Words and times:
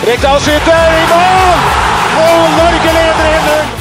Rekdal 0.00 0.38
skyter 0.40 0.92
i 0.96 1.00
mål! 1.10 1.64
Og 2.20 2.44
Norge 2.56 2.92
leder 2.96 3.26
1-0! 3.36 3.72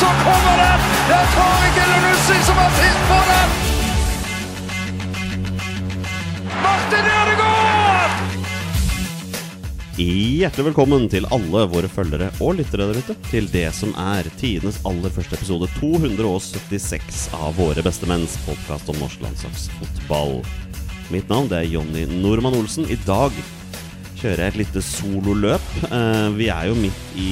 Så 0.00 0.08
kommer 0.24 0.56
den! 0.58 0.86
Det 1.06 1.14
er 1.14 1.28
Tariq 1.34 1.76
Elunussi 1.82 2.38
som 2.48 2.56
har 2.58 2.72
sist 2.74 3.04
på 3.10 3.18
den! 3.28 3.52
Martin 6.64 7.06
Ødegaard! 7.12 8.16
Hjertelig 10.02 10.66
velkommen 10.72 11.06
til 11.12 11.28
alle 11.30 11.62
våre 11.70 11.90
følgere 11.92 12.32
og 12.42 12.58
lyttere 12.58 12.88
der 12.90 12.98
ute 12.98 13.14
til 13.30 13.46
det 13.52 13.68
som 13.78 13.94
er 14.10 14.26
tidenes 14.40 14.80
aller 14.90 15.14
første 15.14 15.38
episode 15.38 15.68
276 15.78 17.28
av 17.38 17.54
Våre 17.60 17.86
beste 17.86 18.10
menns 18.10 18.34
podkast 18.48 18.90
om 18.90 18.98
norsk 19.04 19.22
landslagsfotball. 19.22 20.40
Mitt 21.14 21.30
navn 21.30 21.46
det 21.46 21.62
er 21.62 21.70
Jonny 21.76 22.08
Normann 22.10 22.58
Olsen. 22.58 22.90
I 22.90 22.98
dag 23.06 23.30
kjører 24.16 24.42
jeg 24.42 24.52
et 24.52 24.58
lite 24.62 24.82
sololøp. 24.84 25.66
Eh, 25.90 26.28
vi 26.38 26.48
er 26.52 26.68
jo 26.70 26.76
midt 26.78 27.16
i 27.20 27.30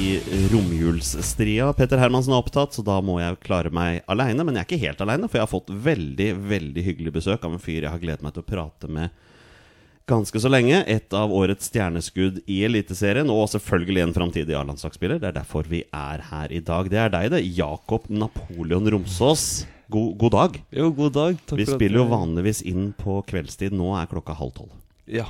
romjulsstria. 0.53 1.71
Petter 1.77 2.01
Hermansen 2.01 2.35
er 2.35 2.41
opptatt, 2.41 2.75
så 2.75 2.85
da 2.85 2.99
må 3.05 3.17
jeg 3.21 3.39
klare 3.45 3.71
meg 3.73 4.03
aleine. 4.11 4.45
Men 4.45 4.57
jeg 4.57 4.65
er 4.65 4.69
ikke 4.69 4.83
helt 4.83 5.05
aleine, 5.05 5.29
for 5.29 5.39
jeg 5.39 5.47
har 5.47 5.51
fått 5.51 5.71
veldig, 5.87 6.29
veldig 6.51 6.83
hyggelig 6.85 7.15
besøk 7.17 7.45
av 7.45 7.55
en 7.55 7.63
fyr 7.63 7.81
jeg 7.81 7.93
har 7.93 8.01
gledet 8.01 8.25
meg 8.25 8.35
til 8.35 8.45
å 8.45 8.49
prate 8.49 8.91
med 8.91 9.23
ganske 10.09 10.41
så 10.41 10.51
lenge. 10.51 10.83
Et 10.91 11.15
av 11.17 11.33
årets 11.33 11.71
stjerneskudd 11.71 12.43
i 12.45 12.59
Eliteserien, 12.67 13.31
og 13.33 13.47
selvfølgelig 13.55 14.03
en 14.05 14.17
framtidig 14.17 14.57
A-landslagsspiller. 14.57 15.21
Det 15.21 15.31
er 15.31 15.39
derfor 15.39 15.69
vi 15.71 15.81
er 15.89 16.25
her 16.29 16.53
i 16.53 16.61
dag. 16.65 16.91
Det 16.91 16.99
er 17.01 17.15
deg, 17.15 17.31
det. 17.33 17.45
Jakob 17.57 18.05
Napoleon 18.13 18.91
Romsås. 18.93 19.65
God, 19.89 20.13
god 20.21 20.35
dag. 20.37 20.61
Jo, 20.73 20.91
god 20.93 21.17
dag. 21.17 21.41
Takk 21.49 21.61
Vi 21.61 21.65
spiller 21.69 22.03
jo 22.03 22.11
vanligvis 22.13 22.61
inn 22.65 22.91
på 22.97 23.19
kveldstid. 23.25 23.73
Nå 23.73 23.93
er 23.97 24.09
klokka 24.09 24.37
halv 24.37 24.53
tolv. 24.57 24.77
Ja. 25.09 25.27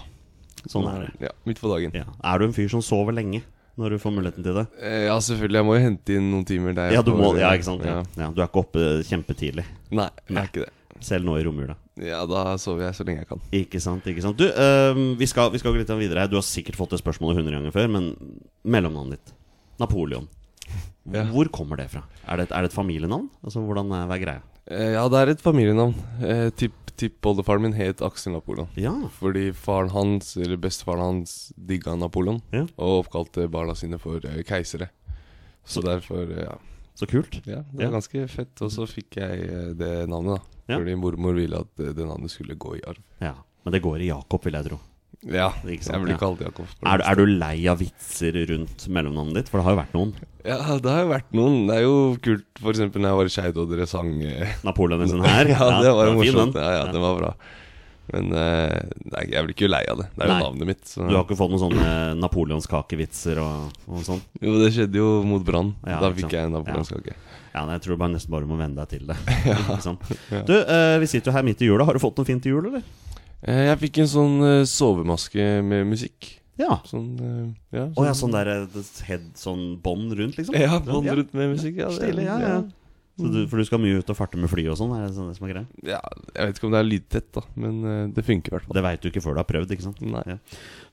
Sånn 0.72 0.88
er 0.89 1.03
det. 1.06 1.11
Ja, 1.28 1.34
Midt 1.45 1.59
på 1.61 1.70
dagen. 1.70 1.92
Ja. 1.94 2.06
Er 2.23 2.39
du 2.42 2.45
en 2.48 2.53
fyr 2.56 2.70
som 2.72 2.81
sover 2.81 3.14
lenge 3.14 3.44
når 3.78 3.92
du 3.92 3.98
får 4.00 4.14
muligheten 4.16 4.44
til 4.45 4.56
det? 4.56 4.66
Eh, 4.81 5.06
Ja, 5.09 5.17
selvfølgelig. 5.20 5.59
Jeg 5.59 5.66
må 5.67 5.75
jo 5.75 5.84
hente 5.84 6.16
inn 6.16 6.30
noen 6.31 6.45
timer 6.47 6.73
der. 6.78 6.94
Ja, 6.95 7.02
du 7.06 7.12
må, 7.17 7.34
ja 7.38 7.52
ikke 7.58 7.67
sant? 7.67 7.84
Ja. 7.86 8.02
Ja, 8.17 8.30
du 8.31 8.39
er 8.42 8.47
ikke 8.47 8.64
oppe 8.64 8.86
kjempetidlig, 9.06 9.66
Nei, 9.92 10.08
jeg 10.30 10.38
er 10.39 10.47
ikke 10.50 10.64
det. 10.66 10.72
selv 11.03 11.25
nå 11.28 11.36
i 11.38 11.44
romjula. 11.44 11.75
Ja, 12.00 12.22
da 12.28 12.56
sover 12.59 12.86
jeg 12.88 12.95
så 12.97 13.06
lenge 13.08 13.22
jeg 13.23 13.28
kan. 13.30 13.42
Ikke 13.56 13.80
sant, 13.84 14.08
ikke 14.08 14.23
sant. 14.23 14.39
Du, 14.39 14.47
øhm, 14.47 15.03
vi, 15.20 15.28
skal, 15.28 15.52
vi 15.53 15.59
skal 15.62 15.72
gå 15.75 15.80
litt 15.84 15.92
videre 16.00 16.23
her. 16.25 16.31
Du 16.31 16.36
har 16.39 16.44
sikkert 16.47 16.75
fått 16.80 16.95
det 16.95 17.00
spørsmålet 17.03 17.44
100 17.44 17.56
ganger 17.59 17.72
før, 17.75 17.88
men 17.92 18.09
mellomnavnet 18.64 19.19
ditt? 19.19 19.36
Napoleon. 19.80 20.28
Hvor 21.06 21.47
kommer 21.53 21.78
det 21.78 21.90
fra? 21.92 22.02
Er 22.28 22.38
det 22.40 22.47
et, 22.50 22.56
er 22.56 22.66
det 22.66 22.72
et 22.72 22.75
familienavn? 22.75 23.28
Altså, 23.45 23.62
Hvordan 23.62 23.92
er, 23.94 24.08
hva 24.09 24.16
er 24.17 24.23
greia? 24.23 24.42
Eh, 24.72 24.94
Ja, 24.96 25.08
det 25.10 25.20
er 25.22 25.32
et 25.36 25.42
familienavn. 25.44 25.94
Eh, 26.26 26.50
Tipp-tippoldefaren 26.58 27.62
min 27.62 27.74
het 27.78 28.02
Aksel 28.02 28.34
Napoleon. 28.34 28.68
Ja, 28.80 28.94
Fordi 29.20 29.52
faren 29.54 29.90
hans, 29.94 30.36
eller 30.38 30.58
bestefaren 30.58 31.02
hans, 31.04 31.52
digga 31.58 31.96
Napoleon. 31.96 32.42
Ja. 32.52 32.66
Og 32.78 33.06
oppkalte 33.06 33.48
barna 33.52 33.76
sine 33.76 34.00
for 34.02 34.18
eh, 34.26 34.42
keisere. 34.44 34.90
Så 35.66 35.82
derfor, 35.86 36.24
eh, 36.32 36.44
ja. 36.48 36.58
så 36.96 37.06
kult. 37.10 37.42
ja. 37.46 37.64
Det 37.74 37.81
Ja. 37.84 37.90
var 37.90 38.00
ganske 38.00 38.28
fett. 38.30 38.62
Og 38.62 38.72
så 38.72 38.88
fikk 38.88 39.18
jeg 39.18 39.50
eh, 39.50 39.74
det 39.74 40.08
navnet, 40.09 40.40
da. 40.40 40.74
Ja. 40.74 40.80
Fordi 40.80 40.96
mormor 40.96 41.34
ville 41.36 41.59
at 41.62 41.80
eh, 41.80 41.94
det 41.94 42.06
navnet 42.06 42.31
skulle 42.31 42.56
gå 42.56 42.78
i 42.78 42.81
arv. 42.88 43.02
Ja, 43.22 43.36
Men 43.66 43.72
det 43.74 43.81
går 43.81 44.02
i 44.02 44.08
Jakob, 44.09 44.44
vil 44.44 44.54
jeg 44.54 44.66
tro. 44.66 44.80
Ja, 45.25 45.50
jeg 45.66 45.81
blir 46.03 46.19
kalt 46.22 46.41
Jakob. 46.46 46.69
Er, 46.86 47.02
er 47.02 47.18
du 47.18 47.25
lei 47.25 47.66
av 47.72 47.80
vitser 47.81 48.36
rundt 48.52 48.86
mellomnavnet 48.94 49.40
ditt? 49.40 49.50
For 49.50 49.58
det 49.58 49.66
har 49.66 49.74
jo 49.74 49.80
vært 49.80 49.96
noen. 49.97 50.12
Ja, 50.46 50.59
det 50.78 50.91
har 50.91 51.02
jo 51.02 51.09
vært 51.09 51.31
noen. 51.34 51.56
Det 51.66 51.78
er 51.80 51.86
jo 51.88 51.96
kult, 52.22 52.46
eksempel 52.62 53.02
når 53.02 53.09
jeg 53.12 53.19
var 53.19 53.30
i 53.30 53.36
Skeid 53.36 53.62
og 53.63 53.72
dere 53.74 53.88
sang 53.90 54.12
eh, 54.22 54.58
Napoleon 54.68 55.06
sin 55.09 55.24
her. 55.25 55.50
Ja, 55.56 55.69
det 55.81 55.94
var 55.97 56.12
jo 56.12 56.18
morsomt. 56.19 56.59
Ja, 56.62 56.74
ja, 56.78 56.84
det 56.94 57.02
var 57.02 57.18
bra. 57.18 57.31
Men 58.13 58.30
eh, 58.38 58.75
nei, 59.16 59.24
jeg 59.31 59.47
blir 59.47 59.56
ikke 59.56 59.69
lei 59.72 59.81
av 59.90 60.03
det. 60.03 60.08
Det 60.13 60.22
er 60.22 60.30
jo 60.30 60.36
Nei. 60.36 60.44
navnet 60.44 60.69
mitt. 60.69 60.84
Så. 60.86 61.02
Du 61.02 61.16
har 61.16 61.24
ikke 61.25 61.38
fått 61.40 61.56
noen 61.56 61.63
sånne 61.63 61.88
napoleonskakevitser 62.22 63.42
og, 63.42 63.80
og 63.90 64.03
sånn? 64.06 64.22
Jo, 64.44 64.59
det 64.62 64.69
skjedde 64.75 65.02
jo 65.02 65.09
mot 65.25 65.46
Brann. 65.47 65.74
Ja, 65.88 65.97
da 66.03 66.12
fikk 66.13 66.36
jeg 66.38 66.52
en 66.52 66.53
napoleonskake. 66.59 67.18
Ja, 67.56 67.63
nei, 67.66 67.80
jeg 67.80 67.86
tror 67.88 67.97
bare 68.03 68.13
nesten 68.13 68.36
bare 68.36 68.46
du 68.46 68.52
må 68.52 68.59
venne 68.59 68.78
deg 68.78 68.94
til 68.94 69.09
det. 69.09 69.18
ja. 69.50 70.44
Du, 70.46 70.53
eh, 70.59 71.00
vi 71.02 71.09
sitter 71.09 71.31
jo 71.31 71.38
her 71.40 71.47
midt 71.47 71.66
i 71.66 71.72
jula. 71.72 71.88
Har 71.88 71.97
du 71.97 72.03
fått 72.03 72.22
noe 72.22 72.28
fint 72.28 72.44
til 72.46 72.53
jul, 72.53 72.69
eller? 72.69 72.86
Eh, 73.45 73.67
jeg 73.69 73.81
fikk 73.83 74.01
en 74.03 74.09
sånn 74.09 74.39
eh, 74.45 74.63
sovemaske 74.69 75.45
med 75.66 75.85
musikk. 75.91 76.31
Ja. 76.59 76.79
Sånn 76.88 77.11
eh, 77.19 77.44
ja, 77.78 77.89
oh, 77.91 78.06
ja, 78.07 78.16
sånn 78.17 78.33
der 78.33 78.66
head, 79.06 79.29
sånn 79.38 79.75
bånd 79.83 80.16
rundt, 80.17 80.39
liksom? 80.39 80.57
Ja, 80.57 80.79
bånd 80.81 81.11
rundt 81.11 81.35
med 81.38 81.53
musikk. 81.57 81.78
Ja, 81.83 81.91
Stilig, 81.94 82.25
ja, 82.29 82.39
ja. 82.41 82.57
Så 83.16 83.29
du, 83.31 83.45
for 83.47 83.61
du 83.61 83.63
skal 83.63 83.79
mye 83.79 84.01
ut 84.01 84.09
og 84.11 84.17
farte 84.17 84.35
med 84.35 84.51
fly 84.51 84.66
og 84.67 84.75
sånn? 84.75 84.91
Er 84.91 85.06
det 85.06 85.13
sånn 85.16 85.29
det 85.29 85.38
som 85.38 85.45
er 85.47 85.53
greia? 85.53 85.67
Ja, 85.88 86.01
jeg 86.33 86.50
vet 86.50 86.57
ikke 86.59 86.67
om 86.67 86.73
det 86.73 86.81
er 86.81 86.88
lydtett, 86.89 87.29
da, 87.38 87.44
men 87.63 87.78
det 88.11 88.25
funker 88.28 88.51
i 88.51 88.56
hvert 88.57 88.66
fall. 88.66 88.75
Det 88.75 88.83
veit 88.83 89.06
du 89.06 89.07
ikke 89.07 89.23
før 89.23 89.38
du 89.38 89.39
har 89.39 89.47
prøvd, 89.47 89.72
ikke 89.72 89.85
sant? 89.85 90.01
Nei. 90.03 90.23
Ja. 90.33 90.35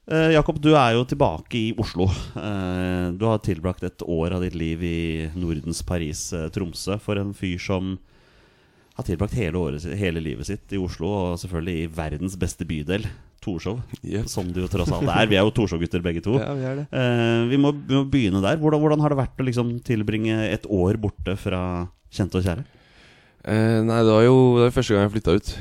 Uh, 0.03 0.33
Jakob, 0.35 0.61
du 0.63 0.73
er 0.75 0.97
jo 0.97 1.03
tilbake 1.07 1.59
i 1.59 1.75
Oslo. 1.79 2.09
Uh, 2.35 3.11
du 3.15 3.27
har 3.27 3.43
tilbrakt 3.43 3.85
et 3.87 4.03
år 4.03 4.35
av 4.35 4.43
ditt 4.43 4.55
liv 4.59 4.83
i 4.83 5.03
Nordens 5.39 5.83
Paris, 5.87 6.29
uh, 6.35 6.49
Tromsø. 6.51 6.97
For 7.03 7.19
en 7.19 7.31
fyr 7.35 7.59
som 7.63 7.97
har 8.97 9.07
tilbrakt 9.07 9.37
hele, 9.39 9.57
året, 9.57 9.85
hele 9.97 10.21
livet 10.21 10.49
sitt 10.49 10.73
i 10.75 10.81
Oslo, 10.81 11.09
og 11.09 11.39
selvfølgelig 11.41 11.85
i 11.85 11.93
verdens 11.97 12.37
beste 12.41 12.67
bydel, 12.69 13.07
Torshov. 13.43 13.81
Yep. 14.05 14.29
Som 14.31 14.53
det 14.55 14.63
jo 14.63 14.69
tross 14.71 14.93
alt 14.95 15.09
er. 15.11 15.27
Vi 15.31 15.39
er 15.39 15.43
jo 15.43 15.55
Torshov-gutter 15.57 16.05
begge 16.05 16.23
to. 16.23 16.37
Ja, 16.39 16.53
vi 16.55 16.67
er 16.69 16.83
det. 16.83 16.85
Eh, 16.95 17.49
vi, 17.51 17.59
må, 17.59 17.73
vi 17.75 17.97
må 17.99 18.05
begynne 18.07 18.43
der. 18.45 18.61
Hvordan, 18.61 18.83
hvordan 18.85 19.03
har 19.03 19.15
det 19.15 19.19
vært 19.19 19.43
å 19.43 19.47
liksom 19.49 19.75
tilbringe 19.87 20.37
et 20.47 20.69
år 20.71 21.01
borte 21.03 21.35
fra 21.41 21.63
kjente 22.13 22.39
og 22.39 22.47
kjære? 22.47 22.67
Eh, 23.43 23.81
nei, 23.83 24.03
det 24.07 24.15
var 24.15 24.27
jo 24.29 24.37
det 24.61 24.69
var 24.69 24.77
første 24.77 24.95
gang 24.95 25.09
jeg 25.09 25.15
flytta 25.17 25.39
ut. 25.41 25.55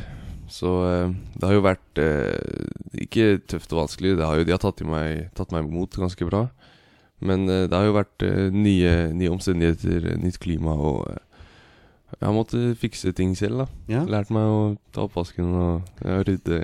Så 0.52 0.76
eh, 0.92 1.16
det 1.40 1.48
har 1.48 1.56
jo 1.56 1.66
vært 1.66 2.04
eh, 2.04 2.68
ikke 3.08 3.32
tøft 3.50 3.74
og 3.74 3.86
vanskelig. 3.86 4.14
Det 4.20 4.28
har 4.28 4.38
jo, 4.38 4.46
de 4.46 4.54
har 4.54 4.62
tatt, 4.62 4.84
meg, 4.86 5.32
tatt 5.38 5.56
meg 5.56 5.66
imot 5.66 5.98
ganske 6.04 6.28
bra. 6.30 6.46
Men 7.24 7.48
eh, 7.50 7.66
det 7.72 7.78
har 7.78 7.88
jo 7.88 7.98
vært 7.98 8.28
eh, 8.28 8.54
nye, 8.54 8.94
nye 9.16 9.34
omstendigheter, 9.34 10.12
nytt 10.22 10.38
klima 10.44 10.76
og 10.76 11.08
Jeg 12.22 12.30
har 12.30 12.36
måttet 12.38 12.78
fikse 12.78 13.10
ting 13.18 13.32
selv, 13.34 13.64
da. 13.64 13.66
Ja. 13.90 14.02
Lært 14.06 14.30
meg 14.30 14.46
å 14.46 14.58
ta 14.94 15.08
oppvasken 15.08 15.48
og 15.58 16.04
rydde, 16.28 16.60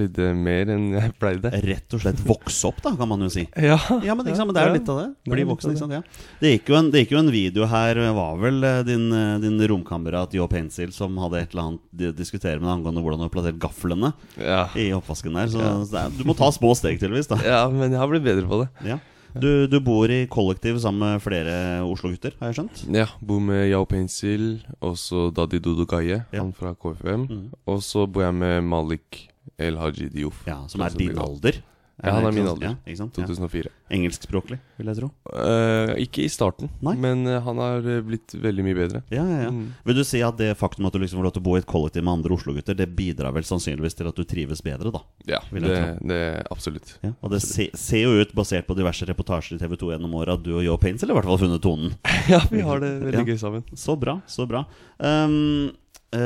rydde 0.00 0.30
mer 0.38 0.70
enn 0.72 0.86
jeg 0.94 1.12
pleide. 1.20 1.50
Rett 1.60 1.92
og 1.92 2.00
slett 2.00 2.22
vokse 2.24 2.70
opp, 2.70 2.78
da, 2.86 2.94
kan 2.96 3.10
man 3.10 3.20
jo 3.20 3.28
si. 3.34 3.44
Ja, 3.68 3.76
Ja, 4.00 4.14
men, 4.16 4.30
sant, 4.32 4.48
men 4.48 4.56
det 4.56 4.62
er 4.62 4.70
jo 4.72 4.78
litt 4.78 4.88
av 4.94 5.00
det. 5.02 5.06
Bli 5.28 5.44
voksen, 5.50 5.74
ikke 5.74 5.82
sant. 5.84 5.92
Ja. 5.98 6.00
Det, 6.40 6.54
gikk 6.54 6.72
en, 6.78 6.88
det 6.94 7.02
gikk 7.04 7.12
jo 7.12 7.20
en 7.20 7.28
video 7.36 7.68
her, 7.68 8.00
var 8.16 8.40
vel 8.40 8.64
eh, 8.64 8.80
din, 8.88 9.04
eh, 9.12 9.36
din 9.44 9.60
romkamerat 9.74 10.32
Jo 10.40 10.48
Pencil 10.48 10.88
som 10.96 11.20
hadde 11.20 11.42
et 11.44 11.52
eller 11.52 11.66
annet 11.68 11.84
di- 11.92 12.12
diskutere 12.24 12.56
med 12.56 12.70
deg 12.70 12.78
angående 12.78 13.04
hvordan 13.04 13.20
du 13.20 13.28
har 13.28 13.34
plassert 13.36 13.60
gaflene 13.60 14.14
Ja. 14.40 14.64
i 14.72 14.88
oppvasken 14.96 15.36
der. 15.36 15.52
Så, 15.52 15.60
Ja. 15.60 15.74
så 15.84 16.00
er, 16.06 16.16
du 16.16 16.24
må 16.24 16.32
ta 16.40 16.48
små 16.56 16.72
steg, 16.80 16.96
tydeligvis. 16.96 17.28
da 17.28 17.42
ja, 17.44 17.66
men 17.68 17.90
jeg 17.92 18.00
har 18.00 18.08
blitt 18.08 18.24
bedre 18.24 18.48
på 18.48 18.64
det. 18.64 18.70
ja. 18.94 19.02
Du, 19.40 19.66
du 19.66 19.80
bor 19.80 20.10
i 20.10 20.26
kollektiv 20.30 20.78
sammen 20.82 21.00
med 21.14 21.22
flere 21.24 21.54
Oslo-gutter, 21.86 22.36
har 22.40 22.52
jeg 22.52 22.58
skjønt? 22.60 22.82
Ja, 22.94 23.06
Bor 23.20 23.40
med 23.42 23.66
Yao 23.70 23.84
Pencil, 23.84 24.62
og 24.80 24.96
så 25.00 25.28
Dadi 25.34 25.58
Dodo 25.58 25.84
Gaye, 25.90 26.22
Ja. 26.32 26.40
han 26.42 26.52
fra 26.56 26.74
KFM. 26.74 27.26
Mm. 27.28 27.46
Og 27.66 27.82
så 27.82 28.06
bor 28.06 28.22
jeg 28.22 28.34
med 28.34 28.62
Malik 28.62 29.28
El 29.58 29.76
Haji 29.78 30.08
Diouf. 30.14 30.44
Ja, 30.46 30.60
Som 30.68 30.80
er 30.82 30.88
din 30.96 31.18
alder. 31.18 31.60
Ja, 32.02 32.10
han 32.16 32.26
er 32.26 32.34
min 32.34 32.48
alder. 32.48 32.66
Ja, 32.66 32.74
ikke 32.88 32.98
sant? 32.98 33.18
Ja. 33.20 33.26
2004. 33.28 33.70
Engelskspråklig, 33.94 34.56
vil 34.80 34.88
jeg 34.90 34.98
tro. 34.98 35.08
Uh, 35.30 35.92
ikke 36.02 36.24
i 36.24 36.30
starten, 36.32 36.70
Nei. 36.82 36.96
men 36.98 37.22
eh, 37.30 37.38
han 37.44 37.60
har 37.60 37.84
eh, 37.86 38.00
blitt 38.02 38.34
veldig 38.34 38.64
mye 38.66 38.78
bedre. 38.78 39.02
Ja, 39.14 39.22
ja, 39.22 39.44
ja. 39.44 39.52
Mm. 39.54 39.68
Vil 39.86 39.98
du 40.00 40.02
si 40.06 40.22
at 40.26 40.40
det 40.40 40.50
faktum 40.58 40.88
at 40.88 40.96
du 40.96 40.98
liksom 41.02 41.20
får 41.20 41.28
lov 41.28 41.34
til 41.36 41.44
å 41.44 41.46
bo 41.46 41.54
i 41.54 41.60
et 41.62 41.68
kollektiv 41.70 42.02
med 42.02 42.16
andre 42.16 42.34
Oslo-gutter, 42.34 42.78
det 42.78 42.88
bidrar 42.98 43.36
vel 43.36 43.46
sannsynligvis 43.46 43.94
til 44.00 44.10
at 44.10 44.18
du 44.18 44.26
trives 44.26 44.64
bedre, 44.64 44.90
da? 44.94 45.04
Ja, 45.30 45.40
det, 45.54 45.78
det 46.02 46.20
absolutt. 46.50 46.96
Ja, 47.04 47.12
og 47.20 47.36
det 47.36 47.44
se, 47.46 47.68
ser 47.78 48.02
jo 48.08 48.18
ut, 48.18 48.34
basert 48.34 48.66
på 48.66 48.78
diverse 48.78 49.06
reportasjer 49.06 49.60
i 49.60 49.62
TV 49.62 49.78
2 49.84 49.94
gjennom 49.94 50.18
året, 50.18 50.40
at 50.40 50.44
du 50.48 50.56
og 50.56 50.66
Yo 50.66 50.74
Paints, 50.80 51.04
eller 51.04 51.14
i 51.14 51.20
hvert 51.20 51.30
fall 51.30 51.42
funnet 51.46 51.64
tonen. 51.64 51.94
Ja, 52.32 52.40
vi 52.48 52.62
har 52.64 52.80
det 52.80 52.88
veldig 53.04 53.34
gøy 53.34 53.38
sammen. 53.38 53.64
Så 53.76 53.94
bra, 54.00 54.16
så 54.26 54.46
bra. 54.48 54.64
Um, 54.96 55.68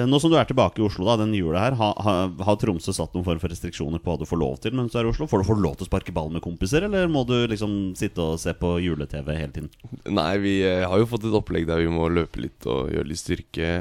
nå 0.09 0.19
som 0.21 0.33
du 0.33 0.37
er 0.37 0.49
tilbake 0.49 0.83
i 0.83 0.85
Oslo 0.85 1.07
da, 1.07 1.17
den 1.21 1.33
jula 1.37 1.63
her, 1.63 1.77
har 1.79 1.95
ha, 2.05 2.15
har 2.45 2.59
Tromsø 2.61 2.93
satt 2.93 3.15
noen 3.17 3.27
form 3.27 3.41
for 3.43 3.53
restriksjoner 3.53 4.03
på 4.03 4.13
hva 4.13 4.21
du 4.21 4.27
får 4.29 4.41
lov 4.41 4.59
til 4.65 4.77
mens 4.77 4.93
du 4.93 4.99
er 5.01 5.09
i 5.09 5.13
Oslo? 5.13 5.29
Får 5.31 5.43
du 5.43 5.49
få 5.49 5.57
lov 5.59 5.79
til 5.79 5.87
å 5.87 5.91
sparke 5.91 6.15
ball 6.15 6.33
med 6.35 6.45
kompiser, 6.45 6.85
eller 6.89 7.09
må 7.13 7.25
du 7.29 7.37
liksom 7.49 7.77
sitte 7.99 8.25
og 8.25 8.43
se 8.43 8.53
på 8.59 8.75
jule-TV 8.85 9.33
hele 9.37 9.55
tiden? 9.55 9.71
Nei, 10.11 10.33
vi 10.43 10.55
eh, 10.67 10.85
har 10.85 11.01
jo 11.01 11.09
fått 11.09 11.29
et 11.29 11.39
opplegg 11.39 11.69
der 11.71 11.83
vi 11.85 11.93
må 11.93 12.11
løpe 12.13 12.43
litt 12.43 12.69
og 12.69 12.93
gjøre 12.93 13.11
litt 13.13 13.23
styrke. 13.23 13.73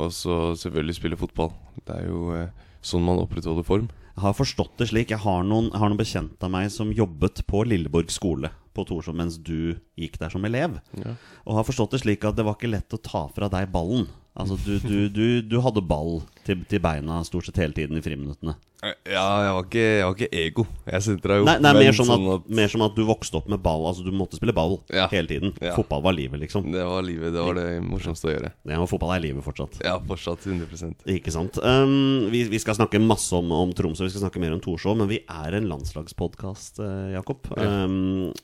Og 0.00 0.10
så 0.14 0.38
selvfølgelig 0.58 0.96
spille 0.98 1.18
fotball. 1.18 1.52
Det 1.86 2.00
er 2.00 2.08
jo 2.08 2.32
eh, 2.34 2.50
sånn 2.84 3.04
man 3.06 3.22
opprettholder 3.22 3.66
form. 3.66 3.86
Jeg 4.14 4.22
har 4.22 4.36
forstått 4.36 4.76
det 4.78 4.90
slik. 4.90 5.10
Jeg 5.10 5.22
har 5.24 5.46
noen, 5.46 5.70
jeg 5.72 5.80
har 5.82 5.90
noen 5.90 6.00
bekjente 6.00 6.46
av 6.46 6.52
meg 6.54 6.70
som 6.74 6.92
jobbet 6.94 7.42
på 7.50 7.64
Lilleborg 7.66 8.12
skole 8.14 8.50
på 8.74 8.84
Torshov 8.86 9.14
mens 9.18 9.38
du 9.38 9.76
gikk 9.98 10.18
der 10.18 10.32
som 10.34 10.44
elev. 10.46 10.78
Ja. 10.98 11.14
Og 11.46 11.58
har 11.58 11.66
forstått 11.66 11.94
det 11.94 12.02
slik 12.02 12.26
at 12.26 12.38
det 12.38 12.46
var 12.46 12.58
ikke 12.58 12.72
lett 12.72 12.94
å 12.94 13.02
ta 13.02 13.26
fra 13.34 13.50
deg 13.50 13.70
ballen. 13.74 14.08
Altså 14.34 14.56
Du, 14.58 14.78
du, 14.82 15.08
du, 15.14 15.26
du 15.46 15.60
hadde 15.62 15.82
ball 15.86 16.22
til, 16.44 16.64
til 16.66 16.80
beina 16.82 17.20
stort 17.26 17.46
sett 17.46 17.60
hele 17.62 17.76
tiden 17.76 17.98
i 17.98 18.02
friminuttene. 18.02 18.56
Ja, 18.84 19.22
jeg 19.46 19.52
var 19.56 19.62
ikke, 19.64 19.82
jeg 19.84 20.04
var 20.04 20.16
ikke 20.18 20.40
ego. 20.42 20.64
Jeg 20.90 21.04
sentra 21.06 21.36
jo 21.38 21.44
Nei, 21.46 21.54
nei 21.62 21.70
mer, 21.78 21.94
sånn 21.96 22.10
at, 22.12 22.48
mer 22.58 22.72
som 22.72 22.82
at 22.84 22.96
du 22.98 23.04
vokste 23.08 23.38
opp 23.38 23.46
med 23.48 23.62
ball. 23.64 23.86
Altså 23.88 24.04
Du 24.04 24.10
måtte 24.12 24.36
spille 24.36 24.52
ball 24.56 24.76
Ja. 24.92 25.06
hele 25.12 25.30
tiden. 25.30 25.54
Ja. 25.62 25.72
Fotball 25.78 26.02
var 26.04 26.16
livet, 26.18 26.42
liksom. 26.42 26.66
Det 26.74 26.84
var 26.84 27.06
livet. 27.06 27.32
Det 27.32 27.44
var 27.46 27.56
det 27.56 27.68
morsomste 27.86 28.28
å 28.28 28.34
gjøre. 28.34 28.50
Ja, 28.68 28.80
og 28.82 28.90
fotball 28.90 29.14
er 29.16 29.24
livet 29.24 29.46
fortsatt. 29.46 29.78
Ja, 29.86 29.96
fortsatt 30.04 30.44
100% 30.50 31.06
Ikke 31.14 31.32
sant. 31.32 31.60
Um, 31.62 32.26
vi, 32.34 32.44
vi 32.50 32.60
skal 32.60 32.76
snakke 32.76 33.00
masse 33.00 33.32
om, 33.38 33.54
om 33.54 33.72
Tromsø, 33.76 34.04
vi 34.04 34.12
skal 34.12 34.26
snakke 34.26 34.42
mer 34.42 34.56
om 34.58 34.60
Torshov, 34.64 34.98
men 35.00 35.08
vi 35.08 35.22
er 35.22 35.56
en 35.56 35.70
landslagspodkast, 35.70 36.82
uh, 36.82 37.14
Jakob. 37.14 37.46
Ja. 37.56 37.86
Um, 37.86 38.34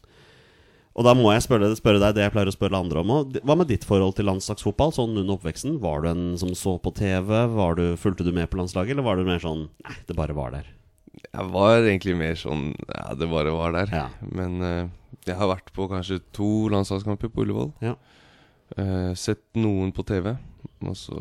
og 0.98 1.06
da 1.06 1.12
må 1.14 1.30
jeg 1.30 1.44
spørre, 1.44 1.70
spørre 1.78 2.00
deg 2.02 2.16
det 2.16 2.24
jeg 2.24 2.32
pleier 2.34 2.50
å 2.50 2.54
spørre 2.54 2.80
andre 2.82 3.02
om 3.04 3.12
òg. 3.14 3.36
Hva 3.46 3.54
med 3.60 3.70
ditt 3.70 3.86
forhold 3.86 4.16
til 4.18 4.26
landslagsfotball 4.26 4.90
sånn 4.96 5.14
under 5.14 5.36
oppveksten? 5.36 5.78
Var 5.82 6.02
du 6.02 6.08
en 6.10 6.24
som 6.40 6.50
så 6.58 6.74
på 6.82 6.92
TV? 6.96 7.30
Var 7.54 7.78
du, 7.78 7.84
fulgte 8.00 8.26
du 8.26 8.32
med 8.34 8.50
på 8.50 8.58
landslaget, 8.58 8.96
eller 8.96 9.06
var 9.06 9.20
du 9.20 9.28
mer 9.28 9.42
sånn 9.42 9.68
Nei, 9.86 9.96
det 10.08 10.16
bare 10.18 10.34
var 10.36 10.56
der. 10.56 10.72
Jeg 11.20 11.46
var 11.54 11.76
egentlig 11.78 12.16
mer 12.18 12.34
sånn 12.38 12.72
Ja, 12.88 13.12
det 13.18 13.30
bare 13.30 13.54
var 13.54 13.76
der. 13.76 13.94
Ja. 13.94 14.08
Men 14.34 14.58
uh, 14.64 14.90
jeg 15.28 15.38
har 15.38 15.52
vært 15.52 15.70
på 15.76 15.86
kanskje 15.90 16.18
to 16.34 16.50
landslagskamper 16.74 17.30
på 17.30 17.46
Ullevål. 17.46 17.70
Ja. 17.86 17.94
Uh, 18.74 19.14
sett 19.18 19.44
noen 19.58 19.94
på 19.94 20.02
TV, 20.06 20.34
og 20.82 20.98
så 20.98 21.16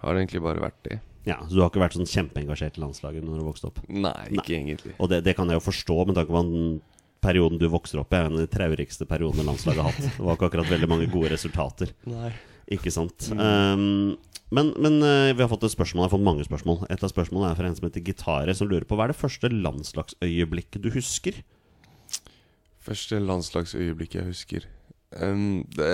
har 0.00 0.16
det 0.16 0.24
egentlig 0.24 0.44
bare 0.44 0.64
vært 0.64 0.80
det. 0.88 1.00
Ja, 1.26 1.40
Så 1.48 1.56
du 1.56 1.60
har 1.60 1.72
ikke 1.72 1.82
vært 1.82 1.96
sånn 1.96 2.06
kjempeengasjert 2.06 2.76
i 2.78 2.82
landslaget 2.84 3.24
når 3.26 3.40
du 3.40 3.46
vokste 3.48 3.68
opp? 3.68 3.80
Nei, 3.90 4.14
ikke 4.38 4.54
egentlig. 4.54 4.92
Og 5.02 5.10
det, 5.10 5.24
det 5.26 5.34
kan 5.34 5.50
jeg 5.50 5.58
jo 5.58 5.64
forstå, 5.64 5.96
med 6.06 6.14
tanke 6.18 6.30
på 6.30 6.42
den 6.46 6.76
perioden 7.26 7.58
du 7.60 7.66
vokste 7.72 7.98
opp 8.00 8.14
i, 8.14 8.20
er 8.20 8.28
en 8.30 8.38
av 8.38 8.44
de 8.44 8.50
traurigste 8.54 9.06
periodene 9.10 9.44
landslaget 9.50 9.82
har 9.82 9.90
hatt. 9.90 10.06
Det 10.16 10.24
var 10.24 10.38
ikke 10.38 10.48
akkurat 10.52 10.70
veldig 10.70 10.88
mange 10.94 11.10
gode 11.12 11.32
resultater. 11.34 11.92
Nei. 12.08 12.30
Ikke 12.76 12.90
sant. 12.94 13.28
Um, 13.34 14.14
men 14.54 14.72
men 14.82 14.96
uh, 15.02 15.34
vi 15.34 15.42
har 15.42 15.50
fått 15.50 15.66
et 15.66 15.74
spørsmål, 15.74 16.04
jeg 16.04 16.08
har 16.10 16.14
fått 16.16 16.26
mange 16.26 16.46
spørsmål. 16.46 16.80
Et 16.90 17.02
av 17.02 17.10
spørsmålene 17.12 17.50
er 17.52 17.58
fra 17.58 17.68
en 17.68 17.76
som 17.78 17.86
heter 17.88 18.02
Gitare, 18.06 18.54
som 18.58 18.70
lurer 18.70 18.86
på 18.86 18.98
hva 18.98 19.06
er 19.08 19.12
det 19.14 19.18
første 19.20 19.50
landslagsøyeblikket 19.52 20.82
du 20.86 20.90
husker? 20.94 21.42
Første 22.86 23.18
landslagsøyeblikket 23.22 24.20
jeg 24.20 24.28
husker 24.30 24.66
um, 25.18 25.64
det, 25.74 25.88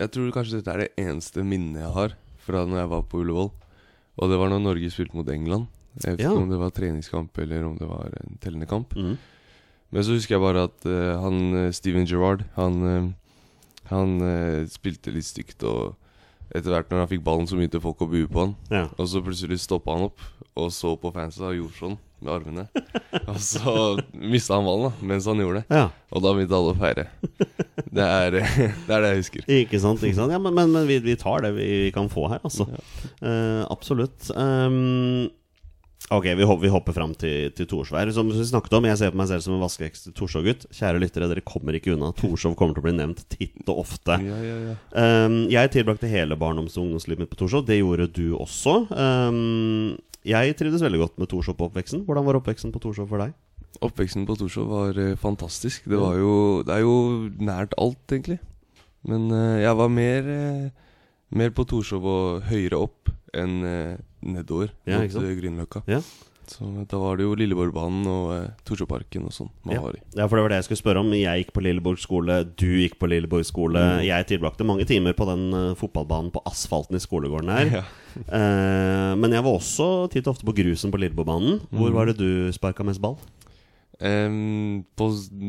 Jeg 0.00 0.12
tror 0.12 0.32
kanskje 0.34 0.58
dette 0.60 0.74
er 0.74 0.82
det 0.84 0.90
eneste 1.00 1.44
minnet 1.46 1.80
jeg 1.86 1.94
har 1.96 2.16
fra 2.42 2.64
når 2.68 2.82
jeg 2.82 2.90
var 2.92 3.04
på 3.08 3.20
Ullevål. 3.22 3.52
Og 4.20 4.28
det 4.32 4.38
var 4.40 4.50
når 4.52 4.64
Norge 4.64 4.90
spilte 4.92 5.16
mot 5.16 5.28
England. 5.32 5.68
Jeg 6.02 6.16
vet 6.16 6.24
Ja. 6.24 6.32
ikke 6.32 6.42
om 6.42 6.50
det 6.52 6.58
var 6.60 6.72
treningskamp 6.74 7.38
eller 7.38 7.64
om 7.68 7.76
det 7.78 7.88
var 7.88 8.12
en 8.20 8.36
tellende 8.42 8.68
kamp. 8.68 8.96
Mm. 8.96 9.14
Men 9.92 10.06
så 10.06 10.16
husker 10.16 10.36
jeg 10.36 10.44
bare 10.44 10.66
at 10.70 10.86
uh, 10.88 11.20
han 11.20 11.40
eh, 11.58 11.72
Steven 11.76 12.06
Gerrard 12.08 12.46
Han, 12.56 12.78
uh, 12.80 13.10
han 13.92 14.14
uh, 14.24 14.62
spilte 14.72 15.12
litt 15.12 15.28
stygt, 15.28 15.60
og 15.68 15.98
etter 16.52 16.72
hvert 16.72 16.88
når 16.92 17.04
han 17.04 17.10
fikk 17.10 17.24
ballen, 17.24 17.48
så 17.48 17.56
begynte 17.58 17.80
folk 17.80 18.00
å 18.04 18.08
bue 18.08 18.28
på 18.28 18.46
han. 18.46 18.54
Ja. 18.72 18.86
Og 18.96 19.08
så 19.08 19.20
plutselig 19.24 19.60
stoppa 19.62 19.96
han 19.96 20.08
opp 20.10 20.24
og 20.52 20.68
så 20.72 20.90
på 21.00 21.08
fansa 21.14 21.46
og 21.48 21.56
gjorde 21.56 21.78
sånn 21.78 21.94
med 22.22 22.32
armene. 22.34 22.64
og 23.30 23.38
så 23.40 23.74
mista 24.12 24.58
han 24.58 24.66
ballen 24.68 24.90
da 24.90 25.08
mens 25.12 25.28
han 25.30 25.40
gjorde 25.40 25.62
det. 25.62 25.78
ja. 25.80 25.86
Og 26.12 26.24
da 26.24 26.32
begynte 26.36 26.58
alle 26.58 26.74
å 26.74 26.80
feire. 26.80 27.06
Det 27.92 28.04
er, 28.04 28.34
det 28.86 28.92
er 28.94 29.02
det 29.04 29.08
jeg 29.10 29.18
husker. 29.18 29.42
Ikke 29.52 29.78
sant. 29.82 30.00
ikke 30.00 30.16
sant 30.16 30.32
Ja, 30.32 30.38
Men, 30.40 30.54
men, 30.56 30.70
men 30.72 30.86
vi, 30.88 30.96
vi 31.04 31.12
tar 31.20 31.42
det 31.44 31.50
vi, 31.58 31.66
vi 31.82 31.90
kan 31.92 32.06
få 32.08 32.24
her, 32.32 32.38
altså. 32.40 32.64
Eh, 33.20 33.60
absolutt. 33.68 34.30
Um, 34.32 35.28
ok, 36.10 36.26
vi 36.36 36.44
hopper, 36.44 36.62
vi 36.62 36.70
hopper 36.72 36.94
fram 36.96 37.12
til, 37.18 37.50
til 37.56 37.68
Torshov. 37.68 38.10
Som 38.16 38.30
vi 38.32 38.44
snakket 38.48 38.74
om, 38.78 38.86
jeg 38.88 38.98
ser 39.00 39.12
på 39.12 39.18
meg 39.20 39.28
selv 39.30 39.44
som 39.44 39.54
en 39.56 39.62
vaskeekte 39.62 40.12
Torshov-gutt. 40.16 40.66
Kjære 40.74 41.02
lyttere, 41.02 41.28
dere 41.30 41.44
kommer 41.46 41.76
ikke 41.78 41.94
unna. 41.94 42.10
Torshov 42.16 42.56
kommer 42.58 42.76
til 42.76 42.82
å 42.82 42.86
bli 42.88 42.94
nevnt 42.96 43.22
titt 43.32 43.68
og 43.68 43.84
ofte. 43.84 44.18
Ja, 44.24 44.40
ja, 44.46 44.56
ja. 44.70 44.76
Um, 44.96 45.38
jeg 45.52 45.72
tilbrakte 45.76 46.10
hele 46.10 46.38
barndoms- 46.40 46.78
og 46.78 46.86
ungdomslivet 46.86 47.24
mitt 47.24 47.32
på 47.32 47.38
Torshov. 47.42 47.66
Det 47.68 47.78
gjorde 47.78 48.08
du 48.16 48.34
også. 48.38 48.78
Um, 48.90 49.94
jeg 50.28 50.58
trivdes 50.58 50.84
veldig 50.84 51.02
godt 51.04 51.22
med 51.22 51.30
Torshov 51.32 51.58
på 51.58 51.70
oppveksten. 51.70 52.04
Hvordan 52.08 52.28
var 52.28 52.40
oppveksten 52.40 52.74
på 52.74 52.82
Torshov 52.82 53.08
for 53.12 53.22
deg? 53.24 53.34
Oppveksten 53.82 54.28
på 54.28 54.36
Torshov 54.40 54.68
var 54.70 54.98
uh, 55.00 55.16
fantastisk. 55.20 55.88
Det 55.88 55.98
var 55.98 56.18
jo 56.20 56.34
Det 56.66 56.76
er 56.76 56.84
jo 56.84 56.96
nært 57.42 57.74
alt, 57.80 58.04
egentlig. 58.10 58.38
Men 59.08 59.30
uh, 59.32 59.58
jeg 59.62 59.76
var 59.78 59.90
mer 59.90 60.28
uh, 60.28 60.70
Mer 61.32 61.48
på 61.56 61.64
Torshov 61.64 62.04
og 62.04 62.42
høyere 62.50 62.76
opp 62.76 63.08
enn 63.34 63.62
eh, 63.64 63.96
nedover 64.22 64.70
Ja, 64.86 64.98
mot 65.02 65.16
eh, 65.22 65.32
Grünerløkka. 65.40 65.82
Ja. 65.90 66.02
Så 66.52 66.66
da 66.90 66.98
var 66.98 67.16
det 67.16 67.22
jo 67.24 67.36
Lilleborgbanen 67.38 68.06
og 68.10 68.32
eh, 68.34 68.48
Torshovparken 68.66 69.24
og 69.28 69.32
sånn 69.32 69.48
man 69.64 69.76
Ja. 69.76 69.82
Ja, 70.18 70.26
for 70.26 70.36
det 70.36 70.42
var 70.42 70.50
det 70.52 70.56
jeg 70.58 70.66
skulle 70.66 70.80
spørre 70.82 71.00
om. 71.04 71.12
Jeg 71.16 71.44
gikk 71.44 71.52
på 71.54 71.62
Lilleborg 71.64 72.00
skole, 72.02 72.40
du 72.58 72.66
gikk 72.82 72.98
på 73.00 73.08
Lilleborg 73.08 73.46
skole. 73.48 73.80
Jeg 74.04 74.26
tilbrakte 74.28 74.66
mange 74.66 74.84
timer 74.90 75.14
på 75.16 75.24
den 75.30 75.46
uh, 75.54 75.72
fotballbanen 75.78 76.32
på 76.34 76.42
asfalten 76.50 76.98
i 76.98 77.02
skolegården 77.04 77.52
her. 77.56 77.76
Ja. 77.80 77.84
Eh, 78.12 79.14
men 79.16 79.32
jeg 79.32 79.40
var 79.40 79.54
også 79.56 79.86
titt 80.12 80.26
og 80.28 80.34
ofte 80.34 80.44
på 80.44 80.52
grusen 80.58 80.90
på 80.92 80.98
Lilleborgbanen. 81.00 81.62
Hvor 81.72 81.88
Mm. 81.88 81.94
var 81.96 82.10
det 82.10 82.18
du 82.18 82.52
sparka 82.52 82.84
mest 82.84 83.00
ball? 83.00 83.16
Um, 84.02 84.82
på, 84.98 85.06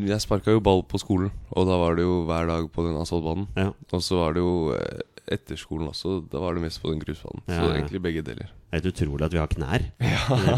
jeg 0.08 0.22
sparka 0.24 0.54
jo 0.54 0.62
ball 0.64 0.84
på 0.88 1.00
skolen, 1.02 1.32
og 1.52 1.66
da 1.68 1.76
var 1.82 1.96
det 1.98 2.04
jo 2.06 2.20
hver 2.28 2.48
dag 2.48 2.68
på 2.72 2.86
den 2.86 2.96
asfaltbanen. 3.02 3.48
Ja. 3.58 3.72
Og 3.92 4.04
så 4.06 4.20
var 4.22 4.36
det 4.38 4.44
jo 4.46 4.54
eh, 4.78 5.02
etter 5.32 5.56
skolen 5.60 5.88
også, 5.88 6.18
da 6.32 6.42
var 6.44 6.58
det 6.58 6.64
mest 6.66 6.82
på 6.84 6.92
den 6.92 7.00
grusbanen. 7.00 7.44
Ja, 7.48 7.60
Så 7.62 7.70
er 7.70 7.78
egentlig 7.80 8.02
begge 8.04 8.24
deler. 8.26 8.50
Det 8.52 8.74
er 8.74 8.82
helt 8.82 8.90
utrolig 8.92 9.26
at 9.28 9.36
vi 9.36 9.42
har 9.42 9.52
knær. 9.54 9.86
Ja. 10.14 10.58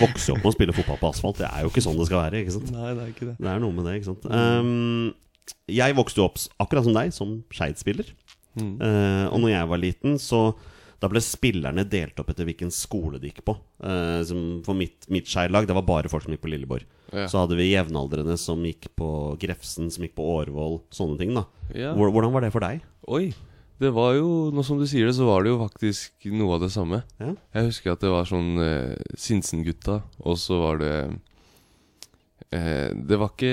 Vokser 0.00 0.32
jo 0.32 0.36
opp 0.38 0.44
med 0.44 0.50
å 0.50 0.54
spille 0.54 0.76
fotball 0.76 1.00
på 1.02 1.10
asfalt. 1.10 1.40
Det 1.42 1.48
er 1.50 1.64
jo 1.66 1.72
ikke 1.72 1.84
sånn 1.84 1.98
det 2.00 2.06
skal 2.08 2.22
være. 2.24 2.40
Ikke 2.44 2.56
sant? 2.56 2.70
Nei, 2.72 2.92
det 2.96 3.02
er 3.04 3.12
ikke 3.12 3.28
det. 3.32 3.36
Det 3.40 3.50
er 3.52 3.62
noe 3.64 3.76
med 3.76 3.88
det. 3.88 3.96
ikke 4.00 4.10
sant? 4.12 4.28
Um, 4.30 5.12
jeg 5.68 5.96
vokste 5.98 6.22
jo 6.22 6.28
opp 6.30 6.40
akkurat 6.64 6.86
som 6.86 6.96
deg, 6.96 7.12
som 7.16 7.34
Skeid-spiller. 7.52 8.14
Mm. 8.54 8.76
Uh, 8.80 9.26
og 9.34 9.42
når 9.42 9.52
jeg 9.56 9.70
var 9.74 9.82
liten, 9.82 10.16
så 10.22 10.40
da 11.02 11.10
ble 11.10 11.20
spillerne 11.20 11.82
delt 11.90 12.20
opp 12.22 12.30
etter 12.32 12.46
hvilken 12.48 12.70
skole 12.72 13.18
de 13.20 13.28
gikk 13.28 13.42
på. 13.44 13.56
Uh, 13.84 14.22
som 14.24 14.44
for 14.64 14.78
mitt, 14.78 15.04
mitt 15.12 15.28
Skeid-lag, 15.28 15.66
det 15.68 15.76
var 15.76 15.84
bare 15.84 16.08
folk 16.12 16.24
som 16.24 16.32
gikk 16.32 16.44
på 16.46 16.52
Lilleborg. 16.54 16.86
Ja. 17.12 17.26
Så 17.30 17.42
hadde 17.42 17.58
vi 17.58 17.72
jevnaldrende 17.74 18.38
som 18.40 18.62
gikk 18.64 18.88
på 18.96 19.08
Grefsen, 19.42 19.90
som 19.92 20.06
gikk 20.06 20.16
på 20.16 20.24
Årvoll, 20.38 20.80
sånne 20.94 21.20
ting. 21.20 21.34
da 21.36 21.44
Ja. 21.76 21.92
Hvordan 21.98 22.32
var 22.32 22.46
det 22.46 22.54
for 22.54 22.64
deg? 22.64 22.80
Oi. 23.12 23.34
Det 23.84 23.90
var 23.92 24.14
jo, 24.16 24.28
nå 24.54 24.62
som 24.64 24.78
du 24.80 24.86
sier 24.88 25.10
det, 25.10 25.16
så 25.18 25.26
var 25.28 25.44
det 25.44 25.50
jo 25.52 25.60
faktisk 25.60 26.28
noe 26.32 26.56
av 26.56 26.62
det 26.64 26.70
samme. 26.72 27.02
Ja. 27.20 27.34
Jeg 27.58 27.68
husker 27.68 27.92
at 27.92 28.04
det 28.04 28.12
var 28.12 28.28
sånn 28.28 28.54
eh, 28.64 28.94
Sinsen-gutta, 29.20 29.98
og 30.24 30.38
så 30.40 30.60
var 30.62 30.80
det 30.80 30.94
eh, 32.48 32.88
Det 32.96 33.18
var 33.20 33.34
ikke 33.34 33.52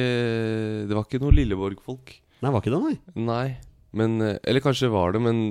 Det 0.87 0.95
var 0.95 1.03
ikke 1.07 1.19
noe 1.23 1.35
Lilleborg-folk. 1.35 2.15
Nei, 2.41 2.53
var 2.53 2.63
ikke 2.63 2.73
det, 2.73 2.81
nei? 2.85 3.25
Nei. 3.27 3.47
Men 3.97 4.21
eh, 4.23 4.37
Eller 4.47 4.63
kanskje 4.63 4.91
var 4.93 5.11
det, 5.15 5.21
men 5.25 5.43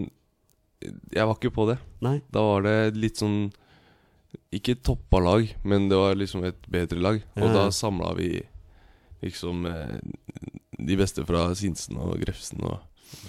jeg 1.13 1.29
var 1.29 1.37
ikke 1.37 1.53
på 1.53 1.67
det. 1.69 1.77
Nei. 2.01 2.17
Da 2.33 2.45
var 2.47 2.65
det 2.65 2.77
litt 2.97 3.21
sånn 3.21 3.51
Ikke 4.57 4.79
toppa 4.81 5.21
lag, 5.21 5.45
men 5.69 5.91
det 5.91 5.99
var 6.01 6.17
liksom 6.17 6.47
et 6.49 6.65
bedre 6.73 7.03
lag. 7.05 7.21
Og 7.37 7.53
da 7.53 7.69
samla 7.75 8.15
vi 8.17 8.39
liksom 9.21 9.67
eh, 9.69 9.99
de 10.81 10.97
beste 10.97 11.27
fra 11.29 11.51
Sinsen 11.59 11.99
og 12.01 12.17
Grefsen 12.23 12.63
og 12.65 12.79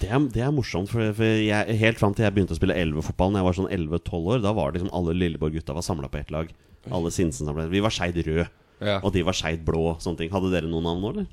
Det 0.02 0.10
er, 0.10 0.20
det 0.34 0.42
er 0.46 0.52
morsomt, 0.54 0.90
for, 0.92 1.12
for 1.18 1.26
jeg, 1.42 1.76
helt 1.82 2.00
fram 2.02 2.14
til 2.18 2.26
jeg 2.26 2.34
begynte 2.36 2.54
å 2.54 2.58
spille 2.60 2.76
11-fotball 2.78 3.32
Når 3.34 3.40
jeg 3.42 3.48
var 3.48 3.58
sånn 3.58 3.70
11-12 3.74 4.28
år, 4.36 4.42
da 4.44 4.52
var 4.58 4.72
det 4.72 4.80
liksom 4.82 4.94
alle 4.98 5.14
Lilleborg-gutta 5.18 5.74
var 5.78 5.86
samla 5.86 6.10
på 6.14 6.20
ett 6.22 6.32
lag. 6.34 6.50
Alle 6.90 7.12
Sinsen 7.14 7.50
samlet. 7.50 7.70
Vi 7.74 7.82
var 7.86 7.94
Skeid 7.94 8.18
rød, 8.26 8.46
Ja. 8.82 9.00
og 9.06 9.12
de 9.14 9.22
var 9.26 9.34
Skeid 9.38 9.62
blå. 9.66 9.96
Sånne 10.02 10.18
ting 10.22 10.32
Hadde 10.34 10.50
dere 10.54 10.70
noen 10.70 10.86
navn 10.90 11.02
nå, 11.06 11.12
eller? 11.14 11.28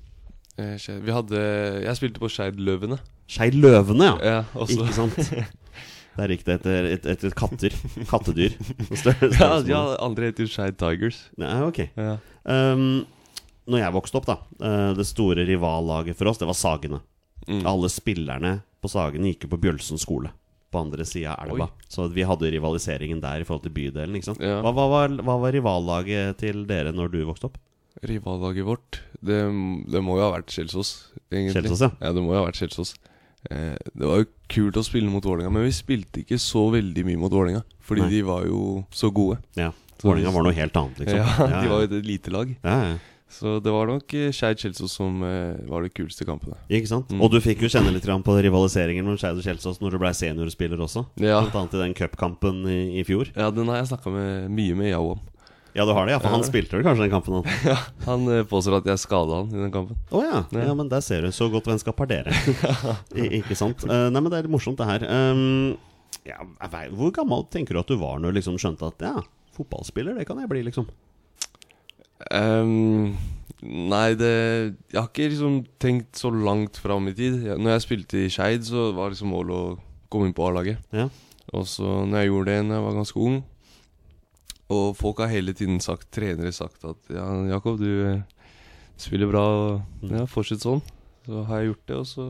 Eh, 0.58 0.76
Vi 1.04 1.12
hadde 1.14 1.40
Jeg 1.84 1.96
spilte 2.00 2.20
på 2.20 2.28
Skeid 2.32 2.56
Løvene. 2.60 2.98
Skeid 3.28 3.54
Løvene, 3.56 4.10
ja. 4.10 4.42
Ja. 4.42 4.64
Ikke 4.64 4.92
sant? 4.96 5.16
Der 6.18 6.32
gikk 6.34 6.40
det 6.48 6.54
etter, 6.58 6.86
etter, 6.96 7.12
etter 7.14 7.30
katter. 7.38 7.74
Kattedyr. 8.10 8.56
Større, 9.00 9.28
ja, 9.28 9.36
størrelse 9.36 9.70
ja, 9.70 9.82
med- 9.86 10.00
andre 10.08 10.30
heter 10.32 10.48
Skeid 10.50 10.76
Tigers. 10.80 11.20
ja, 11.38 11.52
ok. 11.68 11.84
Ja. 11.94 12.16
Um, 12.48 13.04
når 13.68 13.82
jeg 13.84 13.92
vokste 13.94 14.16
opp, 14.18 14.26
da 14.26 14.38
eh, 14.64 14.94
Det 14.96 15.04
store 15.06 15.44
rivallaget 15.46 16.16
for 16.18 16.30
oss, 16.32 16.40
det 16.40 16.48
var 16.48 16.56
Sagene. 16.58 16.98
Mm. 17.48 17.62
Alle 17.66 17.88
spillerne 17.92 18.58
på 18.84 18.90
Sagene 18.92 19.30
gikk 19.32 19.46
jo 19.46 19.52
på 19.54 19.60
Bjølsen 19.62 19.98
skole. 19.98 20.30
På 20.68 20.82
andre 20.84 21.06
sida 21.08 21.32
av 21.34 21.48
elva. 21.48 21.70
Oi. 21.72 21.86
Så 21.88 22.04
vi 22.12 22.26
hadde 22.28 22.50
rivaliseringen 22.52 23.22
der 23.24 23.40
i 23.40 23.46
forhold 23.48 23.64
til 23.64 23.72
bydelen. 23.72 24.18
Ikke 24.18 24.28
sant? 24.34 24.42
Ja. 24.44 24.58
Hva, 24.60 24.74
hva, 24.76 24.84
var, 24.92 25.14
hva 25.24 25.38
var 25.40 25.54
rivallaget 25.56 26.36
til 26.42 26.66
dere 26.68 26.92
når 26.92 27.08
du 27.14 27.22
vokste 27.24 27.48
opp? 27.48 27.56
Rivallaget 28.04 28.66
vårt, 28.68 29.00
det, 29.24 29.38
det 29.90 30.02
må 30.04 30.18
jo 30.20 30.26
ha 30.26 30.34
vært 30.36 30.52
Kjelsås. 30.54 30.90
egentlig. 31.32 31.56
Kjelsås, 31.56 31.80
ja. 31.88 31.90
Ja, 32.04 32.12
det 32.14 32.22
må 32.22 32.34
jo 32.36 32.42
ha 32.42 32.44
vært 32.50 32.60
Kjelsås. 32.60 32.92
Eh, 33.50 33.74
det 33.94 34.04
var 34.06 34.20
jo 34.22 34.28
kult 34.52 34.76
å 34.78 34.84
spille 34.86 35.10
mot 35.10 35.24
Vålerenga, 35.24 35.50
men 35.56 35.64
vi 35.66 35.72
spilte 35.74 36.20
ikke 36.22 36.38
så 36.42 36.66
veldig 36.74 37.04
mye 37.08 37.18
mot 37.24 37.32
Vålerenga. 37.32 37.64
Fordi 37.88 38.04
Nei. 38.04 38.10
de 38.12 38.22
var 38.28 38.44
jo 38.46 38.84
så 38.94 39.10
gode. 39.14 39.40
Ja. 39.58 39.72
Vålerenga 40.04 40.30
var 40.36 40.46
noe 40.46 40.54
helt 40.54 40.76
annet, 40.78 41.00
liksom. 41.00 41.18
Ja, 41.48 41.62
De 41.64 41.72
var 41.72 41.82
jo 41.82 41.88
et 41.88 42.06
lite 42.06 42.34
lag. 42.34 42.52
ja, 42.62 42.76
ja. 42.92 42.98
Så 43.28 43.58
det 43.60 43.72
var 43.72 43.90
nok 43.90 44.14
eh, 44.16 44.30
Skeid 44.34 44.60
Kjelsås 44.62 44.94
som 44.96 45.22
eh, 45.26 45.56
var 45.68 45.84
de 45.84 45.90
kuleste 45.92 46.24
kampene. 46.28 46.56
Ikke 46.72 46.88
sant? 46.90 47.10
Mm. 47.12 47.22
Og 47.24 47.32
du 47.34 47.38
fikk 47.44 47.62
jo 47.66 47.70
kjenne 47.72 47.92
litt 47.94 48.06
på 48.08 48.36
rivaliseringen 48.40 49.04
mellom 49.04 49.20
Skeid 49.20 49.38
og 49.40 49.44
Kjelsås 49.44 49.82
når 49.82 49.94
du 49.96 50.02
ble 50.02 50.12
seniorspiller 50.16 50.80
også. 50.80 51.04
Ja, 51.20 51.42
Blant 51.44 51.58
annet 51.60 51.76
i 51.76 51.82
den 51.84 51.96
cupkampen 51.98 52.62
i, 52.66 52.78
i 53.00 53.04
fjor. 53.06 53.32
ja 53.36 53.50
den 53.54 53.68
har 53.68 53.82
jeg 53.82 53.90
snakka 53.92 54.12
mye 54.12 54.78
med 54.78 54.92
Yao 54.94 55.12
om. 55.16 55.26
Ja, 55.76 55.84
du 55.84 55.92
har 55.92 56.06
det, 56.08 56.14
ja, 56.16 56.18
for 56.18 56.32
han 56.32 56.42
spilte 56.42 56.74
vel 56.74 56.82
kanskje 56.86 57.04
den 57.04 57.12
kampen? 57.12 57.36
han 57.38 57.44
Ja, 57.70 57.76
Han 58.08 58.24
eh, 58.32 58.44
påstår 58.48 58.80
at 58.80 58.88
jeg 58.88 58.98
skada 59.02 59.42
han 59.42 59.52
i 59.52 59.60
den 59.60 59.74
kampen. 59.74 59.98
Å 60.10 60.22
ja. 60.24 60.40
ja, 60.56 60.72
men 60.74 60.88
der 60.90 61.04
ser 61.04 61.22
du. 61.22 61.30
Så 61.34 61.50
godt 61.52 61.68
vennskap 61.70 62.00
har 62.02 62.08
dere. 62.10 62.32
I, 63.20 63.28
ikke 63.42 63.54
sant? 63.58 63.84
Uh, 63.86 64.08
nei, 64.10 64.18
men 64.22 64.32
det 64.32 64.40
er 64.40 64.48
litt 64.48 64.54
morsomt, 64.56 64.80
det 64.80 64.88
her. 64.88 65.04
Um, 65.06 65.76
ja, 66.26 66.40
vet- 66.72 66.96
hvor 66.96 67.12
gammel 67.14 67.44
tenker 67.52 67.76
du 67.76 67.82
at 67.84 67.92
du 67.92 67.98
var 68.00 68.18
når 68.18 68.32
du 68.32 68.40
liksom 68.40 68.58
skjønte 68.60 68.88
at 68.90 69.04
ja, 69.06 69.14
fotballspiller, 69.58 70.18
det 70.18 70.26
kan 70.28 70.40
jeg 70.42 70.50
bli, 70.50 70.64
liksom? 70.66 70.88
Ehm, 72.34 73.14
nei, 73.62 74.14
det 74.18 74.32
Jeg 74.90 74.98
har 74.98 75.08
ikke 75.08 75.28
liksom 75.30 75.60
tenkt 75.80 76.18
så 76.18 76.30
langt 76.32 76.78
fram 76.80 77.08
i 77.10 77.14
tid. 77.14 77.44
Når 77.58 77.76
jeg 77.76 77.84
spilte 77.86 78.24
i 78.24 78.32
Skeid, 78.32 78.66
så 78.66 78.90
var 78.96 79.12
liksom 79.14 79.32
målet 79.32 79.54
å 79.54 79.78
komme 80.10 80.28
inn 80.28 80.36
på 80.36 80.48
A-laget. 80.48 80.82
Ja. 80.94 81.08
Og 81.56 81.64
så 81.70 82.02
når 82.04 82.22
jeg 82.22 82.30
gjorde 82.32 82.50
det 82.52 82.64
når 82.66 82.76
jeg 82.76 82.84
var 82.84 82.96
ganske 82.98 83.20
ung 83.24 83.36
Og 84.68 84.96
folk 84.98 85.22
har 85.22 85.30
hele 85.32 85.54
tiden 85.56 85.78
sagt, 85.80 86.10
trenere 86.12 86.52
sagt 86.52 86.84
at 86.84 87.08
Ja, 87.08 87.24
Jakob, 87.54 87.78
du 87.80 88.20
spiller 89.00 89.30
bra, 89.30 89.44
og 89.46 90.10
ja, 90.12 90.26
fortsett 90.28 90.60
sånn. 90.60 90.82
Så 91.24 91.44
har 91.46 91.62
jeg 91.62 91.70
gjort 91.70 91.86
det, 91.88 91.96
og 91.96 92.06
så 92.10 92.24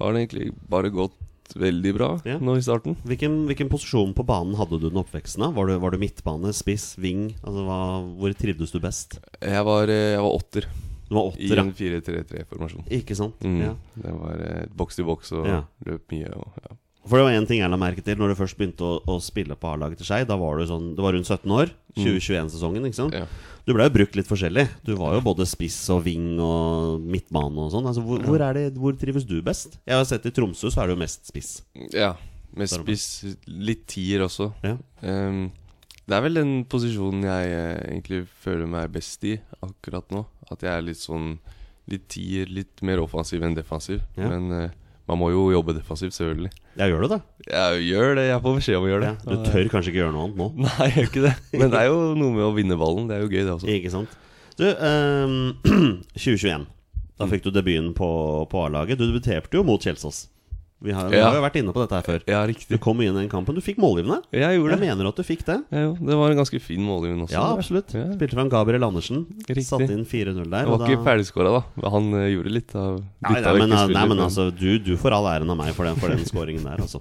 har 0.00 0.12
det 0.12 0.22
egentlig 0.22 0.48
bare 0.70 0.90
gått 0.90 1.14
veldig 1.54 1.92
bra 1.94 2.08
Ja. 2.24 2.38
nå 2.38 2.56
i 2.58 2.62
starten. 2.64 2.96
Hvilken, 3.06 3.46
hvilken 3.46 3.68
posisjon 3.70 4.14
på 4.14 4.24
banen 4.26 4.56
hadde 4.58 4.80
du 4.80 4.88
den 4.90 4.98
oppveksten 4.98 5.44
av? 5.46 5.54
Var 5.54 5.66
du, 5.66 5.78
var 5.78 5.90
du 5.90 5.98
midtbane, 5.98 6.52
spiss, 6.52 6.96
wing? 6.98 7.34
Altså, 7.44 7.62
hva, 7.68 7.78
hvor 8.18 8.34
trivdes 8.34 8.72
du 8.72 8.80
best? 8.80 9.18
Jeg 9.40 9.64
var, 9.64 9.88
eh, 9.88 10.16
jeg 10.16 10.20
var 10.26 10.34
åtter 10.40 10.66
Du 11.08 11.14
var 11.14 11.30
i 11.38 11.46
åtter, 11.46 11.58
en 11.62 11.72
4-3-3-formasjon. 11.72 12.88
Ikke 12.90 13.14
sant? 13.14 13.38
Mm. 13.46 13.60
Ja. 13.62 13.74
Det 13.94 14.12
var 14.18 14.40
eh, 14.42 14.66
boks 14.74 14.96
til 14.96 15.04
boks 15.06 15.30
og 15.38 15.46
Ja. 15.46 15.60
løp 15.86 16.10
mye. 16.10 16.32
Og. 16.34 16.52
For 17.06 17.18
det 17.18 17.26
var 17.26 17.36
én 17.38 17.46
ting 17.48 17.60
jeg 17.62 17.70
la 17.70 17.78
merke 17.80 18.02
til 18.04 18.18
når 18.18 18.32
du 18.32 18.38
først 18.38 18.58
begynte 18.58 18.86
å, 18.86 19.00
å 19.06 19.18
spille 19.22 19.56
på 19.58 19.70
A-laget 19.70 20.00
til 20.02 20.08
Skei. 20.08 20.22
Da 20.28 20.38
var 20.40 20.58
du 20.58 20.66
sånn 20.68 20.94
Du 20.96 21.02
var 21.04 21.14
rundt 21.16 21.28
17 21.28 21.52
år. 21.54 21.72
2021-sesongen, 21.96 22.86
ikke 22.88 22.98
sant? 22.98 23.14
Mm. 23.14 23.24
Ja. 23.24 23.54
Du 23.66 23.72
ble 23.74 23.86
jo 23.88 23.94
brukt 23.94 24.18
litt 24.18 24.28
forskjellig. 24.28 24.66
Du 24.86 24.92
var 25.00 25.16
jo 25.16 25.24
både 25.26 25.46
spiss 25.48 25.78
og 25.94 26.04
wing 26.06 26.36
og 26.42 27.02
midtbane 27.02 27.64
og 27.64 27.72
sånn. 27.72 27.88
Altså, 27.88 28.04
hvor, 28.06 28.20
hvor, 28.26 28.42
er 28.44 28.58
det, 28.58 28.64
hvor 28.78 28.94
trives 28.98 29.26
du 29.26 29.38
best? 29.44 29.78
Jeg 29.88 29.98
har 29.98 30.06
sett 30.06 30.28
i 30.28 30.34
Tromsø 30.34 30.70
så 30.70 30.84
er 30.84 30.92
du 30.92 31.00
mest 31.00 31.28
spiss. 31.30 31.60
ja. 31.94 32.14
Med 32.56 32.70
spiss, 32.72 33.06
litt 33.44 33.82
tier 33.90 34.22
også. 34.24 34.46
Ja. 34.64 34.78
Um, 35.04 35.50
det 36.06 36.14
er 36.16 36.22
vel 36.24 36.38
den 36.38 36.52
posisjonen 36.70 37.26
jeg 37.26 37.50
eh, 37.52 37.80
egentlig 37.90 38.22
føler 38.40 38.68
meg 38.70 38.94
best 38.94 39.26
i 39.28 39.34
akkurat 39.66 40.14
nå. 40.14 40.22
At 40.48 40.62
jeg 40.64 40.72
er 40.72 40.86
litt 40.86 41.02
sånn 41.02 41.36
Litt 41.86 42.08
tier, 42.10 42.48
litt 42.50 42.80
mer 42.82 42.98
offensiv 42.98 43.44
enn 43.46 43.52
defensiv. 43.54 44.00
Ja. 44.18 44.26
Men 44.32 44.50
eh, 44.50 44.72
man 45.06 45.18
må 45.20 45.28
jo 45.30 45.44
jobbe 45.54 45.74
defensivt, 45.76 46.14
selvfølgelig. 46.16 46.50
Ja, 46.76 46.88
gjør 46.90 47.04
du 47.06 47.08
det? 47.14 47.18
Jeg 47.46 47.82
gjør 47.86 48.14
det, 48.18 48.24
jeg 48.28 48.42
får 48.44 48.56
beskjed 48.58 48.78
om 48.80 48.86
å 48.86 48.90
gjøre 48.90 49.10
Ja, 49.10 49.16
det. 49.22 49.26
du 49.36 49.50
tør 49.50 49.68
kanskje 49.72 49.92
ikke 49.92 50.00
gjøre 50.02 50.14
noe 50.16 50.24
annet 50.26 50.40
nå? 50.40 50.48
Nei, 50.66 50.76
jeg 50.88 50.94
gjør 50.96 51.10
ikke 51.12 51.24
det. 51.26 51.34
Men 51.60 51.72
det 51.74 51.80
er 51.82 51.90
jo 51.92 51.98
noe 52.22 52.36
med 52.38 52.46
å 52.48 52.54
vinne 52.56 52.78
ballen. 52.80 53.06
Det 53.10 53.16
er 53.18 53.22
jo 53.26 53.30
gøy, 53.30 53.42
det 53.46 53.52
også. 53.54 53.70
Ikke 53.76 53.92
sant? 53.94 54.16
Du, 54.56 54.64
um, 54.66 55.36
2021. 56.16 56.66
Da 57.16 57.28
fikk 57.30 57.46
du 57.46 57.50
debuten 57.54 57.92
på, 57.96 58.08
på 58.50 58.64
A-laget. 58.66 58.98
Du 59.00 59.06
debuterte 59.08 59.56
jo 59.56 59.62
mot 59.64 59.80
Kjelsås. 59.80 60.26
Vi 60.82 60.92
har, 60.92 61.08
Ja. 61.10 61.30
har 61.30 61.34
jo 61.38 61.40
vært 61.40 61.54
inne 61.56 61.72
på 61.72 61.80
dette 61.80 61.96
her 61.96 62.02
før. 62.04 62.20
Ja, 62.28 62.42
riktig 62.46 62.68
Du 62.68 62.76
kom 62.78 63.00
inn 63.00 63.16
i 63.16 63.20
den 63.22 63.30
kampen. 63.32 63.54
Du 63.56 63.62
fikk 63.64 63.78
målgivende. 63.80 64.18
Jeg 64.30 64.58
gjorde 64.58 64.76
det 64.76 64.84
Jeg 64.84 64.96
mener 64.96 65.08
at 65.08 65.16
du 65.16 65.22
fikk 65.24 65.42
det. 65.46 65.64
Ja, 65.72 65.78
jo, 65.86 65.94
det 65.96 66.16
var 66.20 66.30
en 66.30 66.36
ganske 66.36 66.60
fin 66.60 66.80
målgivende 66.84 67.24
også. 67.24 67.32
Ja, 67.32 67.56
absolutt. 67.56 67.94
Ja. 67.96 68.04
Spilte 68.12 68.36
fram 68.36 68.50
Gabriel 68.52 68.84
Andersen. 68.84 69.22
Riktig. 69.48 69.64
Satte 69.64 69.88
inn 69.90 70.04
4-0 70.04 70.44
der. 70.50 70.66
Det 70.66 70.68
var 70.68 70.76
var 70.76 70.78
da- 70.78 70.86
ikke 70.92 71.04
ferdigskåra, 71.06 71.54
da. 71.80 71.88
Han 71.88 72.12
uh, 72.12 72.26
gjorde 72.28 72.52
litt 72.52 72.74
av 72.76 73.00
Nei, 73.00 73.40
nei, 73.40 73.40
men, 73.40 73.70
spillet, 73.72 73.92
nei, 73.96 74.06
men 74.06 74.16
men- 74.16 74.26
altså, 74.26 74.50
du, 74.54 74.78
du 74.78 74.96
får 75.00 75.12
all 75.16 75.24
æren 75.32 75.50
av 75.50 75.56
meg 75.56 75.72
for 75.74 75.84
den, 75.88 75.96
for 75.96 76.08
den 76.12 76.18
skåringen 76.28 76.62
der. 76.68 76.76
Altså. 76.84 77.00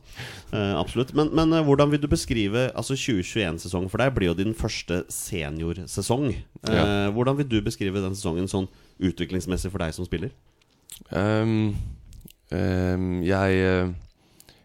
Uh, 0.54 0.80
absolutt. 0.80 1.14
Men, 1.14 1.30
men 1.36 1.52
uh, 1.52 1.62
hvordan 1.68 1.92
vil 1.92 2.00
du 2.00 2.08
beskrive 2.08 2.72
altså 2.74 2.96
2021-sesongen 2.96 3.90
for 3.92 3.98
deg? 4.00 4.16
Blir 4.16 4.32
jo 4.32 4.38
din 4.40 4.54
første 4.56 5.04
seniorsesong. 5.12 6.32
Eh. 6.70 7.12
Hvordan 7.12 7.36
vil 7.38 7.48
du 7.52 7.62
beskrive 7.62 8.00
den 8.02 8.16
sesongen 8.16 8.48
sånn 8.48 8.70
utviklingsmessig 9.04 9.70
for 9.70 9.80
deg 9.84 9.94
som 9.94 10.06
spiller? 10.08 10.32
Ehm, 11.12 11.76
jeg 12.52 13.62
eh, 13.66 13.88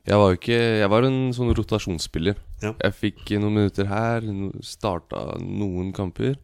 Jeg 0.07 0.19
var 0.21 0.33
jo 0.33 0.37
ikke 0.37 0.59
Jeg 0.83 0.91
var 0.93 1.07
en 1.07 1.19
sånn 1.37 1.53
rotasjonsspiller. 1.57 2.39
Ja. 2.61 2.75
Jeg 2.77 2.97
fikk 2.99 3.31
noen 3.41 3.57
minutter 3.57 3.89
her, 3.89 4.25
starta 4.65 5.39
noen 5.41 5.95
kamper. 5.97 6.37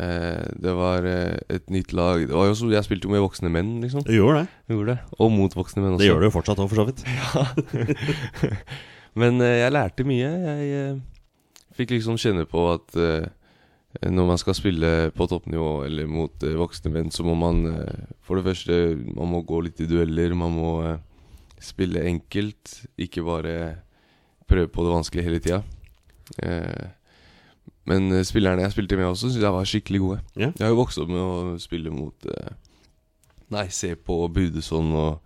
Eh, 0.00 0.46
det 0.62 0.72
var 0.76 1.04
eh, 1.06 1.36
et 1.52 1.68
nytt 1.70 1.92
lag. 1.92 2.24
Det 2.26 2.34
var 2.34 2.48
jo 2.48 2.56
så, 2.56 2.70
jeg 2.72 2.86
spilte 2.86 3.08
jo 3.08 3.12
med 3.12 3.22
voksne 3.24 3.50
menn, 3.52 3.74
liksom. 3.84 4.04
Du 4.06 4.14
gjorde 4.14 4.42
det. 4.42 4.48
Jeg 4.66 4.78
Gjorde 4.78 4.96
det. 4.96 5.18
Og 5.18 5.32
mot 5.34 5.56
voksne 5.56 5.84
menn 5.84 5.94
også. 5.94 6.02
Det 6.02 6.08
gjør 6.08 6.22
du 6.22 6.28
jo 6.28 6.34
fortsatt 6.38 6.62
òg, 6.62 6.72
for 6.72 6.80
så 6.80 6.88
vidt. 6.88 7.04
Men 9.20 9.40
eh, 9.44 9.58
jeg 9.60 9.76
lærte 9.76 10.08
mye. 10.08 10.32
Jeg 10.62 11.76
fikk 11.76 11.94
liksom 11.96 12.18
kjenne 12.20 12.48
på 12.48 12.66
at 12.72 12.98
når 14.00 14.26
man 14.26 14.40
skal 14.40 14.56
spille 14.56 14.90
på 15.12 15.26
toppnivå 15.28 15.84
eller 15.84 16.08
mot 16.08 16.44
eh, 16.46 16.56
voksne 16.56 16.92
menn, 16.94 17.10
så 17.12 17.26
må 17.26 17.34
man 17.36 17.66
eh, 17.68 18.06
for 18.24 18.38
det 18.38 18.46
første 18.46 18.78
Man 19.12 19.28
må 19.34 19.42
gå 19.44 19.60
litt 19.66 19.82
i 19.84 19.88
dueller. 19.90 20.32
Man 20.38 20.56
må 20.56 20.70
eh, 20.86 21.02
spille 21.62 22.04
enkelt, 22.08 22.78
ikke 22.96 23.24
bare 23.26 23.56
prøve 24.48 24.72
på 24.72 24.86
det 24.86 24.94
vanskelige 24.96 25.28
hele 25.28 25.42
tida. 25.44 25.60
Eh, 26.40 26.88
men 27.90 28.08
eh, 28.16 28.24
spillerne 28.26 28.64
jeg 28.64 28.74
spilte 28.74 28.96
med 28.98 29.10
også, 29.10 29.28
syns 29.28 29.44
jeg 29.44 29.56
var 29.58 29.68
skikkelig 29.68 30.00
gode. 30.00 30.20
Yeah. 30.38 30.54
Jeg 30.56 30.64
har 30.64 30.72
jo 30.72 30.80
vokst 30.80 31.02
opp 31.02 31.12
med 31.12 31.22
å 31.22 31.58
spille 31.62 31.92
mot 31.92 32.28
eh, 32.32 32.52
Nei, 33.52 33.66
se 33.68 33.90
på 34.00 34.14
Budeson 34.32 34.86
og 34.96 35.18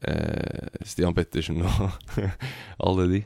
eh, 0.00 0.78
Stian 0.88 1.12
Pettersen 1.12 1.60
og 1.60 2.14
alle 2.88 3.04
de. 3.10 3.20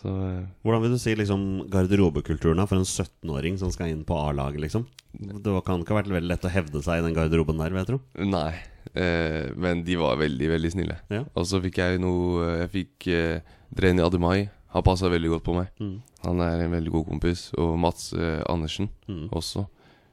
Så 0.00 0.08
eh, 0.08 0.44
Hvordan 0.64 0.82
vil 0.84 0.94
du 0.94 0.98
si 1.02 1.12
liksom, 1.18 1.42
garderobekulturen 1.72 2.60
er 2.62 2.68
for 2.70 2.80
en 2.80 2.88
17-åring 2.88 3.58
som 3.60 3.72
skal 3.74 3.90
inn 3.92 4.04
på 4.08 4.16
A-laget? 4.16 4.62
Liksom? 4.64 4.86
Det 5.12 5.52
kan 5.66 5.82
ikke 5.82 5.92
ha 5.94 5.98
vært 6.00 6.12
veldig 6.14 6.30
lett 6.30 6.46
å 6.48 6.52
hevde 6.54 6.80
seg 6.86 7.00
i 7.00 7.04
den 7.08 7.16
garderoben 7.16 7.58
der, 7.60 7.72
vil 7.74 7.82
jeg 7.82 7.88
tro. 7.90 7.98
Nei. 8.24 8.54
Eh, 8.96 9.50
men 9.60 9.82
de 9.84 9.98
var 10.00 10.16
veldig, 10.20 10.48
veldig 10.54 10.70
snille. 10.72 10.96
Ja. 11.12 11.24
Og 11.36 11.44
så 11.50 11.60
fikk 11.62 11.76
jeg 11.82 12.00
noe 12.02 12.46
Jeg 12.62 12.70
fikk 12.72 13.10
eh, 13.12 13.58
Dreni 13.76 14.02
Ademai. 14.06 14.48
Han 14.72 14.86
passa 14.86 15.10
veldig 15.10 15.32
godt 15.34 15.44
på 15.48 15.56
meg. 15.58 15.68
Mm. 15.82 15.96
Han 16.24 16.40
er 16.46 16.64
en 16.64 16.74
veldig 16.78 16.92
god 16.94 17.06
kompis. 17.10 17.48
Og 17.58 17.76
Mats 17.82 18.12
eh, 18.14 18.40
Andersen 18.48 18.88
Mm. 19.10 19.26
også. 19.34 19.66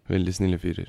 Veldig 0.09 0.33
snille 0.33 0.57
fyrer. 0.59 0.87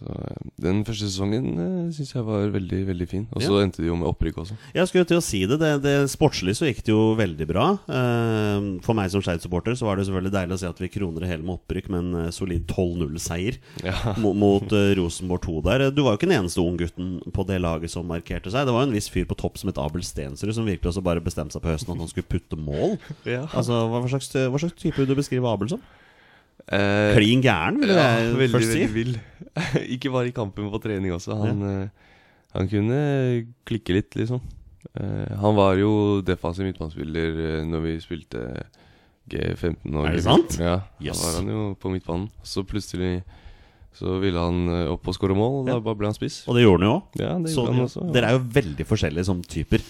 Så 0.00 0.14
eh, 0.16 0.44
Den 0.64 0.80
første 0.88 1.08
sesongen 1.08 1.46
uh, 1.60 1.88
syns 1.92 2.14
jeg 2.14 2.24
var 2.24 2.46
veldig, 2.54 2.80
veldig 2.88 3.06
fin. 3.08 3.26
Og 3.36 3.42
så 3.44 3.58
endte 3.60 3.82
det 3.82 3.90
jo 3.90 3.98
med 4.00 4.08
opprykk 4.08 4.38
også. 4.42 4.56
Jeg 4.76 4.88
skulle 4.88 5.08
til 5.08 5.20
å 5.20 5.24
si 5.24 5.42
det. 5.48 5.58
det, 5.60 5.72
det 5.84 5.94
Sportslig 6.12 6.54
så 6.56 6.68
gikk 6.68 6.82
det 6.86 6.94
jo 6.94 7.12
veldig 7.18 7.46
bra. 7.50 7.66
Eh, 7.84 8.68
for 8.86 8.96
meg 8.96 9.12
som 9.12 9.24
Skeid-supporter 9.24 9.76
så 9.78 9.88
var 9.88 10.00
det 10.00 10.06
selvfølgelig 10.08 10.34
deilig 10.36 10.56
å 10.56 10.60
se 10.62 10.70
at 10.72 10.80
vi 10.80 10.90
kroner 10.92 11.24
det 11.24 11.30
hele 11.32 11.44
med 11.46 11.58
opprykk 11.58 11.90
med 11.92 12.00
en 12.00 12.20
eh, 12.24 12.32
solid 12.34 12.64
12-0-seier 12.70 13.60
Ja. 13.84 13.96
mot, 14.22 14.36
mot 14.40 14.76
eh, 14.76 14.94
Rosenborg 14.98 15.44
2 15.46 15.56
der. 15.68 15.86
Du 15.92 16.02
var 16.06 16.16
jo 16.16 16.22
ikke 16.22 16.30
den 16.30 16.38
eneste 16.40 16.64
unggutten 16.64 17.12
på 17.36 17.46
det 17.48 17.60
laget 17.60 17.92
som 17.92 18.08
markerte 18.08 18.52
seg. 18.52 18.66
Det 18.68 18.76
var 18.76 18.86
jo 18.86 18.90
en 18.90 18.96
viss 18.96 19.10
fyr 19.12 19.28
på 19.28 19.38
topp 19.40 19.60
som 19.60 19.72
het 19.72 19.80
Abel 19.80 20.04
Stensrud, 20.06 20.54
som 20.56 20.68
virkelig 20.68 20.94
også 20.94 21.04
bare 21.04 21.24
bestemte 21.24 21.56
seg 21.56 21.64
på 21.64 21.72
høsten 21.74 21.92
at 21.94 22.04
han 22.04 22.12
skulle 22.12 22.30
putte 22.30 22.56
mål. 22.60 22.96
Ja. 23.28 23.44
Altså, 23.52 23.84
Hva 23.92 24.04
slags, 24.08 24.32
hva 24.32 24.60
slags 24.60 24.80
type 24.80 25.04
du 25.04 25.16
beskrive 25.18 25.48
Abel 25.50 25.72
som? 25.76 25.82
Eh, 26.68 27.14
Klin 27.16 27.42
gæren, 27.42 27.80
vil 27.80 27.88
ja, 27.94 28.06
jeg 28.20 28.34
veldig, 28.36 28.50
først 28.54 28.72
si. 28.72 28.80
veldig 28.84 28.94
vill. 28.94 29.20
ikke 29.96 30.12
bare 30.12 30.28
i 30.28 30.34
kampen, 30.36 30.64
men 30.66 30.72
på 30.74 30.82
trening 30.82 31.12
også. 31.16 31.36
Han, 31.40 31.62
eh, 31.62 32.10
han 32.54 32.68
kunne 32.68 33.00
klikke 33.68 33.94
litt, 33.96 34.14
liksom. 34.18 34.40
Uh, 34.96 35.28
han 35.38 35.54
var 35.54 35.74
jo 35.76 35.90
defensiv 36.24 36.64
midtbanespiller 36.66 37.60
når 37.68 37.82
vi 37.84 37.90
spilte 38.00 38.40
G15. 39.30 39.76
Og 39.94 40.06
Er 40.08 40.16
det 40.16 40.24
sant? 40.24 40.56
Ja, 40.58 40.80
Yes. 41.04 41.20
da 41.20 41.26
var 41.28 41.36
han 41.42 41.50
jo 41.52 41.64
på 41.78 41.92
midtbanen. 41.92 42.30
Så 42.42 42.64
plutselig 42.66 43.20
så 43.94 44.16
ville 44.22 44.38
han 44.40 44.64
opp 44.90 45.06
og 45.06 45.14
skåre 45.14 45.36
mål, 45.36 45.60
og 45.60 45.66
da 45.68 45.72
Ja. 45.76 45.80
bare 45.84 45.98
ble 46.00 46.06
han 46.10 46.14
spiss. 46.16 46.40
Og 46.48 46.56
det 46.56 46.64
gjorde 46.64 46.80
han 46.80 46.88
jo 46.88 46.94
òg. 46.96 47.20
Ja, 47.20 47.32
det 47.38 47.52
Så 47.52 47.60
gjorde 47.66 47.74
han 47.74 47.84
også. 47.86 48.06
ja. 48.06 48.12
dere 48.16 48.26
er 48.30 48.38
jo 48.38 48.44
veldig 48.56 48.86
forskjellige 48.86 49.24
som 49.28 49.42
typer. 49.42 49.80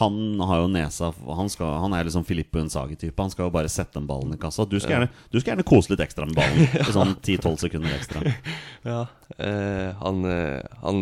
Han 0.00 0.40
har 0.40 0.58
jo 0.62 0.68
nesa 0.72 1.12
Han, 1.36 1.48
skal, 1.52 1.74
han 1.82 1.92
er 1.94 2.04
liksom 2.08 2.24
Filippo 2.26 2.58
Unsage-type. 2.58 3.14
Han 3.22 3.30
skal 3.30 3.46
jo 3.46 3.52
bare 3.54 3.68
sette 3.70 3.94
den 3.98 4.06
ballen 4.08 4.32
i 4.34 4.38
kassa. 4.40 4.64
Du 4.66 4.78
skal, 4.80 4.90
gjerne, 4.96 5.08
du 5.30 5.38
skal 5.40 5.52
gjerne 5.54 5.66
kose 5.68 5.92
litt 5.92 6.00
ekstra 6.00 6.26
med 6.26 6.34
ballen. 6.34 6.66
Sånn 6.96 7.14
10-12 7.22 7.56
sekunder 7.66 7.94
ekstra. 7.94 8.22
Ja, 8.84 9.06
eh, 9.38 9.92
han, 10.00 10.24
eh, 10.28 10.60
han, 10.82 10.98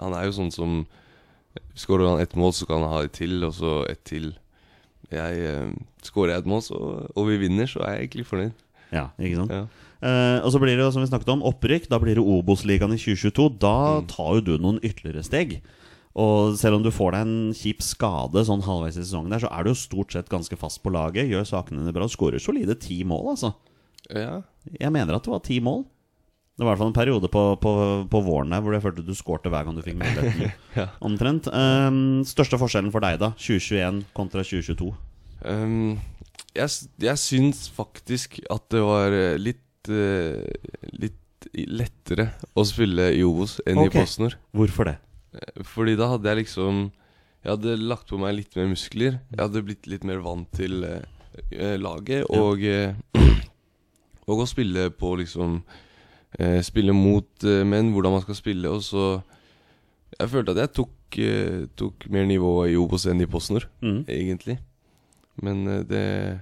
han 0.00 0.14
er 0.16 0.28
jo 0.28 0.36
sånn 0.38 0.52
som 0.54 0.78
Skårer 1.76 2.08
han 2.08 2.20
ett 2.20 2.36
mål, 2.36 2.52
så 2.56 2.64
kan 2.68 2.80
han 2.84 2.92
ha 2.92 3.02
et 3.04 3.12
til, 3.16 3.34
og 3.44 3.52
så 3.56 3.82
ett 3.90 4.02
til. 4.08 4.30
Jeg 5.12 5.42
eh, 5.48 5.72
Skårer 6.04 6.34
jeg 6.36 6.44
et 6.44 6.48
mål, 6.48 6.62
så, 6.64 6.78
og 7.12 7.26
vi 7.28 7.36
vinner, 7.42 7.68
så 7.68 7.82
er 7.84 7.96
jeg 7.98 8.06
egentlig 8.06 8.26
fornøyd. 8.30 8.54
Ja, 8.94 9.08
ikke 9.20 9.40
sant? 9.42 9.52
Ja. 9.52 9.64
Eh, 10.06 10.38
og 10.44 10.52
så 10.54 10.60
blir 10.62 10.76
det 10.78 10.86
som 10.94 11.02
vi 11.04 11.08
snakket 11.10 11.32
om, 11.34 11.42
opprykk. 11.48 11.88
Da 11.92 11.98
blir 12.00 12.16
det 12.20 12.24
Obos-ligaen 12.24 12.94
i 12.94 13.00
2022. 13.00 13.48
Da 13.60 13.74
Mm. 14.00 14.06
tar 14.12 14.32
jo 14.38 14.44
du 14.46 14.52
noen 14.62 14.78
ytterligere 14.84 15.24
steg. 15.26 15.58
Og 16.16 16.54
selv 16.56 16.78
om 16.78 16.84
du 16.84 16.88
får 16.94 17.12
deg 17.12 17.26
en 17.26 17.52
kjip 17.56 17.82
skade 17.84 18.40
sånn 18.48 18.62
halvveis 18.64 18.96
i 18.96 19.02
sesongen, 19.04 19.34
der 19.34 19.42
så 19.44 19.50
er 19.52 19.66
du 19.66 19.72
jo 19.74 19.76
stort 19.76 20.14
sett 20.16 20.30
ganske 20.32 20.56
fast 20.56 20.80
på 20.84 20.88
laget. 20.94 21.28
Gjør 21.28 21.44
sakene 21.44 21.82
dine 21.84 21.92
bra. 21.92 22.06
Skårer 22.08 22.40
solide 22.40 22.78
ti 22.80 23.02
mål, 23.04 23.34
altså. 23.34 23.50
Ja, 24.08 24.38
Jeg 24.80 24.92
mener 24.94 25.18
at 25.18 25.26
det 25.26 25.32
var 25.34 25.42
ti 25.44 25.58
mål. 25.60 25.82
Det 26.56 26.64
var 26.64 26.70
i 26.70 26.72
hvert 26.72 26.80
fall 26.80 26.88
en 26.94 26.96
periode 26.96 27.28
på, 27.28 27.40
på, 27.60 27.72
på 28.08 28.20
våren 28.24 28.54
der 28.54 28.62
hvor 28.64 28.72
jeg 28.72 28.80
følte 28.86 29.02
du 29.04 29.12
skårte 29.18 29.50
hver 29.52 29.66
gang 29.66 29.76
du 29.76 29.82
fikk 29.84 29.98
muligheten. 30.00 30.54
Ja. 30.78 30.86
Omtrent. 31.04 31.50
Um, 31.52 32.22
største 32.24 32.56
forskjellen 32.60 32.88
for 32.94 33.04
deg, 33.04 33.18
da? 33.20 33.34
2021 33.36 34.00
kontra 34.16 34.40
2022? 34.46 34.88
Um, 35.44 35.98
jeg, 36.56 36.64
s- 36.70 36.86
jeg 37.04 37.20
syns 37.20 37.66
faktisk 37.76 38.38
at 38.48 38.64
det 38.72 38.80
var 38.80 39.12
eh, 39.12 39.36
litt 39.36 39.90
uh, 39.92 40.40
Litt 40.96 41.20
lettere 41.76 42.30
å 42.58 42.64
spille 42.66 43.10
i 43.14 43.20
Obos 43.24 43.58
enn 43.68 43.78
okay. 43.84 43.92
i 43.92 44.00
PostNord. 44.00 44.34
Hvorfor 44.56 44.88
det? 44.88 44.96
Fordi 45.64 45.96
da 45.98 46.08
hadde 46.14 46.28
jeg 46.30 46.40
liksom 46.44 46.86
Jeg 47.44 47.50
hadde 47.52 47.76
lagt 47.78 48.08
på 48.10 48.18
meg 48.18 48.34
litt 48.38 48.56
mer 48.58 48.66
muskler. 48.72 49.18
Jeg 49.30 49.38
hadde 49.40 49.62
blitt 49.66 49.86
litt 49.86 50.04
mer 50.04 50.18
vant 50.24 50.48
til 50.56 50.82
eh, 50.84 51.02
eh, 51.52 51.76
laget 51.78 52.24
og 52.30 52.62
eh, 52.64 52.94
Og 54.28 54.40
å 54.42 54.46
spille 54.50 54.88
på 54.90 55.12
liksom 55.20 55.60
eh, 56.40 56.58
Spille 56.66 56.94
mot 56.96 57.44
eh, 57.46 57.62
menn, 57.68 57.92
hvordan 57.94 58.16
man 58.16 58.24
skal 58.24 58.38
spille, 58.38 58.68
og 58.72 58.82
så 58.82 59.04
Jeg 60.18 60.32
følte 60.32 60.54
at 60.56 60.62
jeg 60.64 60.72
tok, 60.80 61.18
eh, 61.22 61.66
tok 61.78 62.08
mer 62.10 62.26
nivå 62.26 62.54
i 62.70 62.74
Obos 62.80 63.06
enn 63.06 63.20
i 63.22 63.28
PostNord, 63.30 63.68
Mm. 63.84 64.02
egentlig. 64.08 64.58
Men 65.42 65.64
det 65.86 66.40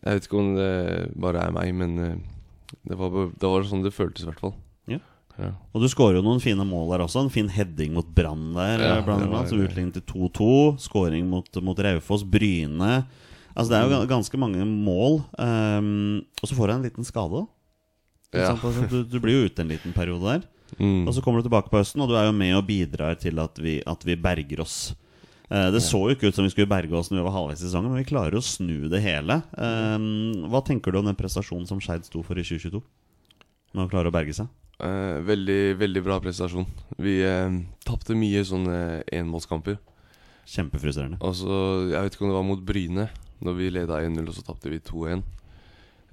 Jeg 0.00 0.14
vet 0.16 0.24
ikke 0.26 0.38
om 0.40 0.54
det 0.56 1.12
bare 1.20 1.42
er 1.46 1.52
meg, 1.52 1.74
men 1.76 1.96
det 2.88 2.96
var, 2.96 3.10
det 3.36 3.48
var 3.50 3.66
sånn 3.68 3.82
det 3.84 3.92
føltes, 3.92 4.22
i 4.24 4.30
hvert 4.30 4.40
fall. 4.40 4.54
Ja. 5.40 5.50
Og 5.72 5.84
du 5.84 5.88
skårer 5.88 6.18
jo 6.18 6.24
noen 6.26 6.42
fine 6.42 6.64
mål 6.68 6.92
der 6.92 7.04
også. 7.06 7.24
En 7.24 7.32
fin 7.32 7.48
heading 7.50 7.94
mot 7.96 8.08
Brann 8.14 8.52
der, 8.56 8.84
Ja, 8.84 9.00
blant 9.06 9.24
annet. 9.24 9.48
Som 9.50 9.62
utlignet 9.64 9.96
til 9.96 10.04
2-2. 10.28 10.50
Skåring 10.84 11.28
mot, 11.30 11.48
mot 11.64 11.78
Raufoss. 11.86 12.26
Bryne. 12.26 12.92
Altså 13.54 13.72
Det 13.72 13.80
er 13.80 13.90
jo 13.90 14.10
ganske 14.10 14.40
mange 14.40 14.66
mål. 14.68 15.22
Um, 15.38 16.20
og 16.40 16.48
så 16.48 16.56
får 16.56 16.68
du 16.68 16.74
en 16.76 16.86
liten 16.86 17.08
skade. 17.08 17.44
Ja. 18.30 18.52
Altså, 18.54 18.86
du, 18.86 19.02
du 19.08 19.18
blir 19.18 19.40
jo 19.40 19.50
ute 19.50 19.64
en 19.64 19.72
liten 19.72 19.96
periode 19.96 20.36
der. 20.36 20.48
Mm. 20.78 21.08
Og 21.08 21.14
så 21.16 21.22
kommer 21.24 21.40
du 21.40 21.48
tilbake 21.48 21.70
på 21.70 21.80
høsten, 21.80 22.02
og 22.04 22.12
du 22.12 22.14
er 22.18 22.28
jo 22.28 22.34
med 22.36 22.54
og 22.54 22.66
bidrar 22.68 23.16
til 23.18 23.40
at 23.42 23.58
vi, 23.58 23.80
at 23.82 24.06
vi 24.06 24.14
berger 24.20 24.62
oss. 24.62 24.92
Eh, 25.50 25.68
det 25.74 25.82
så 25.82 25.98
jo 26.04 26.14
ikke 26.14 26.30
ut 26.30 26.36
som 26.36 26.46
vi 26.46 26.52
skulle 26.52 26.70
berge 26.70 26.94
oss 26.94 27.10
når 27.10 27.18
vi 27.18 27.26
var 27.26 27.34
halvveis 27.34 27.62
i 27.62 27.66
sesongen, 27.66 27.90
men 27.90 28.04
vi 28.04 28.10
klarer 28.12 28.38
å 28.38 28.44
snu 28.44 28.86
det 28.92 29.02
hele. 29.02 29.40
Ehm, 29.58 30.46
hva 30.50 30.62
tenker 30.66 30.94
du 30.94 31.00
om 31.00 31.10
den 31.10 31.18
prestasjonen 31.18 31.66
som 31.66 31.82
Skeid 31.82 32.06
sto 32.06 32.22
for 32.26 32.38
i 32.38 32.46
2022? 32.46 32.82
Med 33.74 33.86
å 33.86 33.90
klare 33.90 34.12
å 34.12 34.14
berge 34.14 34.36
seg? 34.36 34.50
Eh, 34.80 35.18
veldig, 35.26 35.60
veldig 35.80 36.02
bra 36.04 36.16
prestasjon. 36.22 36.66
Vi 37.00 37.18
eh, 37.26 37.58
tapte 37.84 38.16
mye 38.16 38.44
sånne 38.46 38.78
enmålskamper. 39.12 39.76
Kjempefrustrerende. 40.50 41.20
Og 41.22 41.36
så, 41.38 41.58
Jeg 41.92 42.06
vet 42.06 42.16
ikke 42.16 42.24
om 42.26 42.32
det 42.32 42.38
var 42.38 42.48
mot 42.48 42.64
Bryne, 42.66 43.10
når 43.44 43.58
vi 43.58 43.68
leda 43.74 44.00
1-0, 44.02 44.24
og 44.26 44.34
så 44.36 44.44
tapte 44.46 44.72
vi 44.72 44.80
2-1. 44.80 45.22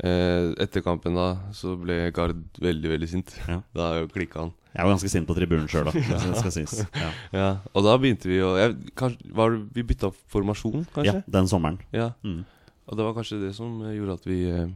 Eh, 0.06 0.52
etter 0.62 0.84
kampen 0.86 1.16
da 1.18 1.32
så 1.58 1.72
ble 1.80 2.12
Gard 2.14 2.44
veldig, 2.62 2.92
veldig 2.96 3.10
sint. 3.10 3.34
Ja. 3.48 3.62
Da 3.78 4.06
klikka 4.12 4.44
han. 4.46 4.54
Jeg 4.76 4.86
var 4.86 4.94
ganske 4.94 5.10
sint 5.10 5.26
på 5.30 5.34
tribunen 5.38 5.70
sjøl, 5.72 5.88
da. 5.88 5.96
Det 6.28 6.42
skal 6.44 6.54
sies. 6.54 6.76
Ja. 6.94 7.08
Ja, 7.34 7.48
Og 7.74 7.88
da 7.88 7.96
begynte 7.98 8.30
vi 8.30 8.42
å 8.46 8.52
jeg, 8.60 8.76
kanskje, 9.00 9.32
var 9.34 9.56
det, 9.56 9.64
Vi 9.74 9.88
bytta 9.90 10.12
formasjon, 10.34 10.86
ja, 11.08 11.18
den 11.26 11.50
sommeren. 11.50 11.80
Ja. 11.96 12.12
Mm. 12.22 12.44
Og 12.88 13.00
det 13.00 13.08
var 13.08 13.16
kanskje 13.18 13.42
det 13.42 13.56
som 13.58 13.80
gjorde 13.82 14.20
at 14.20 14.28
vi 14.28 14.44
eh, 14.52 14.68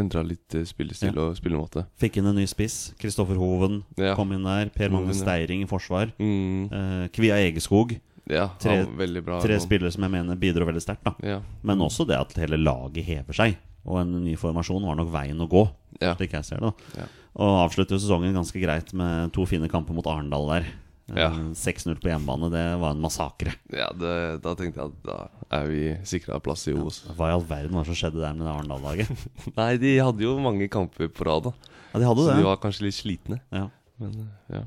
endra 0.00 0.22
litt 0.26 0.48
spillestil 0.48 0.66
spillestil 0.66 1.18
og 1.18 1.36
spillemåte. 1.38 1.86
Fikk 2.00 2.16
inn 2.18 2.26
en 2.26 2.36
ny 2.40 2.46
spiss. 2.50 2.94
Kristoffer 2.98 3.36
Hoven 3.36 3.82
Ja. 3.96 4.14
kom 4.14 4.32
inn 4.32 4.42
der. 4.44 4.70
Per 4.74 4.88
Magne 4.90 5.14
ja. 5.14 5.20
Steiring 5.20 5.62
i 5.62 5.66
forsvar. 5.70 6.12
Mm, 6.18 6.72
Eh, 6.72 7.08
Kvia 7.08 7.36
Egeskog. 7.36 7.98
ja, 8.28 8.48
Tre- 8.58 8.86
bra. 9.22 9.40
Tre 9.40 9.58
spillere 9.60 9.90
som 9.92 10.02
jeg 10.02 10.10
mener 10.10 10.36
bidro 10.36 10.64
veldig 10.66 10.82
sterkt. 10.82 11.14
Ja. 11.22 11.40
Men 11.62 11.78
også 11.78 12.06
det 12.06 12.16
at 12.18 12.32
hele 12.34 12.56
laget 12.58 13.04
hever 13.04 13.32
seg. 13.32 13.56
Og 13.86 14.00
en 14.00 14.24
ny 14.24 14.34
formasjon 14.36 14.84
var 14.84 14.94
nok 14.96 15.08
veien 15.10 15.38
å 15.40 15.48
gå, 15.48 15.70
Ja. 16.00 16.14
slik 16.14 16.32
jeg 16.32 16.44
ser 16.44 16.56
det. 16.60 16.72
da 16.94 17.00
Ja. 17.00 17.06
Og 17.36 17.70
avslutter 17.70 17.90
jo 17.96 17.98
sesongen 17.98 18.34
ganske 18.34 18.60
greit 18.60 18.92
med 18.92 19.32
to 19.32 19.46
fine 19.46 19.68
kamper 19.68 19.94
mot 19.94 20.04
Arendal 20.06 20.48
der. 20.48 20.66
Ja. 21.16 21.28
6-0 21.58 21.96
på 22.02 22.10
hjemmebane, 22.10 22.50
det 22.52 22.64
var 22.80 22.94
en 22.94 23.02
massakre. 23.02 23.54
Ja, 23.74 23.88
det, 23.96 24.14
da 24.44 24.54
tenkte 24.58 24.82
jeg 24.82 24.92
at 24.92 25.06
da 25.06 25.18
er 25.60 25.70
vi 25.70 25.82
sikra 26.06 26.38
plass 26.44 26.66
i 26.70 26.74
Obos. 26.76 27.02
Hva 27.16 27.30
i 27.30 27.36
all 27.36 27.46
verden 27.46 27.74
var 27.74 27.86
det 27.86 27.92
som 27.94 28.00
skjedde 28.02 28.22
der 28.22 28.36
med 28.36 28.46
det 28.46 28.52
Arendal-laget? 28.54 29.24
Nei, 29.58 29.70
de 29.82 29.94
hadde 29.98 30.26
jo 30.26 30.36
mange 30.42 30.68
kamper 30.70 31.10
på 31.10 31.26
rad, 31.26 31.48
da. 31.50 31.54
Ja, 31.92 32.02
de 32.02 32.10
hadde 32.10 32.26
Så 32.26 32.28
det. 32.30 32.36
de 32.42 32.46
var 32.50 32.60
kanskje 32.62 32.86
litt 32.86 32.98
slitne. 32.98 33.40
Ja. 33.50 33.66
Men 34.00 34.20
eh, 34.22 34.60
ja. 34.60 34.66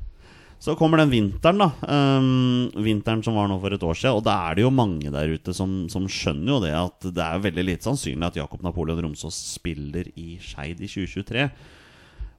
Så 0.64 0.78
kommer 0.80 1.02
den 1.02 1.12
vinteren, 1.12 1.60
da. 1.60 1.70
Um, 1.84 2.70
vinteren 2.86 3.20
som 3.26 3.36
var 3.36 3.50
nå 3.52 3.58
for 3.60 3.76
et 3.76 3.84
år 3.84 3.98
siden. 4.00 4.15
Og 4.15 4.24
da 4.24 4.38
er 4.48 4.56
det 4.56 4.63
jo 4.63 4.70
mange 4.72 5.12
der 5.12 5.34
ute 5.36 5.52
som, 5.56 5.74
som 5.91 6.06
skjønner 6.08 6.54
jo 6.54 6.60
det 6.63 6.72
at 6.80 7.08
det 7.17 7.24
er 7.26 7.41
veldig 7.44 7.65
lite 7.67 7.88
sannsynlig 7.89 8.30
at 8.30 8.38
Jakob 8.39 8.63
Napoleon 8.63 9.02
Romsås 9.04 9.36
spiller 9.58 10.08
i 10.15 10.38
Skeid 10.39 10.80
i 10.80 10.88
2023. 10.88 11.50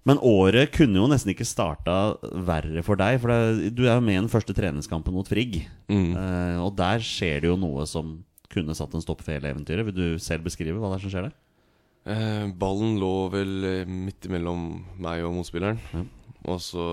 Men 0.04 0.20
året 0.20 0.74
kunne 0.74 1.00
jo 1.00 1.08
nesten 1.08 1.32
ikke 1.32 1.46
starta 1.48 2.16
verre 2.44 2.82
for 2.84 3.00
deg. 3.00 3.16
For 3.22 3.32
det, 3.32 3.72
du 3.76 3.86
er 3.86 3.96
jo 3.96 4.04
med 4.04 4.18
i 4.18 4.20
den 4.20 4.32
første 4.32 4.52
treningskampen 4.56 5.14
mot 5.16 5.28
Frigg. 5.28 5.62
Mm. 5.88 6.12
Uh, 6.12 6.58
og 6.66 6.74
der 6.76 7.00
skjer 7.04 7.40
det 7.40 7.48
jo 7.48 7.56
noe 7.60 7.86
som 7.88 8.18
kunne 8.52 8.76
satt 8.76 8.92
en 8.94 9.02
stopp 9.02 9.24
for 9.24 9.34
hele 9.34 9.50
eventyret. 9.54 9.86
Vil 9.88 9.96
du 9.96 10.22
selv 10.22 10.44
beskrive 10.46 10.76
hva 10.76 10.92
det 10.92 10.98
er 10.98 11.06
som 11.06 11.14
skjer 11.14 11.28
der? 11.28 11.38
Uh, 12.04 12.52
ballen 12.60 12.98
lå 13.00 13.14
vel 13.32 13.64
eh, 13.64 13.88
midt 13.88 14.28
imellom 14.28 14.66
meg 15.00 15.24
og 15.24 15.38
motspilleren. 15.38 15.80
Ja. 15.94 16.04
Og 16.52 16.60
så 16.60 16.84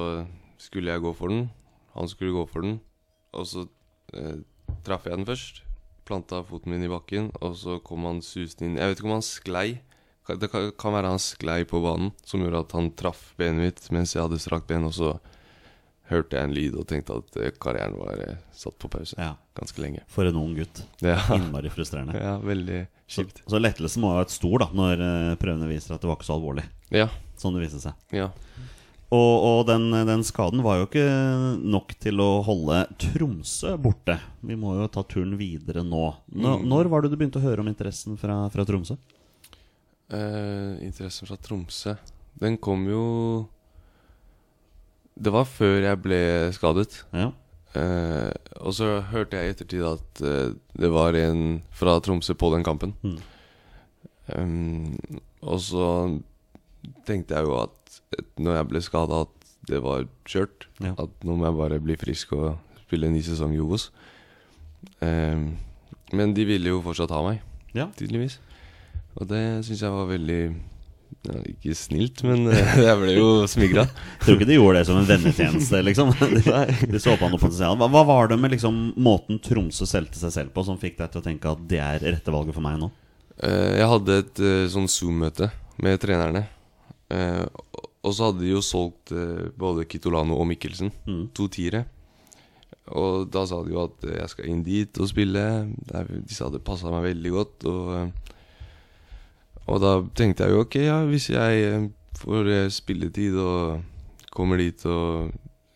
skulle 0.62 0.94
jeg 0.94 1.04
gå 1.04 1.12
for 1.18 1.34
den. 1.34 1.50
Han 1.98 2.08
skulle 2.08 2.32
gå 2.38 2.46
for 2.48 2.64
den. 2.64 2.80
Og 3.36 3.48
så 3.52 3.66
uh, 3.68 4.38
traff 4.88 5.10
jeg 5.10 5.20
den 5.20 5.28
først. 5.28 5.66
Planta 6.08 6.40
foten 6.48 6.72
min 6.72 6.88
i 6.88 6.92
bakken, 6.92 7.28
og 7.44 7.60
så 7.60 7.76
kom 7.84 8.08
han 8.08 8.24
susende 8.24 8.70
inn. 8.70 8.80
Jeg 8.80 8.88
vet 8.88 9.02
ikke 9.02 9.12
om 9.12 9.18
han 9.20 9.28
sklei. 9.28 9.68
Det 10.28 10.48
kan, 10.52 10.94
være 10.94 11.10
han 11.12 11.20
sklei 11.20 11.64
på 11.68 11.80
banen, 11.84 12.12
som 12.24 12.44
gjorde 12.44 12.60
at 12.66 12.76
han 12.78 12.92
traff 12.96 13.32
benet 13.40 13.62
mitt 13.66 13.88
mens 13.92 14.14
jeg 14.16 14.22
hadde 14.24 14.38
strakt 14.40 14.68
ben. 14.70 14.86
Og 14.88 14.94
så 14.96 15.16
hørte 16.12 16.36
jeg 16.38 16.44
en 16.50 16.54
lyd 16.56 16.76
og 16.80 16.86
tenkte 16.92 17.16
at 17.22 17.38
eh, 17.42 17.52
karrieren 17.60 17.98
var 18.00 18.20
eh, 18.20 18.38
satt 18.56 18.76
på 18.80 18.90
pause 18.92 19.16
Ja, 19.18 19.34
ganske 19.58 19.80
lenge. 19.82 20.04
For 20.12 20.28
en 20.28 20.36
ung 20.40 20.54
gutt. 20.58 20.84
Ja, 21.04 21.18
Innmari 21.38 21.72
frustrerende. 21.74 22.20
ja 22.20 22.36
veldig 22.44 22.82
Så, 23.08 23.24
kjipt. 23.24 23.42
så 23.48 23.60
lettelsen 23.62 24.04
må 24.04 24.12
ha 24.14 24.22
vært 24.22 24.34
stor 24.36 24.60
da 24.66 24.70
når 24.76 25.04
eh, 25.08 25.36
prøvene 25.42 25.70
viser 25.72 25.96
at 25.96 26.04
det 26.04 26.12
var 26.12 26.20
ikke 26.20 26.28
så 26.30 26.38
alvorlig. 26.38 26.68
Ja, 26.92 27.08
Som 27.40 27.56
det 27.56 27.66
viste 27.66 27.82
seg. 27.84 27.98
ja. 28.16 28.30
Og, 29.12 29.34
og 29.44 29.66
den, 29.68 29.90
den 30.08 30.22
skaden 30.24 30.62
var 30.64 30.78
jo 30.80 30.86
ikke 30.86 31.02
nok 31.68 31.90
til 32.00 32.22
å 32.24 32.30
holde 32.48 32.78
Tromsø 33.02 33.74
borte. 33.84 34.16
Vi 34.40 34.56
må 34.56 34.78
jo 34.78 34.86
ta 34.88 35.02
turen 35.04 35.34
videre 35.36 35.84
nå. 35.84 36.06
nå 36.32 36.54
Mm. 36.62 36.70
Når 36.72 36.88
var 36.94 37.04
det 37.04 37.10
du 37.12 37.18
begynte 37.20 37.42
å 37.42 37.44
høre 37.44 37.60
om 37.60 37.68
interessen 37.68 38.16
fra, 38.22 38.46
fra 38.54 38.64
Tromsø? 38.64 38.96
Eh, 40.12 40.72
interessen 40.84 41.30
fra 41.30 41.38
Tromsø 41.40 41.94
Den 42.42 42.58
kom 42.60 42.84
jo 42.90 43.04
Det 45.16 45.32
var 45.32 45.46
før 45.48 45.78
jeg 45.86 46.02
ble 46.04 46.20
skadet. 46.56 47.04
Ja, 47.16 47.30
Uh, 47.72 48.32
og 48.68 48.74
så 48.76 48.98
hørte 49.14 49.40
jeg 49.40 49.48
i 49.48 49.52
ettertid 49.54 49.84
at 49.88 50.22
uh, 50.28 50.52
det 50.76 50.90
var 50.92 51.16
en 51.16 51.62
fra 51.72 51.96
Tromsø 52.04 52.36
på 52.36 52.50
den 52.52 52.66
kampen. 52.68 52.92
Mm. 53.00 53.20
Um, 54.36 55.22
og 55.40 55.62
så 55.64 55.86
tenkte 57.08 57.38
jeg 57.38 57.48
jo 57.48 57.56
at 57.62 58.02
når 58.36 58.58
jeg 58.58 58.70
ble 58.74 58.84
skada, 58.84 59.22
at 59.24 59.54
det 59.72 59.80
var 59.86 60.04
kjørt. 60.28 60.68
Ja. 60.84 60.98
At 61.00 61.24
nå 61.24 61.38
må 61.38 61.48
jeg 61.48 61.60
bare 61.62 61.80
bli 61.84 61.96
frisk 62.00 62.36
og 62.36 62.58
spille 62.84 63.08
en 63.08 63.16
ny 63.16 63.24
sesong 63.24 63.56
i 63.56 63.62
Ovos. 63.64 63.88
Um, 65.00 65.54
men 66.12 66.36
de 66.36 66.44
ville 66.50 66.74
jo 66.74 66.84
fortsatt 66.84 67.14
ha 67.16 67.22
meg, 67.24 67.40
ja. 67.78 67.88
tydeligvis. 67.96 68.42
Og 69.20 69.28
det 69.28 69.42
syns 69.68 69.82
jeg 69.84 69.92
var 69.94 70.08
veldig 70.10 70.40
ja, 71.28 71.36
Ikke 71.52 71.74
snilt, 71.76 72.22
men 72.24 72.46
eh, 72.50 72.78
jeg 72.88 72.98
ble 73.02 73.16
jo 73.18 73.28
smigra. 73.52 73.84
Tror 74.24 74.38
ikke 74.38 74.48
de 74.50 74.56
gjorde 74.58 74.80
det 74.80 74.88
som 74.88 75.00
en 75.02 75.10
vennetjeneste, 75.10 75.82
liksom. 75.90 76.14
De, 76.22 76.42
de 76.94 77.02
så 77.04 77.18
på 77.20 77.30
noe 77.30 77.42
potensial. 77.42 77.76
Hva, 77.82 77.90
hva 77.92 78.06
var 78.08 78.32
det 78.32 78.40
med 78.42 78.56
liksom 78.56 78.80
måten 79.02 79.42
Tromsø 79.44 79.86
solgte 79.90 80.22
seg 80.22 80.34
selv 80.38 80.56
på, 80.56 80.64
som 80.68 80.80
fikk 80.82 80.98
deg 81.02 81.12
til 81.14 81.22
å 81.22 81.28
tenke 81.28 81.52
at 81.52 81.68
det 81.70 81.82
er 81.84 82.06
rette 82.16 82.34
valget 82.34 82.56
for 82.58 82.66
meg 82.66 82.80
nå? 82.82 82.90
Eh, 83.44 83.78
jeg 83.82 83.92
hadde 83.92 84.20
et 84.24 84.44
eh, 84.48 84.66
sånn 84.72 84.90
Zoom-møte 84.92 85.52
med 85.82 86.02
trenerne. 86.04 86.46
Og- 87.12 87.88
så 88.16 88.30
hadde 88.30 88.42
de 88.42 88.50
jo 88.56 88.62
solgt 88.66 89.12
både 89.62 89.84
Kitolano 89.86 90.34
og 90.40 90.48
Mikkelsen. 90.50 90.90
Mm. 91.06 91.26
To 91.38 91.46
tiere. 91.54 91.84
Og 92.98 93.28
da 93.30 93.44
sa 93.46 93.60
de 93.62 93.76
jo 93.76 93.84
at 93.84 94.08
jeg 94.08 94.32
skal 94.32 94.48
inn 94.50 94.64
dit 94.66 94.98
og 94.98 95.10
spille. 95.12 95.44
De 95.92 96.34
sa 96.34 96.48
det 96.50 96.64
passa 96.66 96.90
meg 96.90 97.12
veldig 97.12 97.34
godt. 97.36 97.68
Og, 97.70 98.32
og 99.68 99.82
da 99.84 99.92
tenkte 100.18 100.46
jeg 100.48 100.56
jo 100.56 100.64
ok, 100.66 100.76
ja, 100.86 100.98
hvis 101.06 101.30
jeg 101.30 101.64
eh, 101.68 101.86
får 102.22 102.50
eh, 102.52 102.70
spilletid 102.74 103.36
og 103.42 103.82
kommer 104.34 104.58
dit 104.62 104.82
og 104.90 105.32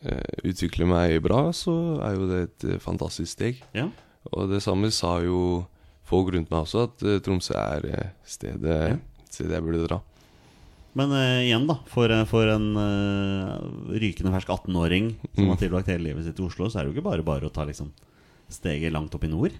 eh, 0.05 0.41
utvikler 0.47 0.87
meg 0.89 1.19
bra, 1.25 1.49
så 1.55 1.99
er 2.05 2.15
jo 2.17 2.27
det 2.31 2.41
et 2.49 2.67
fantastisk 2.83 3.31
steg. 3.35 3.61
Ja. 3.75 3.89
Og 4.33 4.49
det 4.51 4.61
samme 4.65 4.89
sa 4.91 5.19
jo 5.23 5.65
folk 6.05 6.33
rundt 6.33 6.49
meg 6.51 6.65
også, 6.65 6.87
at 6.89 7.23
Tromsø 7.25 7.53
er 7.57 8.11
stedet, 8.25 8.75
Ja. 8.95 8.97
stedet 9.29 9.53
jeg 9.57 9.63
burde 9.65 9.85
dra. 9.87 10.01
Men 10.95 11.11
uh, 11.11 11.41
igjen, 11.43 11.65
da. 11.67 11.75
For, 11.91 12.07
for 12.29 12.47
en 12.47 12.69
uh, 12.79 13.57
rykende 13.91 14.31
fersk 14.31 14.47
18-åring 14.53 15.09
som 15.35 15.43
Mm. 15.43 15.49
har 15.51 15.57
tilbrakt 15.59 15.89
hele 15.91 16.05
livet 16.07 16.23
sitt 16.23 16.37
i 16.39 16.45
Oslo, 16.45 16.69
så 16.71 16.79
er 16.79 16.85
det 16.85 16.93
jo 16.93 16.95
ikke 17.01 17.09
bare 17.09 17.25
bare 17.27 17.49
å 17.49 17.51
ta 17.51 17.65
liksom 17.67 17.89
steget 18.47 18.93
langt 18.95 19.13
opp 19.17 19.25
i 19.27 19.27
nord. 19.27 19.51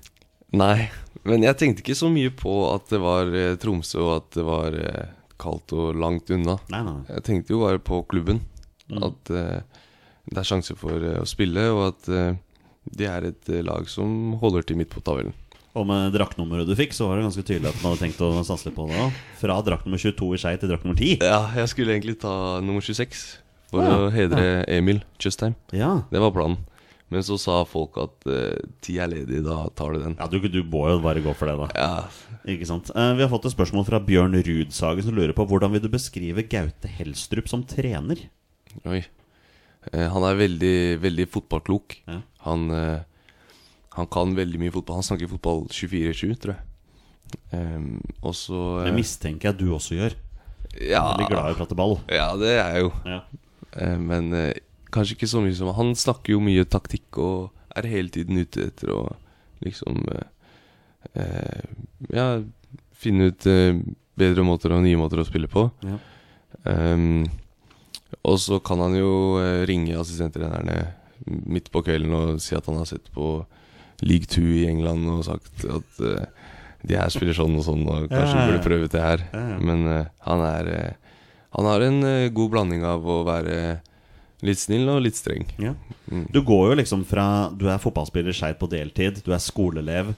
Nei, 0.53 0.89
men 1.25 1.43
jeg 1.43 1.57
tenkte 1.57 1.81
ikke 1.83 1.97
så 1.97 2.09
mye 2.13 2.29
på 2.37 2.53
at 2.73 2.91
det 2.93 2.99
var 3.01 3.31
eh, 3.33 3.55
Tromsø, 3.59 3.99
og 4.05 4.11
at 4.19 4.35
det 4.37 4.45
var 4.45 4.77
eh, 4.77 5.07
kaldt 5.41 5.73
og 5.75 5.95
langt 5.99 6.29
unna. 6.31 6.59
Nei, 6.71 6.83
nei. 6.85 6.99
Jeg 7.09 7.25
tenkte 7.27 7.55
jo 7.55 7.63
bare 7.65 7.81
på 7.81 8.03
klubben. 8.11 8.43
Mm. 8.91 9.01
At 9.09 9.31
eh, 9.33 9.81
det 10.29 10.37
er 10.41 10.47
sjanse 10.47 10.75
for 10.77 11.01
eh, 11.01 11.17
å 11.21 11.25
spille, 11.29 11.65
og 11.73 11.81
at 11.89 12.11
eh, 12.13 12.35
det 12.95 13.09
er 13.09 13.27
et 13.31 13.49
eh, 13.49 13.63
lag 13.65 13.89
som 13.89 14.35
holder 14.41 14.67
til 14.69 14.77
midt 14.79 14.93
på 14.93 15.01
tabellen. 15.05 15.33
Og 15.75 15.83
med 15.89 16.13
draktnummeret 16.15 16.69
du 16.69 16.75
fikk, 16.77 16.93
så 16.95 17.09
var 17.09 17.17
det 17.19 17.25
ganske 17.25 17.43
tydelig 17.43 17.67
at 17.73 17.81
man 17.81 17.91
hadde 17.95 18.05
tenkt 18.05 18.21
å 18.23 18.29
satse 18.47 18.69
litt 18.69 18.77
på 18.77 18.85
det 18.87 18.95
òg. 19.01 19.17
Fra 19.41 19.57
drakt 19.65 19.83
nummer 19.89 19.99
22 19.99 20.29
i 20.37 20.39
Skei 20.39 20.53
til 20.61 20.71
drakt 20.71 20.85
nummer 20.87 20.95
10. 21.01 21.17
Ja, 21.25 21.41
jeg 21.57 21.71
skulle 21.73 21.97
egentlig 21.97 22.15
ta 22.21 22.61
nummer 22.63 22.85
26 22.85 23.25
for 23.73 23.83
å 23.83 24.05
hedre 24.13 24.61
Emil 24.71 25.01
Tjøstheim. 25.19 25.57
Ja, 25.75 26.05
Det 26.13 26.21
var 26.23 26.31
planen. 26.31 26.61
Men 27.13 27.21
så 27.21 27.35
sa 27.37 27.59
folk 27.69 27.97
at 28.01 28.25
uh, 28.25 28.55
ti 28.81 28.95
er 28.97 29.11
ledig, 29.11 29.43
da 29.45 29.59
tar 29.77 29.93
du 29.93 29.99
den. 30.01 30.15
ja 30.17 30.25
du, 30.31 30.39
du 30.49 30.61
må 30.65 30.87
jo 30.89 30.97
bare 31.03 31.21
gå 31.21 31.33
for 31.37 31.45
det, 31.51 31.53
da. 31.59 31.67
Ja, 31.77 32.39
Ikke 32.49 32.65
sant? 32.65 32.89
Uh, 32.97 33.11
vi 33.17 33.21
har 33.21 33.29
fått 33.29 33.45
et 33.45 33.53
spørsmål 33.53 33.85
fra 33.85 33.99
Bjørn 34.01 34.33
Rudsagen 34.47 35.05
som 35.05 35.13
lurer 35.17 35.35
på 35.37 35.45
hvordan 35.45 35.75
vil 35.75 35.83
du 35.85 35.89
beskrive 35.93 36.47
Gaute 36.49 36.89
Helstrup 36.97 37.47
som 37.51 37.61
trener? 37.69 38.23
oi. 38.89 39.03
Uh, 39.93 40.07
han 40.15 40.25
er 40.25 40.39
veldig, 40.41 40.73
veldig 41.05 41.27
fotballklok. 41.29 41.99
Ja. 42.09 42.19
Han, 42.47 42.65
han 43.95 44.07
kan 44.13 44.33
veldig 44.37 44.59
mye 44.65 44.73
fotball. 44.73 44.97
Han 44.99 45.05
snakker 45.05 45.29
fotball 45.29 45.67
24-7, 45.69 46.33
tror 46.41 46.55
jeg. 46.55 46.63
Um, 47.53 47.99
og 48.25 48.33
så 48.37 48.59
Det 48.85 48.93
mistenker 48.97 49.51
jeg 49.51 49.59
du 49.61 49.69
også 49.77 49.95
gjør. 49.97 50.13
ja, 50.81 51.01
Veldig 51.13 51.29
glad 51.29 51.51
i 51.51 51.55
å 51.55 51.57
prate 51.61 51.77
ball. 51.77 51.99
ja, 52.09 52.27
det 52.37 52.51
er 52.57 52.75
jeg 52.79 52.85
jo. 52.87 52.91
Ja. 53.09 53.21
Men 54.01 54.29
kanskje 54.93 55.15
ikke 55.17 55.29
så 55.31 55.41
mye 55.43 55.55
som 55.57 55.71
Han 55.77 55.93
snakker 55.97 56.35
jo 56.35 56.41
mye 56.43 56.65
taktikk 56.69 57.17
og 57.21 57.51
er 57.75 57.87
hele 57.91 58.09
tiden 58.13 58.37
ute 58.39 58.67
etter 58.69 58.91
å 58.95 58.99
liksom 59.65 60.03
eh, 60.13 60.27
eh, 61.21 61.63
Ja, 62.15 62.27
finne 62.95 63.31
ut 63.31 63.47
eh, 63.49 63.73
bedre 64.15 64.45
måter 64.47 64.71
og 64.75 64.83
nye 64.85 64.97
måter 64.99 65.19
å 65.19 65.25
spille 65.27 65.49
på. 65.51 65.67
Ja. 65.83 65.97
Um, 66.63 67.25
og 68.25 68.37
så 68.39 68.61
kan 68.63 68.79
han 68.79 68.95
jo 68.95 69.09
eh, 69.41 69.65
ringe 69.67 69.97
assistenttrenerne 69.99 70.93
midt 71.25 71.67
på 71.73 71.81
kvelden 71.83 72.13
og 72.15 72.39
si 72.43 72.55
at 72.55 72.65
han 72.69 72.79
har 72.79 72.87
sett 72.89 73.09
på 73.13 73.41
League 74.05 74.27
2 74.31 74.43
i 74.61 74.65
England 74.69 75.07
og 75.11 75.25
sagt 75.27 75.65
at 75.67 75.99
eh, 76.03 76.25
de 76.85 76.97
her 76.99 77.09
spiller 77.11 77.33
sånn 77.35 77.55
og 77.57 77.63
sånn, 77.65 77.83
og 77.89 78.07
kanskje 78.11 78.29
Ja, 78.29 78.29
ja, 78.29 78.39
ja. 78.39 78.47
burde 78.51 78.65
prøve 78.65 78.89
det 78.93 79.01
her. 79.01 79.23
Men 79.59 79.85
eh, 79.89 80.09
han 80.27 80.43
er 80.45 80.71
eh, 80.75 80.93
Han 81.55 81.65
har 81.69 81.81
en 81.85 81.99
eh, 82.03 82.29
god 82.35 82.51
blanding 82.51 82.83
av 82.87 83.05
å 83.07 83.21
være 83.27 83.57
litt 84.43 84.59
snill 84.59 84.89
og 84.91 85.03
litt 85.05 85.17
streng. 85.17 85.45
Ja. 85.61 85.75
Mm. 86.11 86.25
Du 86.33 86.41
går 86.45 86.71
jo 86.71 86.79
liksom 86.81 87.05
fra 87.07 87.49
Du 87.55 87.65
er 87.71 87.81
fotballspiller 87.81 88.35
skeivt 88.35 88.59
på 88.61 88.69
deltid, 88.71 89.21
du 89.25 89.31
er 89.33 89.41
skoleelev 89.41 90.13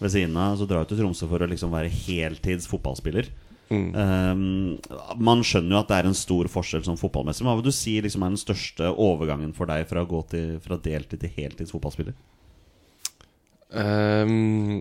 ved 0.00 0.12
siden 0.14 0.36
av, 0.40 0.56
så 0.56 0.66
drar 0.66 0.84
du 0.84 0.92
til 0.92 1.02
Tromsø 1.02 1.28
for 1.28 1.44
å 1.44 1.48
liksom 1.50 1.72
være 1.74 1.92
heltids 1.92 2.68
fotballspiller. 2.70 3.28
Mm. 3.70 3.90
Um, 3.94 4.78
man 5.22 5.44
skjønner 5.46 5.76
jo 5.76 5.80
at 5.84 5.90
det 5.92 5.98
er 6.00 6.08
en 6.08 6.16
stor 6.18 6.48
forskjell 6.50 6.82
som 6.88 6.98
fotballmester. 6.98 7.46
Hva 7.46 7.54
vil 7.58 7.68
du 7.68 7.74
si 7.74 7.98
liksom 8.02 8.24
er 8.24 8.32
den 8.32 8.40
største 8.40 8.90
overgangen 8.90 9.52
for 9.54 9.70
deg 9.70 9.84
fra 9.90 10.02
å 10.02 10.08
gå 10.10 10.22
til, 10.32 10.56
fra 10.64 10.80
deltid 10.80 11.22
til 11.22 11.34
heltids 11.36 11.74
fotballspiller? 11.76 12.16
Um, 13.70 14.80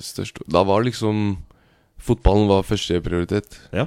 størst, 0.00 0.40
da 0.48 0.64
var 0.64 0.86
liksom 0.86 1.36
Fotballen 2.06 2.44
var 2.44 2.66
første 2.68 2.98
prioritet. 3.00 3.54
Ja. 3.72 3.86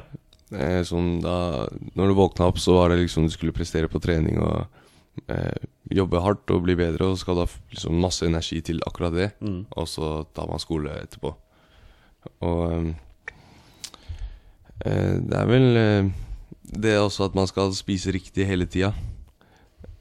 Eh, 0.50 0.80
sånn 0.88 1.20
da 1.22 1.68
Når 1.94 2.08
du 2.10 2.14
våkna 2.18 2.48
opp, 2.50 2.58
så 2.58 2.74
var 2.80 2.90
det 2.90 3.04
liksom 3.04 3.28
du 3.28 3.34
skulle 3.34 3.54
prestere 3.54 3.90
på 3.92 4.02
trening 4.02 4.40
og 4.42 4.64
eh, 5.30 5.68
jobbe 5.94 6.22
hardt 6.26 6.50
og 6.56 6.64
bli 6.66 6.74
bedre, 6.80 7.06
og 7.06 7.18
så 7.18 7.24
skal 7.26 7.38
du 7.38 7.44
ha 7.44 7.50
liksom 7.76 8.00
masse 8.02 8.26
energi 8.26 8.62
til 8.66 8.82
akkurat 8.88 9.14
det. 9.14 9.30
Mm. 9.46 9.62
Og 9.78 9.88
så 9.90 10.10
tar 10.34 10.50
man 10.50 10.62
skole 10.62 10.96
etterpå. 11.04 11.36
Og 12.46 12.64
ehm, 12.72 12.90
eh, 14.86 15.16
det 15.22 15.38
er 15.38 15.48
vel 15.50 15.80
eh, 15.84 16.10
det 16.70 16.98
også 17.02 17.30
at 17.30 17.38
man 17.38 17.48
skal 17.50 17.72
spise 17.78 18.14
riktig 18.14 18.46
hele 18.50 18.68
tida. 18.70 18.92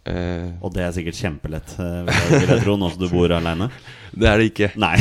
Eh, 0.09 0.49
Og 0.65 0.73
det 0.75 0.85
er 0.85 0.93
sikkert 0.97 1.19
kjempelett, 1.21 1.75
eh, 1.81 2.09
vil 2.33 2.49
jeg, 2.55 2.63
tro, 2.65 2.77
nå 2.81 2.89
som 2.93 3.03
du 3.03 3.09
bor 3.13 3.33
aleine. 3.37 3.69
det 4.19 4.29
er 4.29 4.41
det 4.41 4.51
ikke. 4.53 4.71
Nei. 4.81 4.97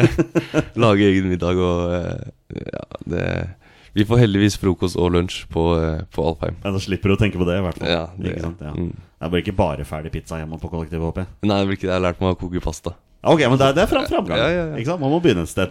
Lage 0.82 1.10
egen 1.10 1.30
middag 1.30 1.58
og 1.62 1.92
eh, 1.94 2.64
Ja, 2.74 2.86
det 3.10 3.26
Vi 3.94 4.04
får 4.08 4.18
heldigvis 4.24 4.56
frokost 4.58 4.96
og 4.98 5.12
lunsj 5.14 5.44
på, 5.54 5.64
eh, 5.78 6.00
på 6.14 6.24
Alfheim. 6.26 6.56
Ja, 6.64 6.72
da 6.74 6.80
slipper 6.82 7.12
du 7.12 7.14
å 7.16 7.20
tenke 7.20 7.38
på 7.38 7.46
det, 7.46 7.58
i 7.60 7.64
hvert 7.64 7.78
fall. 7.78 7.88
Ja, 7.92 8.04
det- 8.18 8.32
ikke 8.34 8.42
sant? 8.48 8.60
Ja. 8.64 8.72
mm. 8.74 8.94
Det 9.24 9.30
blir 9.32 9.42
ikke 9.44 9.56
bare 9.56 9.84
ferdig 9.88 10.10
pizza 10.12 10.36
hjemme 10.40 10.58
på 10.60 10.68
kollektivet, 10.68 11.00
håper 11.06 11.24
jeg. 11.24 11.28
Nei, 11.48 11.60
det 11.60 11.66
blir 11.70 11.76
ikke 11.78 11.86
det. 11.88 11.92
Jeg 11.94 12.00
har 12.02 12.06
lært 12.12 12.20
meg 12.20 12.34
å 12.34 12.40
koke 12.40 12.60
pasta. 12.64 12.94
Ok, 13.24 13.40
men 13.48 13.56
det 13.56 13.68
er, 13.70 13.72
det 13.78 13.82
er 13.84 13.88
fram, 13.88 14.04
framgang. 14.04 14.36
Ja, 14.36 14.48
ja, 14.52 14.64
ja. 14.68 14.76
Ikke 14.76 14.90
sant? 14.90 15.00
Man 15.00 15.10
må 15.14 15.20
begynne 15.24 15.46
et 15.46 15.48
sted. 15.48 15.70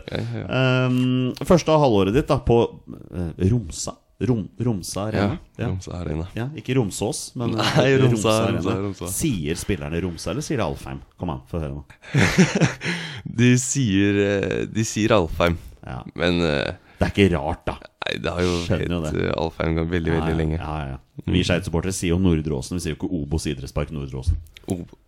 Um, 0.50 1.34
første 1.46 1.76
halvåret 1.84 2.16
ditt 2.16 2.26
da 2.32 2.40
på 2.42 2.58
uh, 2.66 3.28
Romsa 3.52 3.94
Rom, 4.24 4.46
Romsa 4.64 5.08
Arena. 5.10 5.38
Ja. 5.60 5.68
Romsa 5.68 5.92
Arena. 6.00 6.26
Ja, 6.38 6.46
ikke 6.56 6.74
Romsås, 6.78 7.34
men 7.36 7.52
Nei, 7.58 7.98
Romsa, 8.00 8.06
Romsa, 8.08 8.34
Arena. 8.48 8.62
Romsa, 8.62 8.76
Romsa. 9.04 9.10
Sier 9.12 9.58
spillerne 9.60 10.00
Romsa, 10.06 10.32
eller 10.32 10.46
sier 10.46 10.62
de 10.62 10.64
Alfheim? 10.64 11.02
Kom 11.20 11.30
an, 11.34 11.42
få 11.52 11.60
høre 11.60 11.74
nå. 11.76 11.84
De 13.44 13.50
sier, 13.60 14.18
eh, 14.24 14.66
de 14.70 14.86
sier 14.88 15.14
Alfheim, 15.16 15.58
Ja. 15.86 16.00
men 16.16 16.40
eh, 16.46 16.74
Det 17.04 17.10
er 17.10 17.28
ikke 17.28 17.36
rart, 17.36 17.66
da. 17.68 17.76
Nei, 18.04 18.14
det 18.24 18.32
har 18.36 18.44
jo 18.44 18.54
hett 18.68 19.16
eh, 19.16 19.32
Alfheim 19.40 19.78
veldig, 19.92 20.12
veldig 20.18 20.36
lenge. 20.36 20.58
Ja, 20.60 20.76
ja. 20.94 21.00
Vi 21.30 21.44
Skeid-supportere 21.46 21.94
sier 21.96 22.16
jo 22.16 22.18
Nordre 22.20 22.56
Åsen, 22.58 22.80
vi 22.80 22.84
sier 22.84 22.96
jo 22.96 22.98
ikke 22.98 23.10
Obos 23.16 23.46
idrettspark 23.48 23.92
Nordre 23.94 24.20
Åsen. 24.24 24.40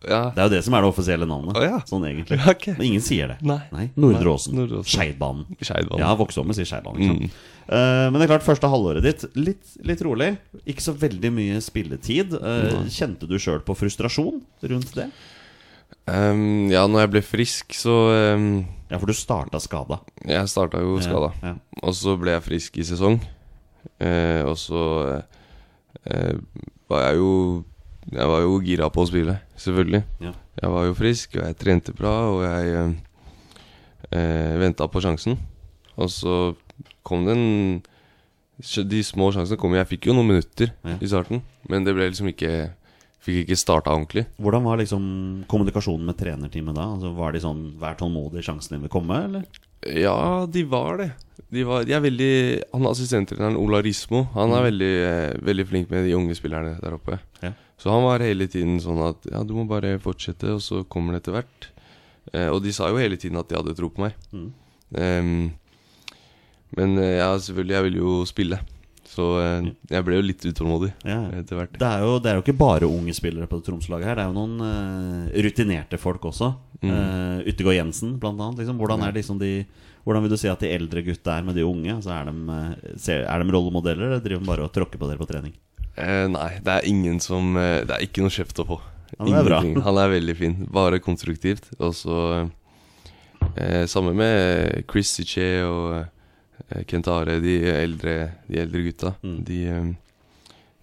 Ja. 0.06 0.30
Det 0.36 0.44
er 0.44 0.48
jo 0.48 0.52
det 0.54 0.62
som 0.68 0.76
er 0.78 0.86
det 0.86 0.92
offisielle 0.92 1.28
navnet. 1.28 1.58
Oh, 1.58 1.66
ja. 1.66 1.80
Sånn 1.90 2.06
egentlig. 2.08 2.38
Ja, 2.40 2.52
ok. 2.56 2.68
Men 2.78 2.86
ingen 2.88 3.04
sier 3.04 3.34
det. 3.34 3.38
Nei. 3.48 3.60
Nei. 3.74 3.88
Nordre 4.00 4.36
Åsen. 4.36 4.64
Skeidbanen. 4.86 5.48
Ja, 6.00 6.14
vokste 6.20 6.44
opp 6.44 6.50
med 6.50 6.56
å 6.56 6.60
si 6.60 6.68
Skeidbanen. 6.70 7.24
Mm. 7.26 7.38
Uh, 7.66 8.08
men 8.12 8.20
det 8.20 8.28
er 8.28 8.34
klart, 8.36 8.46
første 8.46 8.70
halvåret 8.70 9.06
ditt, 9.06 9.26
litt, 9.40 9.76
litt 9.88 10.04
rolig. 10.06 10.36
Ikke 10.70 10.86
så 10.86 10.96
veldig 11.00 11.32
mye 11.36 11.64
spilletid. 11.66 12.36
Uh, 12.38 12.84
kjente 12.94 13.28
du 13.30 13.40
sjøl 13.42 13.64
på 13.66 13.78
frustrasjon 13.80 14.44
rundt 14.70 14.94
det? 15.00 15.10
Ehm, 16.06 16.70
ja, 16.70 16.84
når 16.86 17.06
jeg 17.06 17.12
ble 17.16 17.22
frisk, 17.26 17.74
så 17.78 17.94
um, 18.36 18.50
Ja, 18.92 19.00
for 19.00 19.10
du 19.10 19.16
starta 19.18 19.58
skada. 19.62 20.00
Jeg 20.22 20.50
starta 20.52 20.82
jo 20.84 21.00
skada. 21.02 21.32
Ja, 21.42 21.56
Og 21.82 21.96
så 21.98 22.14
ble 22.22 22.36
jeg 22.36 22.46
frisk 22.46 22.78
i 22.78 22.86
sesong. 22.86 23.18
Uh, 24.02 24.46
og 24.46 24.58
så 24.60 24.82
uh, 25.16 26.36
var 26.90 27.04
jeg 27.06 27.18
jo 27.22 27.64
Jeg 28.12 28.28
var 28.28 28.42
jo 28.44 28.60
gira 28.62 28.90
på 28.94 29.02
å 29.02 29.10
spille, 29.10 29.40
selvfølgelig. 29.58 30.04
Ja. 30.22 30.36
Jeg 30.62 30.72
var 30.76 30.86
jo 30.86 30.94
frisk, 30.94 31.36
og 31.40 31.48
jeg 31.48 31.58
trente 31.58 31.94
bra, 31.98 32.14
og 32.30 32.44
jeg 32.46 32.76
uh, 32.78 32.94
eh, 34.14 34.54
venta 34.62 34.86
på 34.86 35.02
sjansen. 35.02 35.40
Og 35.98 36.12
så 36.14 36.54
kom 37.04 37.26
den 37.26 37.82
De 38.62 39.02
små 39.04 39.32
sjansene 39.34 39.58
kom. 39.58 39.74
Jeg 39.74 39.90
fikk 39.90 40.06
jo 40.08 40.14
noen 40.14 40.36
minutter 40.36 40.70
Ja. 40.86 41.00
i 41.02 41.10
starten, 41.10 41.42
men 41.68 41.84
det 41.84 41.96
ble 41.98 42.06
liksom 42.12 42.30
ikke 42.30 42.76
Fikk 43.26 43.48
ikke 43.48 43.58
starta 43.58 43.94
ordentlig. 43.94 44.28
Hvordan 44.38 44.66
var 44.68 44.78
liksom 44.78 45.06
kommunikasjonen 45.50 46.06
med 46.06 46.18
trenerteamet 46.20 46.78
da? 46.78 46.86
Altså, 46.94 47.14
var 47.18 47.34
de 47.34 47.42
sånn 47.42 47.64
'vær 47.82 47.98
tålmodig, 47.98 48.44
sjansen 48.46 48.76
din 48.76 48.86
vil 48.86 48.94
komme', 48.94 49.24
eller? 49.26 49.46
Ja, 49.86 50.46
de 50.46 50.64
var 50.64 50.98
det. 51.02 51.12
De, 51.50 51.64
var, 51.64 51.84
de 51.86 51.94
er 51.94 52.02
veldig 52.02 52.64
Han 52.74 52.88
assistenttreneren 52.90 53.58
Ola 53.60 53.78
Rismo 53.84 54.24
Han 54.34 54.50
er 54.56 54.64
veldig, 54.66 54.94
eh, 55.06 55.34
veldig 55.46 55.66
flink 55.68 55.92
med 55.92 56.08
de 56.08 56.16
unge 56.18 56.34
spillerne 56.34 56.80
der 56.82 56.96
oppe. 56.98 57.20
Ja. 57.44 57.52
Så 57.78 57.92
han 57.92 58.04
var 58.04 58.24
hele 58.24 58.48
tiden 58.48 58.80
sånn 58.82 59.02
at 59.06 59.28
Ja, 59.30 59.44
du 59.44 59.54
må 59.54 59.68
bare 59.68 60.00
fortsette, 60.02 60.56
og 60.56 60.62
så 60.62 60.84
kommer 60.88 61.14
det 61.14 61.24
etter 61.24 61.38
hvert. 61.38 61.70
Eh, 62.34 62.50
og 62.50 62.64
de 62.64 62.74
sa 62.74 62.90
jo 62.90 62.98
hele 63.02 63.18
tiden 63.18 63.38
at 63.38 63.50
de 63.50 63.58
hadde 63.58 63.76
tro 63.78 63.90
på 63.90 64.02
meg. 64.02 64.16
Mm. 64.34 64.50
Um, 64.96 65.54
men 66.78 66.98
eh, 66.98 67.18
ja, 67.20 67.30
selvfølgelig, 67.38 67.76
jeg 67.76 67.86
ville 67.88 68.02
jo 68.02 68.26
spille. 68.26 68.60
Så 69.16 69.26
eh, 69.40 69.68
jeg 69.94 70.04
ble 70.04 70.18
jo 70.18 70.26
litt 70.26 70.44
utålmodig 70.44 70.92
Ja. 71.08 71.22
etter 71.40 71.60
hvert. 71.60 71.78
Det 71.80 71.88
er, 71.88 72.04
jo, 72.04 72.18
det 72.20 72.32
er 72.32 72.40
jo 72.40 72.44
ikke 72.44 72.58
bare 72.60 72.90
unge 72.90 73.14
spillere 73.16 73.48
på 73.48 73.60
det 73.62 73.68
Tromsø-laget 73.70 74.10
her. 74.10 74.18
Det 74.20 74.26
er 74.26 74.32
jo 74.32 74.36
noen 74.36 74.56
uh, 74.60 75.36
rutinerte 75.46 76.00
folk 76.02 76.26
også. 76.32 76.50
Mm. 76.82 76.90
Uh, 76.92 77.38
Yttergård 77.48 77.78
Jensen, 77.78 78.16
blant 78.20 78.42
annet. 78.44 78.64
Liksom. 78.64 78.82
Hvordan, 78.82 79.06
liksom 79.16 79.40
de, 79.40 79.52
hvordan 80.04 80.26
vil 80.26 80.34
du 80.34 80.40
si 80.42 80.52
at 80.52 80.66
de 80.66 80.74
eldre 80.76 81.06
gutta 81.06 81.38
er 81.38 81.48
med 81.48 81.56
de 81.56 81.64
unge? 81.68 81.94
Altså, 81.96 82.12
er, 82.12 82.28
de, 82.28 83.16
er 83.22 83.46
de 83.46 83.56
rollemodeller, 83.56 84.10
eller 84.10 84.26
driver 84.26 84.44
de 84.44 84.52
bare 84.52 84.68
og 84.68 84.76
tråkker 84.76 85.00
på 85.00 85.10
dere 85.12 85.22
på 85.22 85.30
trening? 85.32 85.56
Uh, 85.96 86.26
nei, 86.34 86.50
det 86.60 86.74
er 86.74 86.90
ingen 86.92 87.22
som 87.24 87.54
Det 87.56 87.88
er 87.88 88.04
ikke 88.04 88.26
noe 88.26 88.34
kjeft 88.36 88.60
å 88.60 88.68
få. 88.68 88.82
Han 89.16 89.32
er 89.32 89.48
bra. 89.48 89.62
Han 89.64 90.02
er 90.02 90.12
veldig 90.12 90.36
fin. 90.36 90.58
Bare 90.76 91.00
konstruktivt. 91.00 91.72
Og 91.80 91.96
så 91.96 92.20
Sammen 93.88 94.18
med 94.18 94.82
Chris 94.90 95.12
Siche 95.16 95.46
og 95.64 96.10
Kent 96.90 97.08
Are, 97.08 97.40
de 97.44 97.56
eldre, 97.70 98.16
de 98.50 98.60
eldre 98.64 98.82
gutta. 98.88 99.14
Mm. 99.24 99.38
De, 99.46 99.60
eh, 99.70 99.94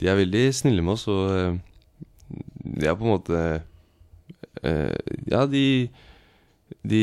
de 0.03 0.09
er 0.09 0.19
veldig 0.21 0.45
snille 0.55 0.83
med 0.83 0.93
oss, 0.95 1.09
og 1.11 1.31
eh, 1.35 1.57
de 2.79 2.87
er 2.89 2.95
på 2.99 3.05
en 3.07 3.13
måte 3.13 3.41
eh, 4.63 4.95
Ja, 5.31 5.45
de 5.47 5.65
De, 6.83 7.01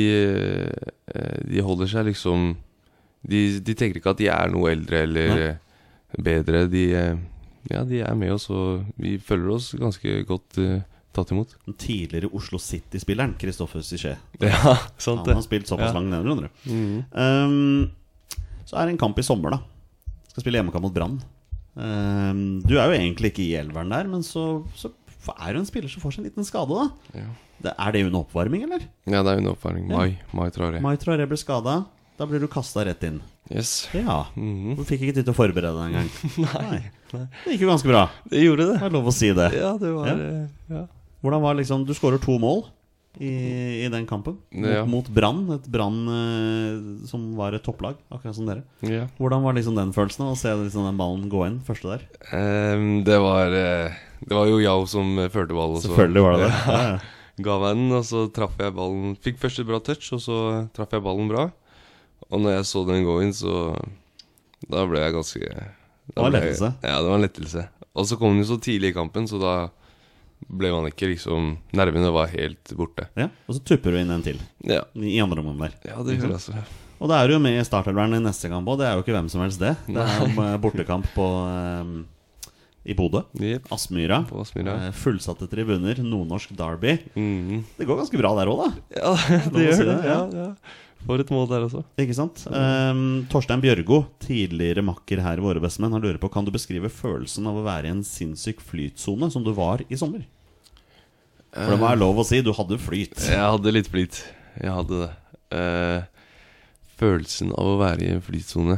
eh, 1.14 1.40
de 1.46 1.62
holder 1.64 1.88
seg 1.92 2.08
liksom 2.10 2.56
de, 3.30 3.60
de 3.60 3.74
tenker 3.76 4.00
ikke 4.00 4.14
at 4.16 4.22
de 4.22 4.30
er 4.32 4.50
noe 4.54 4.72
eldre 4.72 5.02
eller 5.04 5.28
Nei. 5.34 5.48
eh, 5.50 6.22
bedre. 6.24 6.62
De, 6.72 6.84
eh, 6.96 7.18
ja, 7.70 7.82
de 7.86 8.00
er 8.02 8.16
med 8.16 8.32
oss, 8.32 8.46
og 8.50 8.86
vi 8.98 9.18
føler 9.20 9.52
oss 9.58 9.74
ganske 9.78 10.22
godt 10.26 10.58
eh, 10.64 10.80
tatt 11.14 11.34
imot. 11.36 11.52
Den 11.68 11.76
tidligere 11.78 12.30
Oslo 12.34 12.58
City-spilleren 12.64 13.36
Kristoffer 13.38 13.84
Siché. 13.84 14.16
Ja, 14.42 14.78
sant 14.98 15.28
Han 15.28 15.36
har 15.36 15.44
spilt 15.46 15.68
såpass 15.68 15.92
Ja. 15.92 16.00
lang 16.00 16.08
nedover. 16.14 16.48
Mm. 16.64 17.04
Um, 17.12 17.92
så 18.70 18.78
er 18.78 18.86
det 18.88 18.94
en 18.96 19.02
kamp 19.02 19.18
i 19.18 19.26
sommer, 19.26 19.58
da. 19.58 19.60
Skal 20.30 20.44
spille 20.46 20.60
hjemmekamp 20.62 20.86
mot 20.86 20.94
Brann. 20.96 21.18
Um, 21.80 22.42
du 22.66 22.76
er 22.78 22.90
jo 22.92 22.98
egentlig 22.98 23.32
ikke 23.34 23.46
i 23.46 23.54
elveren 23.60 23.92
der, 23.94 24.08
men 24.12 24.22
så, 24.26 24.44
så 24.78 24.92
er 25.40 25.54
du 25.56 25.62
en 25.62 25.68
spiller 25.70 25.90
som 25.92 26.02
får 26.04 26.16
seg 26.16 26.24
en 26.24 26.30
liten 26.30 26.48
skade, 26.48 26.76
da? 26.76 27.22
Ja. 27.24 27.30
Det, 27.60 27.74
er 27.76 27.92
det 27.96 28.06
under 28.08 28.22
oppvarming, 28.24 28.62
eller? 28.70 28.84
Ja, 29.10 29.20
det 29.26 29.34
er 29.34 29.42
under 29.42 29.56
oppvarming. 29.56 29.90
Mai. 29.92 30.14
Mai 30.36 30.48
Traoré. 30.56 30.80
Mai 30.84 30.96
Traoré 31.02 31.26
ble 31.28 31.38
skada. 31.40 31.82
Da 32.20 32.28
blir 32.28 32.40
du 32.44 32.48
kasta 32.52 32.84
rett 32.88 33.04
inn. 33.08 33.18
Yes. 33.52 33.88
Ja. 33.96 34.26
Mhm. 34.36 34.76
Du 34.78 34.84
fikk 34.88 35.06
ikke 35.08 35.18
tid 35.20 35.28
til 35.28 35.34
å 35.34 35.38
forberede 35.38 35.72
deg 35.76 35.94
engang. 35.96 36.10
Nei. 36.70 36.80
Det 37.12 37.54
gikk 37.56 37.64
jo 37.66 37.70
ganske 37.72 37.90
bra. 37.90 38.06
Det 38.32 38.44
gjorde 38.46 38.68
Det 38.70 38.76
det. 38.78 38.82
er 38.88 38.96
lov 38.96 39.08
å 39.12 39.14
si 39.16 39.32
det. 39.36 39.48
Ja, 39.58 39.72
det 39.82 39.92
var 39.96 40.10
Ja. 40.12 40.16
eh, 40.16 40.74
ja. 40.76 40.84
Hvordan 41.24 41.42
var 41.44 41.56
liksom 41.60 41.82
Du 41.88 41.92
skårer 41.98 42.22
to 42.24 42.38
mål 42.40 42.62
i, 43.18 43.86
i 43.86 43.90
den 43.90 44.06
kampen. 44.08 44.38
Mot, 44.54 44.70
Ja. 44.70 44.86
mot 44.86 45.08
Brann. 45.10 45.50
Et 45.56 45.66
Brann 45.68 45.98
eh, 46.08 47.06
som 47.10 47.36
var 47.36 47.54
et 47.58 47.64
topplag, 47.66 47.96
akkurat 48.12 48.36
som 48.36 48.46
dere. 48.46 48.64
ja. 48.86 49.08
Hvordan 49.18 49.42
var 49.44 49.54
liksom 49.58 49.76
den 49.76 49.92
følelsen 49.96 50.26
av 50.28 50.34
å 50.36 50.38
se 50.38 50.54
liksom 50.54 50.86
den 50.86 50.98
ballen 51.00 51.30
gå 51.30 51.46
inn 51.48 51.60
første 51.66 51.96
der? 51.98 52.06
Um, 52.32 53.04
det 53.04 53.18
var 53.20 53.48
eh, 53.52 53.94
Det 54.22 54.36
var 54.36 54.46
jo 54.48 54.60
Yao 54.62 54.86
som 54.86 55.18
eh, 55.20 55.30
førte 55.34 55.56
ballen. 55.58 55.82
Selvfølgelig 55.82 56.22
var 56.24 56.38
det 56.38 56.44
det. 56.46 56.54
Ja, 56.68 56.82
ja. 56.92 57.00
Ga 57.40 57.56
meg 57.60 57.76
den, 57.80 57.92
og 57.96 58.04
så 58.04 58.26
traff 58.36 58.58
jeg 58.60 58.74
ballen 58.76 59.14
Fikk 59.24 59.38
først 59.40 59.62
et 59.64 59.68
bra 59.70 59.80
touch, 59.80 60.10
og 60.12 60.20
så 60.20 60.38
traff 60.76 60.92
jeg 60.92 61.02
ballen 61.06 61.30
bra. 61.32 61.46
Og 62.30 62.42
når 62.44 62.58
jeg 62.60 62.66
så 62.68 62.86
den 62.86 63.06
gå 63.08 63.22
inn, 63.24 63.32
så 63.34 63.74
Da 64.70 64.84
ble 64.86 65.00
jeg 65.00 65.14
ganske 65.16 65.40
da 66.10 66.22
var 66.26 66.32
jeg- 66.34 66.42
lettelse. 66.42 66.70
Ja, 66.84 66.98
det 67.02 67.08
var 67.10 67.16
en 67.16 67.22
lettelse. 67.24 67.62
Og 67.96 68.06
så 68.10 68.18
kom 68.20 68.34
den 68.36 68.44
jo 68.44 68.50
så 68.56 68.60
tidlig 68.62 68.90
i 68.92 68.96
kampen, 68.98 69.28
så 69.30 69.40
da 69.40 69.54
ble 70.48 70.72
man 70.72 70.88
ikke 70.90 71.10
liksom 71.12 71.58
Nervene 71.76 72.12
var 72.16 72.30
helt 72.32 72.72
borte. 72.78 73.08
ja. 73.20 73.28
Og 73.48 73.58
så 73.58 73.64
tupper 73.74 73.92
du 73.92 73.98
inn 74.00 74.12
en 74.16 74.24
til 74.24 74.40
Ja, 74.64 74.84
i 74.96 75.18
andre 75.20 75.42
omgang 75.44 75.60
der. 75.68 75.76
ja 75.92 75.98
det 76.06 76.20
gjør 76.20 76.38
altså. 76.38 76.54
Og 77.00 77.08
det 77.12 77.16
er 77.16 77.32
jo 77.32 77.40
med 77.40 77.56
i 77.60 77.64
startelveren 77.64 78.16
i 78.18 78.20
neste 78.24 78.50
kamp 78.52 78.68
òg. 78.68 78.80
Det 78.82 78.88
er 78.90 78.96
jo 78.98 79.04
ikke 79.06 79.14
hvem 79.16 79.30
som 79.32 79.42
helst, 79.46 79.60
det. 79.62 79.76
Det 79.88 80.02
er 80.04 80.18
jo 80.20 80.32
eh, 80.44 80.58
bortekamp 80.60 81.06
på 81.16 81.28
um, 81.48 81.94
i 82.84 82.96
Bodø. 82.98 83.22
Yep. 83.40 83.70
Aspmyra. 83.72 84.18
Aspmyra. 84.42 84.74
Eh, 84.90 84.92
Fullsatte 85.00 85.48
tribuner. 85.52 85.96
Nordnorsk 86.04 86.52
derby. 86.60 86.98
Mhm. 87.16 87.64
Det 87.78 87.88
går 87.88 88.02
ganske 88.02 88.20
bra 88.20 88.34
der 88.42 88.52
òg, 88.52 88.66
da. 88.66 88.70
Ja, 89.00 89.14
det, 89.48 89.54
det 89.56 89.76
si 89.78 89.84
gjør 89.84 89.92
det. 89.94 89.98
det, 90.04 90.10
Ja, 90.12 90.20
ja. 90.44 90.52
For 91.08 91.22
et 91.22 91.32
mål 91.32 91.48
der 91.50 91.64
også. 91.66 91.84
Ikke 92.02 92.16
sant? 92.18 92.42
Um, 92.52 93.24
Torstein 93.32 93.62
Bjørgo, 93.64 94.02
tidligere 94.24 94.84
makker 94.86 95.22
her 95.24 95.40
i 95.40 95.46
Våre 95.46 95.62
bestemenn, 95.64 95.96
han 95.96 96.04
lurer 96.04 96.20
på 96.22 96.30
Kan 96.34 96.46
du 96.46 96.52
beskrive 96.54 96.92
følelsen 96.92 97.48
av 97.50 97.58
å 97.58 97.64
være 97.66 97.88
i 97.88 97.94
en 97.96 98.04
sinnssyk 98.06 98.60
flytsone 98.66 99.32
som 99.32 99.46
du 99.46 99.54
var 99.58 99.86
i 99.88 100.00
sommer? 100.00 100.28
For 101.54 101.74
det 101.74 101.80
må 101.80 101.88
være 101.88 102.02
lov 102.04 102.20
å 102.22 102.28
si, 102.28 102.44
du 102.46 102.52
hadde 102.54 102.78
flyt. 102.82 103.16
Jeg 103.32 103.42
hadde 103.42 103.74
litt 103.74 103.90
flyt. 103.90 104.22
Jeg 104.60 104.76
hadde 104.76 105.02
det. 105.06 105.12
Uh, 105.50 106.20
følelsen 107.00 107.54
av 107.56 107.74
å 107.74 107.80
være 107.80 108.06
i 108.06 108.12
en 108.14 108.22
flytsone 108.22 108.76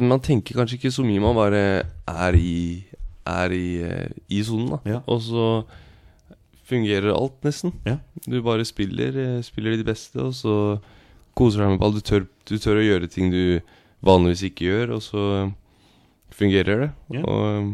Man 0.00 0.22
tenker 0.24 0.56
kanskje 0.56 0.78
ikke 0.78 0.92
så 0.94 1.04
mye, 1.04 1.20
man 1.20 1.36
bare 1.36 1.62
er 2.08 2.38
i 2.38 2.54
Er 3.28 3.52
i, 3.52 3.66
eh, 3.84 4.14
i 4.32 4.40
sonen, 4.42 4.72
da. 4.72 4.78
Ja. 4.88 5.00
Og 5.06 5.20
så 5.22 5.44
fungerer 6.72 7.12
alt, 7.12 7.38
nesten. 7.46 7.74
Ja. 7.86 7.98
Du 8.24 8.40
bare 8.44 8.66
spiller, 8.68 9.16
eh, 9.20 9.42
spiller 9.46 9.76
ditt 9.76 9.86
beste, 9.86 10.18
og 10.24 10.34
så 10.36 10.56
koser 11.38 11.64
deg 11.64 11.74
med 11.74 11.82
ball. 11.82 11.94
Du 11.96 12.02
tør, 12.04 12.26
du 12.48 12.56
tør 12.58 12.80
å 12.80 12.86
gjøre 12.86 13.10
ting 13.12 13.30
du 13.32 13.60
vanligvis 14.02 14.48
ikke 14.50 14.66
gjør, 14.66 14.96
og 14.96 15.04
så 15.04 15.26
fungerer 16.34 16.86
det. 16.86 16.90
Ja. 17.18 17.22
Og 17.22 17.46
eh, 17.52 17.70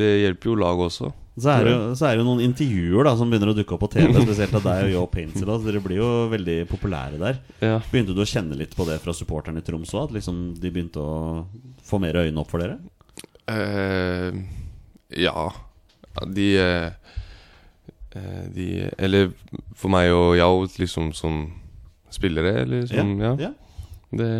det 0.00 0.10
hjelper 0.22 0.52
jo 0.52 0.58
laget 0.62 0.90
også. 0.92 1.12
Så 1.34 1.50
er, 1.50 1.64
det, 1.66 1.74
så 1.98 2.06
er 2.06 2.20
det 2.20 2.24
noen 2.28 2.44
intervjuer 2.44 3.08
da 3.08 3.16
som 3.18 3.30
begynner 3.30 3.50
å 3.50 3.56
dukke 3.56 3.74
opp 3.74 3.82
på 3.88 3.90
TV, 3.96 4.12
spesielt 4.22 4.54
av 4.54 4.62
deg 4.68 4.84
og 4.86 4.92
Joe. 4.92 5.24
Altså, 5.34 5.56
dere 5.66 5.82
blir 5.82 5.98
jo 5.98 6.10
veldig 6.30 6.58
populære 6.70 7.18
der. 7.18 7.40
Ja. 7.58 7.80
Begynte 7.90 8.14
du 8.14 8.22
å 8.22 8.28
kjenne 8.28 8.58
litt 8.58 8.76
på 8.78 8.86
det 8.86 9.00
fra 9.02 9.14
supporterne 9.16 9.58
i 9.58 9.66
Troms 9.66 9.94
òg? 9.96 10.06
At 10.06 10.14
liksom 10.20 10.44
de 10.62 10.70
begynte 10.70 11.02
å 11.02 11.42
få 11.84 11.98
mer 12.02 12.20
øyne 12.22 12.38
opp 12.38 12.54
for 12.54 12.62
dere? 12.62 12.78
Uh, 13.50 14.38
ja. 15.18 15.48
De 16.30 16.46
eh, 16.62 17.03
De 18.54 18.66
Eller 18.98 19.32
for 19.74 19.90
meg 19.90 20.12
og 20.14 20.36
Yao, 20.38 20.64
liksom 20.78 21.12
som 21.16 21.44
spillere, 22.14 22.60
eller 22.62 22.86
som 22.86 23.16
Ja. 23.20 23.34
ja. 23.40 23.52
Det, 24.14 24.30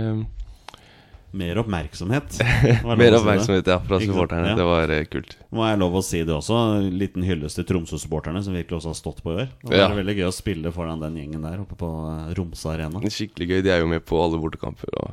Mer 1.34 1.58
oppmerksomhet. 1.58 2.36
mer 2.84 3.14
oppmerksomhet 3.18 3.66
ja, 3.66 3.80
fra 3.82 3.98
supporterne. 3.98 4.52
Ja. 4.52 4.54
Det 4.54 4.66
var 4.68 4.90
eh, 4.94 5.00
kult. 5.10 5.32
Må 5.50 5.64
jeg 5.66 5.80
lov 5.80 5.96
å 5.98 6.02
si 6.06 6.20
det 6.22 6.30
også. 6.30 6.54
En 6.78 6.92
liten 7.00 7.24
hyllest 7.26 7.58
til 7.58 7.66
Tromsø-supporterne, 7.66 8.38
som 8.46 8.54
virkelig 8.54 8.76
også 8.78 8.92
har 8.92 8.98
stått 9.00 9.18
på 9.24 9.32
i 9.32 9.40
år. 9.42 9.48
Det 9.66 9.80
Ja. 9.80 9.88
var 9.90 9.98
veldig 9.98 10.14
gøy 10.20 10.28
å 10.28 10.36
spille 10.36 10.70
foran 10.70 11.02
den 11.02 11.16
gjengen 11.18 11.42
der 11.42 11.58
oppe 11.64 11.74
på 11.80 11.88
eh, 12.12 12.28
Romsa 12.38 12.76
Arena. 12.76 13.02
Skikkelig 13.02 13.48
gøy. 13.50 13.62
De 13.66 13.72
er 13.74 13.82
jo 13.82 13.90
med 13.90 14.04
på 14.06 14.20
alle 14.22 14.38
bortekamper, 14.38 14.94
og 15.02 15.10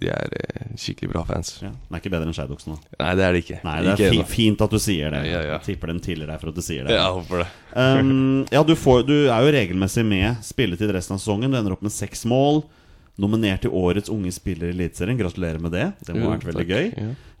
de 0.00 0.08
er 0.12 0.32
eh, 0.36 0.68
skikkelig 0.78 1.10
bra 1.12 1.22
fans. 1.28 1.54
Ja, 1.62 1.70
Den 1.70 1.96
er 1.96 2.02
ikke 2.02 2.12
bedre 2.12 2.26
enn 2.28 2.36
Skeidoksen, 2.36 2.74
da. 2.76 2.96
Nei, 3.00 3.12
det 3.18 3.24
er 3.26 3.32
det 3.36 3.42
ikke. 3.44 3.58
Nei, 3.64 3.76
det 3.82 3.90
er 3.92 4.00
Ikke 4.02 4.10
ennå. 4.20 4.26
fint 4.30 4.64
at 4.66 4.74
du 4.76 4.78
sier 4.82 5.14
det. 5.14 5.20
Ja, 5.24 5.32
ja, 5.32 5.42
ja. 5.46 5.52
Jeg 5.56 5.66
tipper 5.70 5.92
dem 5.92 6.00
tilgir 6.04 6.28
deg 6.30 6.40
for 6.42 6.52
at 6.52 6.58
du 6.58 6.64
sier 6.66 6.84
det. 6.88 6.94
Ja, 6.96 7.06
jeg 7.06 7.18
håper 7.20 7.42
det. 7.44 7.48
Um, 7.76 8.46
ja, 8.52 8.62
du, 8.68 8.74
får, 8.78 9.04
du 9.08 9.14
er 9.26 9.46
jo 9.46 9.52
regelmessig 9.56 10.04
med 10.08 10.42
spilletid 10.46 10.92
resten 10.96 11.16
av 11.16 11.22
sesongen. 11.22 11.52
Du 11.54 11.58
ender 11.60 11.76
opp 11.76 11.84
med 11.86 11.94
seks 11.94 12.26
mål. 12.28 12.62
Nominert 13.22 13.62
til 13.64 13.72
årets 13.72 14.10
unge 14.12 14.32
spiller 14.36 14.68
i 14.68 14.74
Eliteserien. 14.76 15.16
Gratulerer 15.20 15.62
med 15.64 15.72
det. 15.72 15.86
Det 16.04 16.16
må 16.16 16.26
ha 16.28 16.34
vært 16.36 16.48
veldig 16.50 16.66
takk. 16.66 16.74
gøy. 16.76 16.92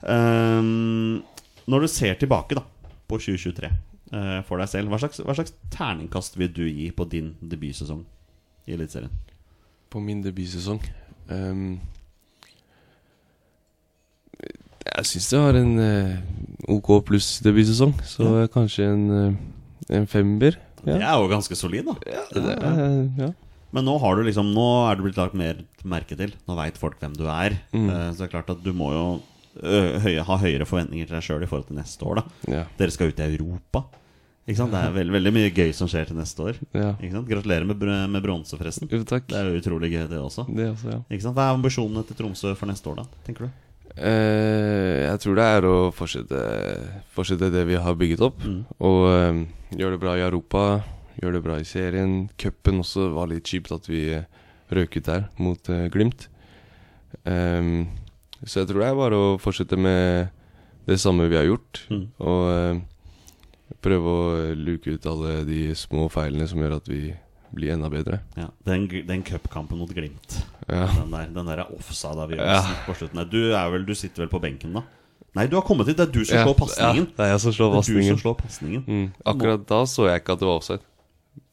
Ja. 0.06 0.16
Um, 0.16 1.22
når 1.66 1.84
du 1.84 1.88
ser 1.92 2.16
tilbake 2.20 2.56
da 2.56 2.62
på 3.10 3.18
2023 3.20 3.68
uh, 4.14 4.40
for 4.48 4.62
deg 4.62 4.70
selv, 4.72 4.90
hva 4.92 5.00
slags, 5.02 5.20
hva 5.24 5.34
slags 5.36 5.52
terningkast 5.74 6.38
vil 6.40 6.52
du 6.56 6.64
gi 6.68 6.88
på 6.96 7.04
din 7.10 7.34
debutsesong 7.42 8.04
i 8.66 8.74
Eliteserien? 8.78 9.12
På 9.92 10.00
min 10.02 10.18
debutsesong 10.24 10.80
ehm, 11.30 11.76
Jeg 14.96 15.08
syns 15.10 15.26
det 15.32 15.40
var 15.42 15.58
en 15.60 15.72
uh, 15.78 16.76
OK 16.76 16.88
pluss 17.06 17.40
debutsesong, 17.44 17.92
så 18.08 18.28
Ja. 18.42 18.46
kanskje 18.52 18.86
en, 18.88 19.02
eh, 19.10 19.96
en 19.98 20.06
femmer. 20.08 20.56
Det 20.86 20.94
er 21.02 21.16
jo 21.20 21.28
ganske 21.28 21.56
solid, 21.58 21.84
da. 21.84 21.94
Det 22.32 22.56
ja. 23.20 23.30
Men 23.74 23.84
nå 23.84 23.96
har 24.00 24.16
du 24.16 24.22
liksom 24.24 24.54
Nå 24.54 24.64
er 24.90 24.96
du 24.96 25.02
blitt 25.04 25.18
lagt 25.18 25.34
mer 25.34 25.58
merke 25.84 26.16
til. 26.16 26.32
Nå 26.48 26.56
veit 26.56 26.78
folk 26.78 26.98
hvem 27.02 27.12
du 27.18 27.26
er. 27.28 27.58
Mm. 27.74 27.90
Eh, 27.90 28.10
så 28.14 28.22
det 28.24 28.28
er 28.28 28.34
klart 28.40 28.50
at 28.54 28.62
du 28.64 28.72
må 28.72 28.92
jo 28.94 29.06
høye, 29.62 30.22
ha 30.24 30.36
høyere 30.40 30.66
forventninger 30.68 31.06
til 31.08 31.16
deg 31.16 31.24
sjøl 31.24 31.42
i 31.44 31.46
forhold 31.50 31.66
til 31.68 31.76
neste 31.76 32.02
år. 32.06 32.22
da 32.22 32.52
Ja. 32.52 32.64
Dere 32.78 32.90
skal 32.94 33.08
ut 33.12 33.20
i 33.20 33.28
Europa. 33.36 33.84
Ikke 34.46 34.56
sant? 34.62 34.70
Det 34.70 34.78
er 34.80 34.92
veldig, 34.94 35.12
veldig 35.12 35.32
mye 35.34 35.50
gøy 35.50 35.72
som 35.74 35.88
skjer 35.90 36.06
til 36.06 36.16
neste 36.16 36.38
år. 36.40 36.56
ja. 36.72 36.92
Ikke 37.02 37.12
sant? 37.18 37.28
Gratulerer 37.28 37.66
med, 37.66 37.82
med 38.08 38.22
bronse, 38.22 38.56
forresten. 38.56 38.88
Jo, 38.88 39.02
takk. 39.04 39.26
Det 39.28 39.36
er 39.36 39.50
jo 39.50 39.60
utrolig 39.60 39.90
gøy, 39.92 40.08
det 40.08 40.20
også. 40.22 40.46
Det 40.54 40.70
også, 40.72 40.90
ja. 40.92 41.00
Ikke 41.10 41.22
sant? 41.26 41.34
Hva 41.36 41.50
er 41.50 41.56
ambisjonene 41.58 42.06
til 42.06 42.16
Tromsø 42.16 42.54
for 42.56 42.66
neste 42.70 42.86
år, 42.92 43.02
da? 43.02 43.04
Tenker 43.26 43.48
du? 43.48 43.50
Eh, 43.96 45.06
jeg 45.06 45.20
tror 45.22 45.38
det 45.38 45.44
er 45.56 45.66
å 45.66 45.76
fortsette, 45.96 46.40
fortsette 47.16 47.48
det 47.52 47.64
vi 47.68 47.78
har 47.80 47.96
bygget 47.96 48.24
opp. 48.26 48.42
Mm. 48.44 48.62
Og 48.84 49.02
eh, 49.10 49.42
gjøre 49.80 49.96
det 49.96 50.02
bra 50.02 50.16
i 50.18 50.24
Europa, 50.26 50.64
gjøre 51.16 51.38
det 51.38 51.44
bra 51.46 51.58
i 51.60 51.68
serien. 51.68 52.16
Cupen 52.40 52.82
også 52.84 53.08
var 53.16 53.30
litt 53.32 53.48
kjipt 53.48 53.72
at 53.72 53.88
vi 53.88 54.08
eh, 54.18 54.26
røk 54.76 54.98
ut 54.98 55.06
der 55.06 55.28
mot 55.38 55.70
uh, 55.70 55.86
Glimt. 55.94 56.26
Um, 57.22 57.86
så 58.42 58.60
jeg 58.60 58.68
tror 58.68 58.82
det 58.82 58.88
er 58.90 58.96
bare 58.98 59.20
å 59.22 59.28
fortsette 59.38 59.78
med 59.78 60.32
det 60.90 60.98
samme 61.00 61.28
vi 61.30 61.38
har 61.38 61.46
gjort. 61.46 61.84
Mm. 61.86 62.02
Og 62.18 63.76
prøve 63.82 64.10
å 64.10 64.26
luke 64.58 64.90
ut 64.90 65.06
alle 65.06 65.38
de 65.46 65.70
små 65.78 66.08
feilene 66.10 66.48
som 66.50 66.60
gjør 66.60 66.76
at 66.80 66.90
vi 66.90 67.14
blir 67.54 67.72
enda 67.74 67.88
bedre. 67.92 68.20
Ja, 68.36 68.48
Den, 68.66 68.88
den 69.06 69.22
cupkampen 69.24 69.78
mot 69.78 69.90
Glimt. 69.94 70.44
Ja. 70.68 70.86
Den 70.96 71.10
der, 71.12 71.26
den 71.34 71.46
der 71.46 71.64
offside-avgjørelsen 71.70 72.72
Ja. 72.74 72.84
på 72.86 72.94
slutten. 72.98 73.28
Du, 73.30 73.38
vel, 73.72 73.84
du 73.86 73.94
sitter 73.94 74.24
vel 74.24 74.28
på 74.32 74.40
benken, 74.42 74.72
da? 74.74 74.82
Nei, 75.36 75.46
du 75.46 75.56
har 75.58 75.62
kommet 75.62 75.86
hit. 75.86 75.96
Det 75.98 76.08
er 76.08 76.12
du 76.12 76.24
som 76.24 76.38
Ja, 76.38 76.44
slår 76.46 76.54
pasningen. 76.56 77.06
Ja, 77.06 77.12
det 77.16 77.24
er 77.26 77.30
jeg 77.34 77.40
som 77.40 77.52
slår 77.52 77.70
du 77.72 77.76
pasningen. 77.76 78.08
som 78.16 78.18
slår 78.24 78.36
pasningen. 78.40 78.84
Mm. 78.86 79.12
Akkurat 79.26 79.66
da 79.68 79.82
så 79.84 80.06
jeg 80.08 80.22
ikke 80.22 80.32
at 80.32 80.40
det 80.40 80.48
var 80.48 80.56
offside. 80.62 80.80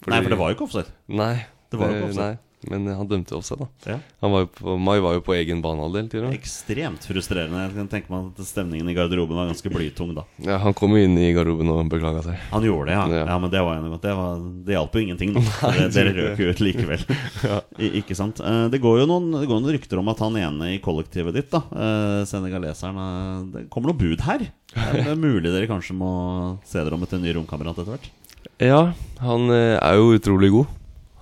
Nei, 0.07 0.21
for 0.23 0.29
det 0.29 0.37
var 0.39 0.49
jo 0.49 0.55
ikke 0.55 0.63
offside. 0.69 0.91
Nei, 1.09 1.33
Det 1.71 1.79
var 1.79 1.89
jo 1.91 1.95
ikke 1.97 2.07
offside. 2.09 2.37
Nei, 2.37 2.37
men 2.71 2.87
han 2.95 3.07
dømte 3.09 3.35
offside, 3.37 3.65
da. 3.65 3.93
Ja. 3.93 3.97
Han 4.23 4.31
var 4.35 4.45
på, 4.53 4.75
Mai 4.79 4.97
var 5.03 5.17
jo 5.17 5.23
på 5.25 5.35
egen 5.35 5.61
banehalvdel 5.63 6.09
til 6.11 6.27
og. 6.27 6.35
Ekstremt 6.35 7.05
frustrerende. 7.09 7.63
Jeg 7.65 7.75
kan 7.75 7.89
tenke 7.91 8.13
meg 8.13 8.29
at 8.31 8.47
stemningen 8.47 8.89
i 8.89 8.95
garderoben 8.97 9.37
var 9.37 9.49
ganske 9.51 9.71
blytung 9.73 10.13
da. 10.17 10.23
Ja, 10.45 10.59
han 10.63 10.75
kom 10.77 10.95
jo 10.95 11.01
inn 11.03 11.17
i 11.19 11.31
garderoben 11.35 11.71
og 11.73 11.81
beklaga 11.91 12.23
seg. 12.25 12.39
Han 12.53 12.67
gjorde 12.67 12.91
det, 12.91 12.97
ja. 12.97 13.05
ja. 13.19 13.25
Ja. 13.33 13.37
men 13.41 13.51
det 13.53 13.63
var 13.65 13.83
godt. 13.93 14.03
Det, 14.05 14.15
var, 14.19 14.41
det 14.67 14.77
hjalp 14.77 14.97
jo 14.97 15.03
ingenting. 15.03 15.33
Da. 15.35 15.43
Dere, 15.73 15.89
dere 15.93 16.15
røk 16.19 16.43
jo 16.43 16.49
ut 16.53 16.63
likevel. 16.63 17.05
I, 17.83 17.91
ikke 18.03 18.17
sant? 18.17 18.39
Eh, 18.43 18.65
Det 18.73 18.81
går 18.83 19.03
jo 19.03 19.07
noen, 19.09 19.31
det 19.35 19.47
går 19.49 19.61
noen 19.61 19.75
rykter 19.77 19.99
om 20.01 20.11
at 20.13 20.21
han 20.23 20.39
ene 20.39 20.73
i 20.75 20.81
kollektivet 20.83 21.35
ditt, 21.35 21.49
da 21.53 21.63
eh, 21.73 22.19
senegaleseren 22.29 22.99
eh, 23.03 23.39
Det 23.53 23.65
kommer 23.73 23.91
noe 23.91 23.99
bud 23.99 24.23
her. 24.27 24.45
Det 24.73 25.05
er 25.05 25.19
mulig 25.27 25.49
dere 25.51 25.69
kanskje 25.69 25.95
må 25.97 26.11
se 26.67 26.79
dere 26.81 26.97
om 26.97 27.03
etter 27.05 27.19
en 27.19 27.25
ny 27.27 27.35
romkamerat 27.39 27.79
etter 27.81 27.95
hvert. 27.95 28.09
Ja, 28.61 28.81
han 29.23 29.49
er 29.53 29.97
jo 29.97 30.13
utrolig 30.15 30.51
god. 30.53 30.71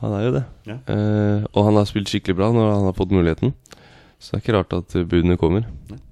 Han 0.02 0.14
er 0.18 0.24
jo 0.26 0.32
det. 0.36 0.44
Ja. 0.68 0.76
Eh, 0.90 1.44
og 1.54 1.66
han 1.68 1.78
har 1.78 1.86
spilt 1.90 2.10
skikkelig 2.10 2.36
bra 2.40 2.52
når 2.56 2.72
han 2.74 2.88
har 2.90 2.96
fått 2.98 3.14
muligheten. 3.14 3.54
Så 4.22 4.36
det 4.36 4.38
er 4.38 4.42
ikke 4.44 4.54
rart 4.60 4.74
at 4.78 4.94
budene 5.10 5.34
kommer. 5.42 5.64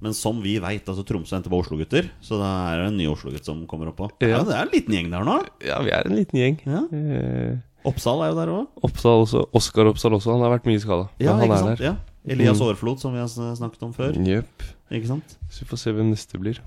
Men 0.02 0.14
som 0.18 0.40
vi 0.42 0.56
veit, 0.62 0.86
altså 0.90 1.04
Tromsø 1.06 1.36
endte 1.36 1.50
på 1.52 1.60
Oslo-gutter, 1.62 2.08
så 2.26 2.38
det 2.40 2.48
er 2.74 2.84
en 2.88 2.96
ny 2.98 3.06
Oslo-gutt 3.06 3.46
som 3.46 3.60
kommer 3.70 3.92
oppå. 3.92 4.08
Ja. 4.22 4.32
Ja, 4.32 4.40
det 4.48 4.56
er 4.56 4.64
en 4.66 4.72
liten 4.74 4.96
gjeng 4.96 5.10
der 5.12 5.26
nå. 5.28 5.36
Ja, 5.62 5.78
vi 5.86 5.92
er 5.94 6.08
en 6.10 6.16
liten 6.18 6.40
gjeng. 6.40 6.56
Ja. 6.66 6.82
Eh, 6.90 7.58
Oppsal 7.86 8.24
er 8.26 8.32
jo 8.32 8.38
der 8.40 8.50
òg. 8.52 8.66
Oppsal 8.84 9.22
også. 9.24 9.44
Oskar 9.56 9.88
Oppsal 9.92 10.12
også. 10.18 10.34
Han 10.34 10.42
har 10.44 10.50
vært 10.58 10.66
mye 10.68 10.82
skada. 10.82 11.06
Ja, 11.22 11.36
han 11.38 11.46
ikke 11.46 11.54
er 11.60 11.62
sant? 11.64 11.78
der. 11.78 11.86
Ja. 11.92 11.94
Elias 12.34 12.58
Mm. 12.60 12.66
Aarflot, 12.66 13.00
som 13.00 13.14
vi 13.14 13.22
har 13.22 13.30
snakket 13.30 13.82
om 13.86 13.94
før. 13.96 14.18
Yep. 14.18 14.66
Ikke 14.92 15.06
sant? 15.08 15.38
Så 15.48 15.62
vi 15.64 15.70
får 15.70 15.78
se 15.80 15.92
hvem 15.96 16.10
neste 16.12 16.38
blir. 16.42 16.58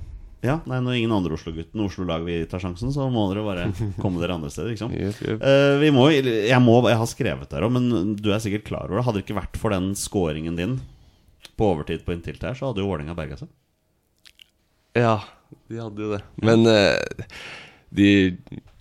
Ja, 0.44 0.58
nei, 0.68 0.82
Når 0.84 0.98
ingen 0.98 1.14
andre 1.16 1.38
Oslo-gutten 1.38 1.86
Oslo-lag 1.86 2.26
vil 2.28 2.44
ta 2.52 2.60
sjansen, 2.60 2.92
så 2.92 3.08
må 3.12 3.26
dere 3.32 3.46
bare 3.46 3.68
komme 4.04 4.20
dere 4.20 4.36
andre 4.36 4.52
steder. 4.52 4.74
ikke 4.74 4.84
sant? 4.84 4.98
Yep. 5.00 5.40
Eh, 5.40 5.76
vi 5.80 5.92
må, 5.96 6.10
jeg, 6.12 6.60
må, 6.64 6.82
jeg 6.92 7.00
har 7.00 7.10
skrevet 7.10 7.54
der 7.54 7.64
òg, 7.64 7.72
men 7.78 8.16
du 8.20 8.32
er 8.34 8.44
sikkert 8.44 8.68
klar 8.68 8.90
over 8.90 9.00
det. 9.00 9.06
Hadde 9.08 9.22
det 9.22 9.26
ikke 9.28 9.40
vært 9.40 9.60
for 9.62 9.76
den 9.76 9.94
scoringen 10.00 10.60
din 10.60 10.82
på 11.56 11.70
overtid 11.72 12.04
på 12.04 12.16
inntil 12.16 12.40
her, 12.42 12.58
så 12.58 12.70
hadde 12.70 12.84
jo 12.84 12.90
Vålerenga 12.90 13.16
berga 13.18 13.40
seg. 13.40 13.52
Ja, 14.98 15.18
de 15.70 15.80
hadde 15.80 16.06
jo 16.06 16.12
det. 16.14 16.22
Men 16.44 16.68
uh, 16.68 17.36
de 17.94 18.10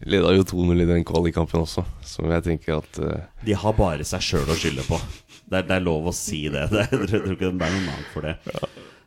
leda 0.08 0.32
jo 0.34 0.44
2-0 0.48 0.82
i 0.82 0.88
den 0.88 1.04
kvalikkampen 1.08 1.62
også, 1.62 1.84
som 2.06 2.30
jeg 2.32 2.46
tenker 2.46 2.80
at 2.80 3.02
uh... 3.02 3.26
De 3.46 3.56
har 3.56 3.76
bare 3.78 4.06
seg 4.08 4.24
sjøl 4.24 4.50
å 4.50 4.56
skylde 4.58 4.84
på. 4.88 4.98
Det 5.46 5.60
er, 5.60 5.68
det 5.68 5.76
er 5.78 5.84
lov 5.84 6.08
å 6.08 6.16
si 6.16 6.46
det. 6.52 6.66
det 6.72 6.80
er, 6.86 6.96
jeg 6.96 7.10
tror 7.12 7.36
ikke 7.36 7.52
det 7.52 7.68
er 7.68 7.76
noe 7.76 7.86
navn 7.90 8.08
for 8.14 8.28
det. 8.28 8.36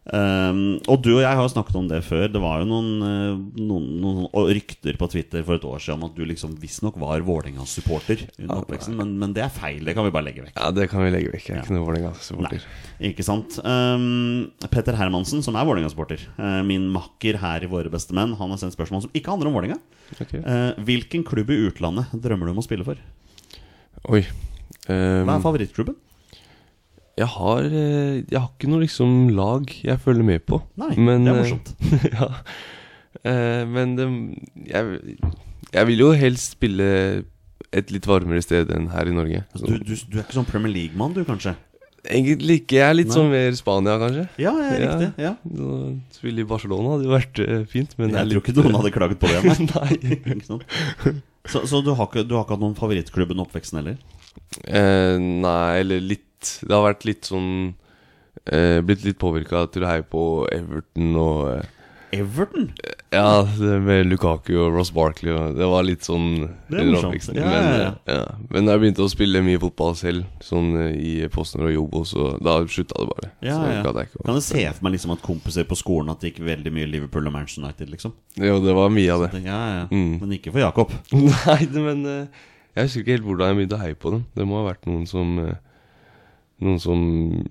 Um, 0.05 0.77
og 0.85 0.99
du 1.01 1.15
og 1.15 1.23
jeg 1.23 1.33
har 1.33 1.41
jo 1.41 1.49
snakket 1.49 1.77
om 1.79 1.87
det 1.89 1.99
før. 2.05 2.27
Det 2.29 2.41
var 2.41 2.59
jo 2.61 2.67
noen, 2.69 2.89
eh, 3.01 3.39
noen, 3.57 3.87
noen 4.03 4.27
rykter 4.53 4.99
på 5.01 5.07
Twitter 5.09 5.41
for 5.47 5.57
et 5.57 5.65
år 5.65 5.81
siden 5.81 5.97
om 5.97 6.05
at 6.11 6.13
du 6.17 6.21
liksom 6.29 6.53
visstnok 6.61 6.99
var 7.01 7.25
Vålerenga-supporter 7.25 8.21
under 8.43 8.61
oppveksten. 8.61 8.93
Men, 8.99 9.15
men 9.21 9.33
det 9.33 9.47
er 9.47 9.55
feil. 9.55 9.81
Det 9.87 9.95
kan 9.97 10.05
vi 10.05 10.13
bare 10.13 10.27
legge 10.27 10.45
vekk. 10.45 10.53
Ja, 10.59 10.69
det 10.77 10.87
kan 10.91 11.01
vi 11.01 11.09
legge 11.15 11.33
vekk. 11.33 11.49
Jeg 11.49 11.57
er 11.57 11.65
ikke 11.65 11.73
noen 11.73 11.87
Vålerenga-supporter. 11.87 12.69
Ikke 13.09 13.25
sant. 13.25 13.57
Um, 13.65 14.69
Petter 14.69 14.99
Hermansen, 14.99 15.41
som 15.45 15.57
er 15.57 15.65
Vålerenga-supporter, 15.65 16.27
uh, 16.37 16.61
min 16.67 16.85
makker 16.93 17.41
her 17.41 17.65
i 17.65 17.71
Våre 17.71 17.89
beste 17.93 18.13
menn, 18.17 18.37
han 18.37 18.53
har 18.53 18.61
sendt 18.61 18.77
spørsmål 18.77 19.07
som 19.07 19.17
ikke 19.17 19.33
handler 19.33 19.49
om 19.49 19.57
Vålerenga. 19.57 19.81
Okay. 20.19 20.45
Uh, 20.45 20.77
hvilken 20.85 21.25
klubb 21.25 21.49
i 21.49 21.63
utlandet 21.65 22.13
drømmer 22.13 22.45
du 22.45 22.53
om 22.53 22.61
å 22.61 22.67
spille 22.67 22.85
for? 22.85 23.01
Oi. 24.13 24.21
um... 24.85 25.25
Hva 25.25 25.39
er 25.39 25.47
favorittklubben? 25.49 25.97
Jeg 27.15 27.27
har 27.31 27.67
eh, 27.69 28.23
Jeg 28.27 28.39
har 28.39 28.49
ikke 28.49 28.69
noe 28.71 28.83
liksom 28.83 29.29
lag 29.35 29.69
jeg 29.71 30.01
følger 30.03 30.27
med 30.27 30.45
på. 30.49 30.59
Nei, 30.81 30.91
Men, 30.97 31.23
det 31.27 31.31
er 31.31 31.35
eh, 31.35 31.43
morsomt. 31.43 31.71
ja. 32.17 32.27
Eh, 33.25 33.61
men 33.71 33.95
det, 33.97 34.07
jeg, 34.67 35.15
jeg 35.73 35.89
vil 35.91 36.03
jo 36.03 36.09
helst 36.17 36.57
spille 36.57 36.89
et 37.75 37.91
litt 37.91 38.05
varmere 38.07 38.43
sted 38.43 38.69
enn 38.75 38.89
her 38.93 39.07
i 39.09 39.15
Norge. 39.15 39.43
Altså, 39.53 39.71
du, 39.71 39.79
du, 39.83 39.95
du 39.95 40.19
er 40.19 40.25
ikke 40.25 40.37
sånn 40.37 40.47
Premier 40.49 40.71
League-mann, 40.75 41.15
du, 41.15 41.23
kanskje? 41.27 41.55
Egentlig 42.05 42.59
ikke. 42.61 42.77
Jeg 42.77 42.85
er 42.85 42.97
litt 42.99 43.09
Nei. 43.09 43.15
sånn 43.17 43.31
mer 43.31 43.55
Spania, 43.57 43.95
kanskje. 44.01 44.25
Ja, 44.37 44.51
ja, 44.59 44.67
Ja. 44.75 44.81
riktig. 44.83 45.23
Ja. 45.23 45.31
Å 45.65 45.77
Spille 46.13 46.43
i 46.43 46.47
Barcelona 46.47 46.93
hadde 46.93 47.07
jo 47.07 47.15
vært 47.15 47.41
uh, 47.41 47.63
fint, 47.71 47.95
men 47.97 48.11
er 48.13 48.21
Jeg 48.21 48.35
tror 48.35 48.43
litt- 48.43 48.51
ikke 48.51 48.65
noen 48.67 48.77
hadde 48.77 48.91
klaget 48.93 49.23
på 49.23 49.31
det. 49.31 49.39
Nei. 49.71 51.15
Så, 51.45 51.61
så 51.69 51.77
du, 51.85 51.91
har 51.93 52.07
ikke, 52.09 52.23
du 52.25 52.31
har 52.33 52.41
ikke 52.45 52.55
hatt 52.55 52.61
noen 52.63 52.77
favorittklubb 52.77 53.33
under 53.35 53.45
oppveksten 53.45 53.77
heller? 53.77 53.97
Eh, 54.65 55.17
nei, 55.21 55.81
eller 55.83 56.01
litt 56.01 56.23
Det 56.61 56.73
har 56.75 56.85
vært 56.85 57.07
litt 57.07 57.29
sånn 57.29 57.51
eh, 58.45 58.81
Blitt 58.85 59.05
litt 59.07 59.21
påvirka 59.21 59.65
til 59.73 59.85
å 59.85 59.91
heie 59.91 60.05
på 60.07 60.25
Everton 60.53 61.15
og 61.21 61.41
eh, 61.53 61.71
Everton? 62.15 62.71
Ja, 63.09 63.47
med 63.81 64.05
Lukaku 64.07 64.53
og 64.59 64.75
Ross 64.75 64.91
Barkley 64.93 65.33
og 65.33 65.55
Det 65.57 65.67
var 65.69 65.85
litt 65.87 66.05
sånn 66.05 66.27
Det 66.69 66.79
er 66.81 66.89
morsomt. 66.89 67.27
Ja, 67.35 67.47
men, 67.47 67.65
ja, 67.65 67.75
ja. 67.81 67.89
eh, 68.05 68.19
ja. 68.19 68.37
men 68.51 68.67
da 68.67 68.75
jeg 68.75 68.83
begynte 68.83 69.05
å 69.05 69.11
spille 69.11 69.41
mye 69.45 69.59
fotball 69.61 69.95
selv, 69.99 70.25
sånn 70.43 70.71
eh, 70.79 70.95
i 70.95 71.13
Postner 71.33 71.69
og 71.69 71.75
Jobo, 71.75 72.03
så 72.07 72.31
da 72.43 72.57
slutta 72.71 73.01
det 73.01 73.09
bare. 73.11 73.31
Ja, 73.45 73.57
så 73.57 73.71
ja. 73.71 73.93
jeg 74.03 74.11
Kan 74.15 74.39
du 74.39 74.43
se 74.45 74.65
for 74.69 74.87
meg 74.87 74.97
liksom 74.97 75.15
at 75.15 75.23
kompiser 75.25 75.67
på 75.67 75.77
skolen 75.79 76.11
At 76.13 76.23
det 76.23 76.33
gikk 76.33 76.43
veldig 76.47 76.73
mye 76.75 76.89
Liverpool 76.89 77.29
og 77.29 77.35
Manchester 77.35 77.65
United? 77.65 77.91
liksom 77.93 78.15
Jo, 78.39 78.59
det 78.63 78.75
var 78.77 78.91
mye 78.93 79.15
av 79.15 79.27
det. 79.27 79.45
Ja, 79.45 79.61
ja. 79.79 79.85
Mm. 79.91 80.17
Men 80.21 80.35
ikke 80.39 80.53
for 80.55 80.63
Jakob. 80.63 80.93
Nei, 81.15 81.61
men 81.75 82.05
eh, 82.11 82.43
jeg 82.75 82.89
husker 82.89 83.05
ikke 83.05 83.15
helt 83.15 83.29
hvordan 83.29 83.51
jeg 83.51 83.61
begynte 83.61 83.79
å 83.79 83.83
heie 83.85 83.95
på 83.99 84.11
dem. 84.11 84.25
Det 84.35 84.47
må 84.47 84.59
ha 84.59 84.69
vært 84.69 84.87
noen 84.89 85.05
som 85.07 85.37
Noen 86.63 86.79
som 86.79 86.99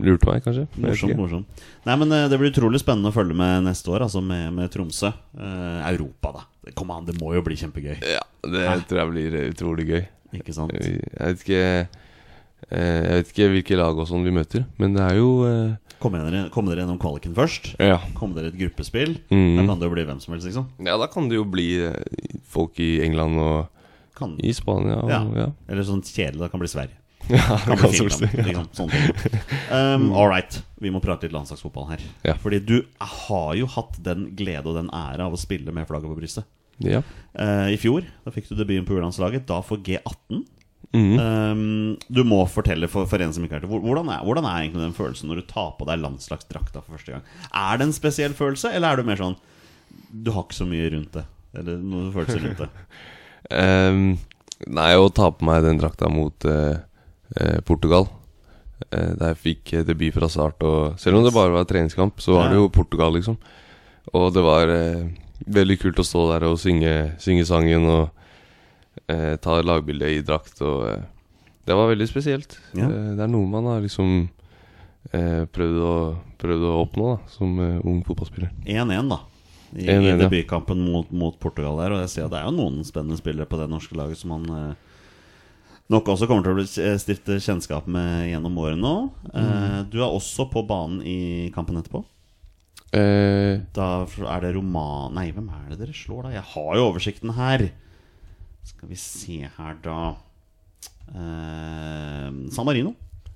lurte 0.01 0.25
meg, 0.31 0.41
kanskje. 0.47 0.65
Morsomt, 0.81 1.17
morsomt. 1.19 1.65
Nei, 1.85 1.97
men 2.01 2.13
eh, 2.17 2.29
Det 2.33 2.39
blir 2.41 2.49
utrolig 2.55 2.81
spennende 2.81 3.11
å 3.13 3.15
følge 3.15 3.37
med 3.37 3.67
neste 3.67 3.93
år, 3.93 4.07
altså 4.07 4.23
med, 4.25 4.47
med 4.57 4.71
Tromsø. 4.73 5.11
Eh, 5.37 5.81
Europa, 5.91 6.33
da. 6.39 6.73
Kom 6.79 6.91
an, 6.95 7.05
det 7.05 7.19
må 7.21 7.35
jo 7.37 7.43
bli 7.45 7.59
kjempegøy. 7.61 7.99
Ja, 8.01 8.23
det 8.49 8.65
Hæ? 8.65 8.79
tror 8.89 9.03
jeg 9.03 9.11
blir 9.13 9.37
utrolig 9.51 9.87
gøy. 9.91 10.03
Ikke 10.41 10.55
sant? 10.57 10.73
Jeg 10.75 11.05
vet 11.13 11.45
ikke 11.45 11.61
eh, 12.73 13.03
Jeg 13.05 13.19
vet 13.21 13.29
ikke 13.35 13.51
hvilke 13.53 13.77
lag 13.79 14.01
og 14.03 14.09
sånn 14.09 14.25
vi 14.27 14.33
møter, 14.35 14.65
men 14.81 14.97
det 14.97 15.05
er 15.05 15.21
jo 15.21 15.29
eh, 15.47 15.77
Kom 16.03 16.17
dere, 16.17 16.47
kom 16.53 16.67
dere 16.69 16.83
gjennom 16.83 16.99
kvaliken 17.01 17.37
først? 17.37 17.71
Ja. 17.81 18.01
Kom 18.19 18.33
dere 18.37 18.51
et 18.51 18.59
gruppespill? 18.59 19.15
Mhm. 19.29 19.61
Da 19.61 19.69
kan 19.69 19.79
det 19.81 19.87
jo 19.89 19.95
bli 19.95 20.09
hvem 20.09 20.19
som 20.25 20.35
helst, 20.35 20.49
liksom. 20.49 20.67
Ja, 20.85 20.97
da 21.01 21.07
kan 21.13 21.29
det 21.31 21.39
jo 21.39 21.45
bli 21.49 21.69
eh, 21.87 21.95
folk 22.51 22.81
i 22.83 22.91
England 23.05 23.39
og 23.41 23.71
Kan, 24.17 24.35
i 24.41 24.53
Spania 24.57 24.99
og 25.05 25.11
Ja. 25.13 25.23
ja. 25.45 25.47
Eller 25.69 25.87
sånn 25.87 26.03
kjedelig, 26.05 26.41
da 26.45 26.49
kan 26.49 26.61
det 26.61 26.67
bli 26.67 26.73
Sverige. 26.75 26.99
Ja, 27.29 27.59
det 27.67 27.77
kan 27.81 27.93
Finland. 27.93 28.93
ja. 29.71 29.95
Um, 29.95 30.11
all 30.13 30.29
right, 30.29 30.59
vi 30.83 30.91
må 30.93 31.01
prate 31.05 31.27
litt 31.27 31.35
landslagsfotball 31.35 31.89
her. 31.93 32.03
Ja. 32.27 32.35
Fordi 32.41 32.61
du 32.61 32.77
har 32.99 33.55
jo 33.59 33.69
hatt 33.71 33.97
den 34.05 34.29
glede 34.37 34.69
og 34.69 34.77
den 34.79 34.91
ære 34.93 35.25
av 35.25 35.37
å 35.37 35.41
spille 35.41 35.73
med 35.73 35.89
flagget 35.89 36.11
på 36.11 36.19
brystet. 36.19 36.49
Ja. 36.83 37.01
Uh, 37.39 37.71
I 37.71 37.79
fjor 37.81 38.05
da 38.25 38.33
fikk 38.35 38.51
du 38.51 38.59
debuten 38.59 38.87
på 38.89 38.99
U-landslaget, 38.99 39.47
da 39.49 39.61
for 39.65 39.81
G18. 39.85 40.43
Mm. 40.95 41.15
Um, 41.19 41.97
du 42.07 42.23
må 42.29 42.45
fortelle 42.47 42.87
for, 42.91 43.09
for 43.11 43.23
en 43.23 43.33
som 43.35 43.43
ikke 43.43 43.57
har 43.57 43.65
det 43.65 43.71
hvordan 43.71 44.11
er, 44.15 44.21
hvordan 44.23 44.47
er 44.47 44.61
egentlig 44.61 44.85
den 44.85 44.95
følelsen 44.95 45.31
når 45.31 45.41
du 45.41 45.47
tar 45.51 45.73
på 45.79 45.89
deg 45.89 45.99
landslagsdrakta 46.03 46.85
for 46.85 46.95
første 46.95 47.17
gang? 47.17 47.25
Er 47.51 47.81
det 47.81 47.89
en 47.89 47.97
spesiell 47.97 48.37
følelse, 48.37 48.71
eller 48.71 48.93
er 48.93 49.01
du 49.01 49.09
mer 49.09 49.19
sånn 49.19 49.35
Du 50.13 50.31
har 50.35 50.47
ikke 50.47 50.61
så 50.61 50.69
mye 50.69 50.93
rundt 50.95 51.17
det? 51.17 51.25
Eller 51.59 51.81
noen 51.83 52.13
følelser 52.15 52.45
rundt 52.45 52.63
det? 52.63 52.71
um, 53.65 54.05
nei, 54.79 54.91
å 54.95 55.11
ta 55.11 55.33
på 55.35 55.49
meg 55.49 55.65
den 55.67 55.81
drakta 55.83 56.11
mot 56.13 56.47
eh, 56.47 56.79
Portugal 57.65 58.07
eh, 58.91 59.13
Da 59.19 59.33
fikk 59.39 59.73
eh, 59.73 59.85
debut 59.87 60.15
fra 60.15 60.29
start 60.31 60.63
og 60.67 60.99
Selv 61.01 61.19
om 61.19 61.25
det 61.27 61.35
bare 61.35 61.55
var 61.55 61.65
treningskamp, 61.69 62.21
så 62.23 62.37
var 62.37 62.51
det 62.53 62.59
jo 62.61 62.69
Portugal, 62.73 63.15
liksom. 63.17 63.39
Og 64.13 64.29
det 64.35 64.43
var 64.45 64.69
eh, 64.69 65.07
veldig 65.47 65.79
kult 65.81 65.99
å 66.03 66.07
stå 66.07 66.27
der 66.35 66.47
og 66.49 66.59
synge, 66.61 66.93
synge 67.23 67.47
sangen 67.49 67.89
og 67.89 68.09
eh, 69.09 69.35
ta 69.41 69.59
lagbilde 69.65 70.11
i 70.13 70.23
drakt. 70.27 70.61
Og 70.63 70.89
eh, 70.91 71.05
det 71.65 71.77
var 71.79 71.89
veldig 71.91 72.09
spesielt. 72.11 72.59
Ja. 72.77 72.89
Eh, 72.91 73.13
det 73.17 73.25
er 73.25 73.33
noe 73.33 73.49
man 73.51 73.71
har 73.73 73.81
liksom 73.85 74.29
eh, 75.13 75.45
prøvd, 75.49 75.79
å, 75.81 75.95
prøvd 76.41 76.67
å 76.69 76.75
oppnå 76.85 77.13
da 77.15 77.33
som 77.33 77.57
eh, 77.65 77.79
ung 77.83 78.03
fotballspiller. 78.07 78.53
1-1, 78.69 79.09
da. 79.15 79.23
I, 79.75 79.89
1-1, 79.91 80.05
i 80.13 80.19
debutkampen 80.21 80.85
mot, 80.87 81.09
mot 81.11 81.39
Portugal 81.41 81.81
der. 81.81 81.97
Og 81.97 82.05
jeg 82.05 82.13
ser 82.13 82.29
at 82.29 82.35
det 82.37 82.43
er 82.43 82.51
jo 82.51 82.59
noen 82.61 82.85
spennende 82.87 83.19
spillere 83.19 83.49
på 83.51 83.59
det 83.59 83.71
norske 83.73 83.97
laget 83.99 84.21
som 84.21 84.37
man 84.37 84.45
eh, 84.53 84.94
nok 85.93 86.09
også 86.09 86.27
kommer 86.31 86.43
til 86.47 86.55
å 86.55 86.59
bli 86.59 86.65
eh, 86.85 86.97
stifte 86.99 87.37
kjennskap 87.45 87.87
med 87.91 88.31
gjennom 88.33 88.57
året 88.63 88.79
nå. 88.81 88.95
Eh, 89.35 89.41
Mm. 89.45 89.91
du 89.91 89.99
er 90.01 90.09
også 90.09 90.47
på 90.51 90.63
banen 90.67 91.03
i 91.05 91.51
kampen 91.55 91.77
etterpå. 91.77 92.05
Uh, 92.95 93.59
Da 93.75 94.07
er 94.31 94.41
det 94.45 94.55
Roman... 94.55 95.13
Nei, 95.15 95.31
hvem 95.35 95.49
er 95.51 95.71
det 95.73 95.81
dere 95.81 95.93
slår, 95.97 96.23
da? 96.29 96.31
Jeg 96.37 96.45
har 96.55 96.77
jo 96.79 96.85
oversikten 96.93 97.33
her. 97.35 97.65
Skal 98.65 98.89
vi 98.89 98.95
se 98.97 99.41
her, 99.57 99.75
da 99.83 100.15
uh, 101.11 102.29
San 102.55 102.65
Marino. 102.69 102.95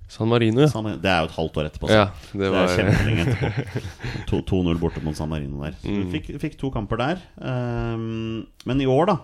San 0.09 0.29
Marino, 0.31 0.63
ja. 0.63 0.69
San 0.73 0.85
Marino. 0.87 1.03
Det 1.03 1.11
er 1.11 1.19
jo 1.25 1.29
et 1.29 1.35
halvt 1.37 1.59
år 1.61 1.67
etterpå. 1.69 1.89
så 1.91 1.97
Ja, 1.99 2.05
det 2.33 2.41
det, 2.41 2.51
var 2.55 2.63
er 2.65 2.79
kjempelenge 2.79 3.25
etterpå. 3.27 4.39
2-0 4.49 4.79
borte 4.81 5.03
mot 5.05 5.17
San 5.19 5.29
Marino 5.29 5.61
der. 5.67 5.75
Så 5.83 5.89
Mm. 5.91 5.99
du 6.07 6.15
fikk, 6.15 6.31
fikk 6.41 6.57
to 6.63 6.71
kamper 6.71 6.97
der. 6.97 7.19
Ehm, 7.43 8.47
men 8.65 8.81
i 8.81 8.87
år, 8.89 9.07
da, 9.11 9.19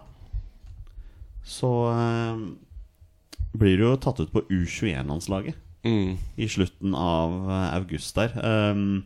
så 1.44 1.70
ehm, 1.94 2.44
blir 3.54 3.80
jo 3.82 3.94
tatt 4.00 4.20
ut 4.22 4.32
på 4.34 4.44
U21-landslaget 4.50 5.58
mm. 5.86 6.14
i 6.36 6.48
slutten 6.50 6.94
av 6.98 7.34
eh, 7.48 7.66
august 7.78 8.16
der. 8.18 8.34
Um, 8.40 9.04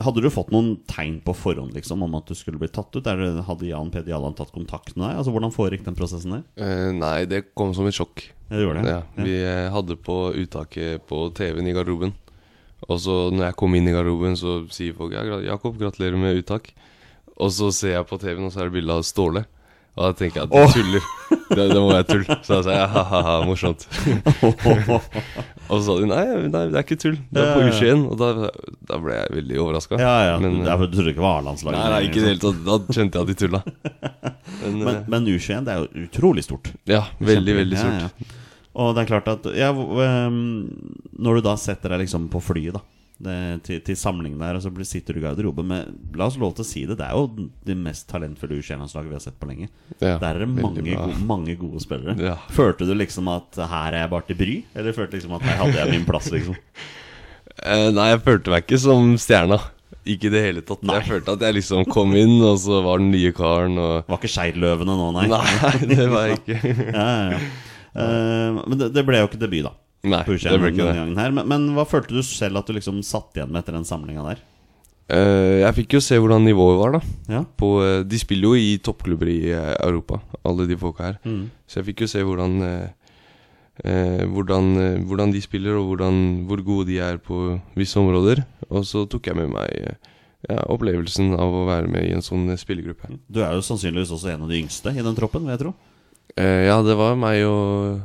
hadde 0.00 0.22
du 0.24 0.30
fått 0.32 0.52
noen 0.52 0.78
tegn 0.88 1.18
på 1.24 1.34
forhånd 1.36 1.74
liksom 1.76 2.04
om 2.06 2.14
at 2.16 2.30
du 2.30 2.36
skulle 2.36 2.60
bli 2.60 2.70
tatt 2.72 2.94
ut? 2.96 3.04
Eller 3.04 3.36
det, 3.36 3.44
hadde 3.48 3.68
Jan 3.68 3.92
Peder 3.92 4.14
Jalland 4.14 4.38
tatt 4.38 4.52
kontakt 4.54 4.94
med 4.96 5.06
deg? 5.06 5.20
Altså 5.20 5.34
Hvordan 5.34 5.54
foregikk 5.54 5.84
den 5.88 5.98
prosessen 5.98 6.38
der? 6.38 6.44
Uh, 6.60 6.90
nei, 6.96 7.18
det 7.28 7.50
kom 7.58 7.74
som 7.76 7.88
et 7.88 7.96
sjokk. 7.96 8.24
Ja, 8.48 8.56
det 8.56 8.64
gjorde 8.64 8.84
det? 8.84 8.96
Ja, 8.96 9.02
vi 9.20 9.36
ja. 9.42 9.54
hadde 9.74 9.98
på 10.00 10.18
uttaket 10.40 11.06
på 11.10 11.28
TV-en 11.36 11.68
i 11.70 11.76
garderoben. 11.76 12.16
Og 12.88 12.96
så 13.02 13.16
når 13.28 13.50
jeg 13.50 13.58
kom 13.60 13.76
inn 13.76 13.88
i 13.90 13.92
garderoben, 13.94 14.38
så 14.40 14.62
sier 14.72 14.96
folk 14.96 15.12
ja, 15.14 15.22
'Jakob, 15.44 15.76
gratulerer 15.78 16.16
med 16.18 16.40
uttak'. 16.40 16.72
Og 17.40 17.52
så 17.52 17.70
ser 17.72 17.94
jeg 17.98 18.08
på 18.08 18.18
TV-en, 18.20 18.48
og 18.48 18.52
så 18.52 18.62
er 18.62 18.70
det 18.70 18.76
bilde 18.76 18.96
av 18.96 19.04
Ståle. 19.06 19.44
Og 20.00 20.06
da 20.06 20.16
tenker 20.16 20.40
jeg 20.40 20.46
at 20.48 20.52
du 20.54 20.72
tuller. 20.72 21.08
Det, 21.50 21.64
det 21.74 21.80
må 21.82 21.88
være 21.90 22.06
tull. 22.08 22.22
Så 22.46 22.54
da 22.54 22.60
sa 22.64 22.72
jeg 22.72 22.88
ha-ha-ha, 22.94 23.34
morsomt. 23.44 23.82
og 25.68 25.74
så 25.74 25.80
sa 25.84 25.96
de 26.00 26.06
nei, 26.08 26.22
nei, 26.46 26.62
det 26.72 26.78
er 26.78 26.86
ikke 26.86 26.96
tull. 27.02 27.18
Det 27.28 27.42
er 27.42 27.50
på 27.52 27.60
Ja, 27.60 27.66
ja, 27.66 27.74
ja. 27.74 27.74
U21. 27.76 28.04
Og 28.08 28.16
da, 28.22 28.28
da 28.88 29.00
ble 29.04 29.18
jeg 29.18 29.34
veldig 29.36 29.58
overraska. 29.66 29.98
Ja, 30.00 30.14
ja. 30.30 30.38
Men, 30.40 30.62
du, 30.62 30.70
du 30.70 30.96
trodde 30.96 31.12
ikke 31.12 31.20
det 31.20 31.26
var 31.26 31.42
A-landslaget? 31.42 31.76
Nei, 31.82 31.90
nei, 31.92 32.00
ikke 32.08 32.16
i 32.16 32.24
det 32.24 32.32
liksom. 32.32 32.54
hele 32.56 32.64
tatt. 32.64 32.86
Da 32.88 32.96
kjente 32.96 33.20
jeg 33.20 33.26
at 33.26 33.32
de 33.32 33.38
tulla. 33.44 33.62
Men, 34.60 34.74
Men, 34.84 34.96
men 35.08 35.26
U21 35.30 35.64
det 35.64 35.72
er 35.72 35.78
jo 35.80 36.04
utrolig 36.04 36.42
stort. 36.44 36.66
ja, 36.90 37.04
veldig, 37.24 37.54
veldig 37.62 37.78
stort. 37.80 38.02
ja. 38.24 38.32
Og 38.80 38.90
det 38.96 39.02
er 39.04 39.08
klart 39.08 39.28
at 39.32 39.46
ja, 39.56 39.70
ehm, 39.72 40.40
Når 41.18 41.38
du 41.38 41.46
da 41.46 41.54
setter 41.58 41.94
deg 41.94 42.02
liksom 42.04 42.28
på 42.32 42.42
flyet 42.44 42.76
da 42.76 42.82
det, 43.20 43.36
til, 43.66 43.80
til 43.84 43.96
samling 44.00 44.38
der, 44.40 44.56
og 44.56 44.62
så 44.64 44.70
sitter 44.88 45.16
du 45.16 45.20
i 45.20 45.24
garderoben 45.26 45.68
med 45.68 46.16
La 46.16 46.28
oss 46.30 46.38
lov 46.40 46.54
til 46.56 46.64
å 46.64 46.68
si 46.68 46.84
det, 46.88 46.96
det 47.00 47.06
er 47.06 47.18
jo 47.18 47.48
det 47.68 47.76
mest 47.76 48.06
talentfulle 48.10 48.58
U21-landslaget 48.60 49.10
vi 49.10 49.18
har 49.18 49.24
sett 49.24 49.36
på 49.40 49.50
lenge. 49.50 49.68
Ja, 49.98 50.14
Der 50.22 50.38
er 50.38 50.44
det 50.44 50.48
mange, 50.54 50.84
gode, 50.86 51.18
mange 51.28 51.56
gode 51.60 51.82
spillere. 51.84 52.16
Ja. 52.20 52.38
Følte 52.56 52.88
du 52.88 52.94
liksom 52.96 53.28
at 53.32 53.60
her 53.60 53.92
er 53.92 54.04
jeg 54.04 54.12
bare 54.14 54.26
til 54.30 54.40
bry? 54.40 54.56
Eller 54.74 54.96
følte 54.96 55.18
liksom 55.18 55.36
at 55.36 55.44
her 55.48 55.60
hadde 55.64 55.78
jeg 55.82 55.94
min 55.98 56.08
plass, 56.08 56.32
liksom? 56.34 56.56
Eh, 57.60 57.90
nei, 57.92 58.06
jeg 58.14 58.20
følte 58.24 58.52
meg 58.52 58.62
ikke 58.62 58.78
som 58.80 59.08
stjerna. 59.20 59.56
Ikke 60.08 60.30
i 60.30 60.32
det 60.32 60.40
hele 60.46 60.62
tatt. 60.64 60.80
Jeg 60.86 61.04
følte 61.04 61.34
at 61.34 61.42
jeg 61.44 61.56
liksom 61.58 61.84
kom 61.92 62.14
inn, 62.16 62.38
og 62.46 62.54
så 62.62 62.78
var 62.86 63.02
den 63.02 63.10
nye 63.12 63.34
karen, 63.36 63.74
og 63.76 64.06
Var 64.08 64.20
ikke 64.20 64.30
Skeidløvene 64.32 64.94
nå, 64.96 65.08
nei? 65.18 65.26
Nei, 65.28 65.72
det 65.90 66.06
var 66.08 66.30
jeg 66.30 66.38
ikke. 66.40 66.76
Ja. 66.94 67.42
Eh, 67.90 68.60
men 68.70 68.78
det, 68.78 68.92
det 68.94 69.02
ble 69.04 69.18
jo 69.18 69.28
ikke 69.28 69.40
debut, 69.42 69.66
da. 69.66 69.74
Nei, 70.00 70.22
det 70.24 70.38
U21 70.38 70.62
ble 70.62 70.70
ikke 70.72 70.86
det. 70.86 71.16
her. 71.18 71.34
Men, 71.36 71.44
men 71.50 71.66
hva 71.76 71.84
følte 71.88 72.16
du 72.16 72.22
selv 72.24 72.62
at 72.62 72.68
du 72.68 72.76
liksom 72.76 73.02
satt 73.04 73.36
igjen 73.36 73.50
med 73.52 73.60
etter 73.60 73.76
den 73.76 73.88
samlinga 73.88 74.24
der? 74.30 74.40
Uh, 75.10 75.58
jeg 75.64 75.74
fikk 75.80 75.96
jo 75.96 76.02
se 76.04 76.16
hvordan 76.22 76.44
nivået 76.46 76.78
var, 76.78 76.94
da. 76.94 77.00
Ja. 77.32 77.40
På, 77.58 77.80
eh, 77.82 78.04
de 78.06 78.18
spiller 78.20 78.52
jo 78.52 78.60
i 78.62 78.76
toppklubber 78.78 79.26
i 79.26 79.40
eh, 79.50 79.72
Europa, 79.82 80.20
alle 80.46 80.68
de 80.70 80.78
folka 80.78 81.08
her. 81.08 81.16
Mm. 81.24 81.48
Så 81.66 81.80
jeg 81.80 81.88
fikk 81.88 82.04
jo 82.04 82.10
se 82.12 82.22
hvordan 82.22 82.54
uh, 82.62 84.22
hvordan, 84.30 84.70
uh, 84.78 85.02
hvordan 85.08 85.34
de 85.34 85.42
spiller, 85.42 85.74
og 85.80 85.90
hvordan, 85.90 86.20
hvor 86.46 86.62
gode 86.62 86.86
de 86.92 87.00
er 87.02 87.18
på 87.18 87.58
visse 87.74 87.98
områder. 87.98 88.44
Og 88.70 88.86
så 88.86 89.02
tok 89.10 89.26
jeg 89.26 89.40
med 89.40 89.50
meg 89.50 89.96
ja, 90.46 90.62
opplevelsen 90.70 91.34
av 91.34 91.58
å 91.58 91.66
være 91.66 91.90
med 91.90 92.06
i 92.06 92.14
en 92.14 92.24
sånn 92.24 92.46
spillergruppe. 92.60 93.10
Du 93.26 93.42
er 93.42 93.56
jo 93.58 93.66
sannsynligvis 93.66 94.14
også 94.14 94.30
en 94.30 94.46
av 94.46 94.52
de 94.52 94.62
yngste 94.62 94.94
i 94.94 95.02
den 95.02 95.18
troppen, 95.18 95.42
vil 95.42 95.56
jeg 95.56 95.64
tro. 95.64 95.74
Ja, 96.38 96.78
det 96.86 96.94
var 96.94 97.18
meg 97.18 97.42
og 97.42 97.98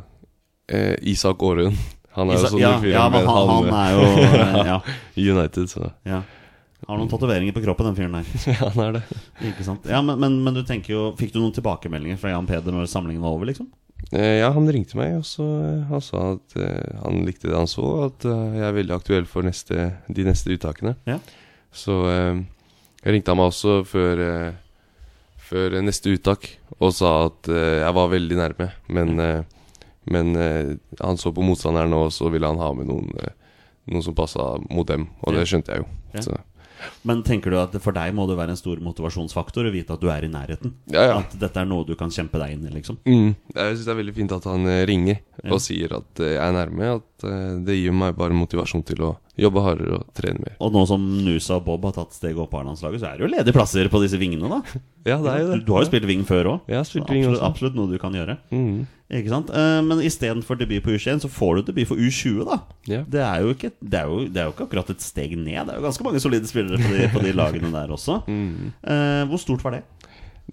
eh, 0.67 0.95
Isak 1.11 1.43
Aarøen. 1.43 1.77
Han 2.15 2.31
er 2.31 2.39
Isak, 2.39 2.55
jo 2.55 2.55
sånn 2.55 2.63
ja, 2.63 2.73
ja, 2.93 3.05
men 3.11 3.27
han, 3.27 3.51
han 3.51 3.71
er 3.75 3.93
jo 3.93 4.03
eh, 4.23 4.57
ja, 4.69 4.79
United, 5.35 5.69
så 5.71 5.91
ja. 6.07 6.23
Har 6.85 6.99
noen 6.99 7.09
tatoveringer 7.09 7.55
på 7.55 7.63
kroppen, 7.63 7.87
den 7.89 7.97
fyren 7.97 8.19
der. 8.19 8.27
ja, 8.53 8.59
han 8.67 8.83
er 8.83 8.99
det. 8.99 9.03
Ikke 9.49 9.65
sant? 9.65 9.87
Ja, 9.89 10.03
men, 10.05 10.19
men, 10.21 10.37
men 10.45 10.53
du 10.53 10.61
tenker 10.67 10.93
jo 10.93 11.05
Fikk 11.17 11.33
du 11.33 11.39
noen 11.41 11.55
tilbakemeldinger 11.55 12.19
fra 12.21 12.35
Jan 12.35 12.45
Peder 12.49 12.75
når 12.75 12.91
samlingen 12.91 13.23
var 13.25 13.33
over, 13.37 13.49
liksom? 13.49 13.71
Eh, 14.11 14.41
ja, 14.41 14.51
han 14.53 14.67
ringte 14.69 14.99
meg, 14.99 15.15
og 15.17 15.25
så 15.25 15.45
eh, 15.63 15.85
han 15.89 16.03
sa 16.03 16.21
at 16.35 16.57
eh, 16.61 16.99
han 17.01 17.23
likte 17.25 17.49
det 17.49 17.57
han 17.57 17.69
så, 17.69 17.87
at 18.05 18.27
eh, 18.29 18.59
jeg 18.59 18.67
er 18.67 18.77
veldig 18.77 18.95
aktuell 18.99 19.25
for 19.29 19.47
neste, 19.47 19.87
de 20.13 20.27
neste 20.27 20.53
uttakene. 20.53 20.93
Ja. 21.09 21.17
Så 21.73 22.03
eh, 22.11 22.43
jeg 23.01 23.15
ringte 23.15 23.33
han 23.33 23.41
meg 23.41 23.49
også 23.49 23.79
før, 23.89 24.21
eh, 24.27 24.93
før 25.47 25.79
neste 25.85 26.13
uttak 26.13 26.51
og 26.77 26.93
sa 26.93 27.15
at 27.31 27.49
eh, 27.49 27.79
jeg 27.81 27.97
var 27.97 28.13
veldig 28.13 28.39
nærme, 28.39 28.69
men, 28.93 29.15
eh, 29.23 29.54
men 30.11 30.35
eh, 30.35 30.73
han 31.01 31.17
så 31.21 31.33
på 31.35 31.45
motstanderen, 31.45 31.93
og 31.97 32.11
så 32.13 32.29
ville 32.33 32.47
han 32.49 32.61
ha 32.61 32.71
med 32.77 32.89
noen, 32.91 33.09
eh, 33.21 33.33
noen 33.91 34.03
som 34.05 34.17
passa 34.17 34.55
mot 34.69 34.87
dem, 34.87 35.09
og 35.21 35.33
Ja. 35.33 35.39
det 35.39 35.47
skjønte 35.51 35.73
jeg 35.75 35.85
jo. 35.85 35.87
Ja. 36.19 36.41
Men 37.07 37.21
tenker 37.23 37.49
du 37.53 37.57
at 37.57 37.73
for 37.81 37.95
deg 37.95 38.11
må 38.13 38.25
det 38.27 38.35
være 38.37 38.53
en 38.53 38.59
stor 38.59 38.77
motivasjonsfaktor 38.83 39.65
å 39.65 39.71
vite 39.73 39.95
at 39.95 40.01
du 40.03 40.09
er 40.11 40.25
i 40.27 40.29
nærheten? 40.29 40.73
ja, 40.91 41.05
ja. 41.07 41.17
At 41.23 41.33
dette 41.39 41.61
er 41.61 41.65
noe 41.69 41.85
du 41.87 41.95
kan 41.97 42.11
kjempe 42.13 42.37
deg 42.41 42.51
inn 42.57 42.65
i, 42.67 42.73
liksom? 42.75 42.97
Mm. 43.07 43.35
Jeg 43.55 43.77
syns 43.77 43.85
det 43.87 43.93
er 43.93 43.99
veldig 44.01 44.15
fint 44.17 44.33
at 44.35 44.43
han 44.49 44.67
eh, 44.69 44.81
ringer 44.89 45.21
og 45.49 45.61
sier 45.63 45.95
at 45.97 46.21
eh, 46.21 46.35
jeg 46.35 46.43
er 46.43 46.53
nærme. 46.53 46.89
At 46.99 47.25
eh, 47.29 47.55
det 47.65 47.77
gir 47.79 47.95
meg 47.95 48.17
bare 48.19 48.37
motivasjon 48.37 48.83
til 48.85 49.01
å 49.07 49.13
jobbe 49.39 49.63
hardere 49.65 49.97
og 50.01 50.11
trene 50.15 50.43
mer. 50.43 50.57
Og 50.63 50.75
nå 50.75 50.83
som 50.89 51.01
Nusa 51.25 51.57
og 51.57 51.65
Bob 51.65 51.87
har 51.89 51.95
tatt 51.97 52.13
steget 52.15 52.39
opp 52.43 52.51
på 52.53 52.59
A-landslaget, 52.61 53.01
så 53.01 53.09
er 53.09 53.17
det 53.17 53.25
jo 53.25 53.31
ledige 53.33 53.55
plasser 53.55 53.89
på 53.91 54.03
disse 54.03 54.19
vingene, 54.21 54.51
da. 54.51 54.61
Ja, 55.09 55.19
det 55.21 55.31
er 55.31 55.41
jo 55.41 55.49
det. 55.53 55.57
Du, 55.61 55.65
du 55.69 55.73
har 55.77 55.83
jo 55.85 55.89
spilt 55.89 56.07
ving 56.09 56.23
før 56.27 56.51
òg. 56.57 56.69
Absolutt, 56.75 57.11
absolutt 57.45 57.75
noe 57.77 57.91
du 57.91 57.97
kan 58.01 58.13
gjøre. 58.15 58.37
Mm. 58.51 58.85
Ikke 59.13 59.29
sant? 59.29 59.51
Eh, 59.53 59.81
Men 59.85 60.01
istedenfor 60.01 60.57
debut 60.57 60.81
på 60.83 60.95
U21, 60.95 61.21
så 61.21 61.29
får 61.29 61.59
du 61.59 61.67
debut 61.69 61.89
for 61.91 61.99
U20, 62.01 62.39
da. 62.47 62.57
Ja. 62.89 63.03
Det 63.05 63.21
er, 63.21 63.49
ikke, 63.53 63.71
det, 63.77 63.99
er 63.99 64.09
jo, 64.09 64.23
det 64.25 64.41
er 64.41 64.47
jo 64.47 64.55
ikke 64.55 64.65
akkurat 64.65 64.89
et 64.95 65.05
steg 65.05 65.35
ned. 65.37 65.59
Det 65.67 65.75
er 65.75 65.77
jo 65.77 65.85
ganske 65.85 66.07
mange 66.07 66.21
solide 66.23 66.49
spillere 66.49 66.79
på 66.81 66.93
de, 66.95 67.09
på 67.13 67.21
de 67.21 67.35
lagene 67.37 67.73
der 67.73 67.93
også. 67.93 68.21
Mm. 68.35 68.73
Eh, 68.83 69.21
hvor 69.29 69.39
stort 69.39 69.63
var 69.63 69.77
det? 69.77 69.83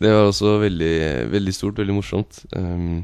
Det 0.00 0.10
var 0.12 0.28
også 0.28 0.58
veldig, 0.62 0.94
veldig 1.32 1.54
stort, 1.54 1.78
veldig 1.78 1.94
morsomt. 1.94 2.42
Um, 2.56 3.02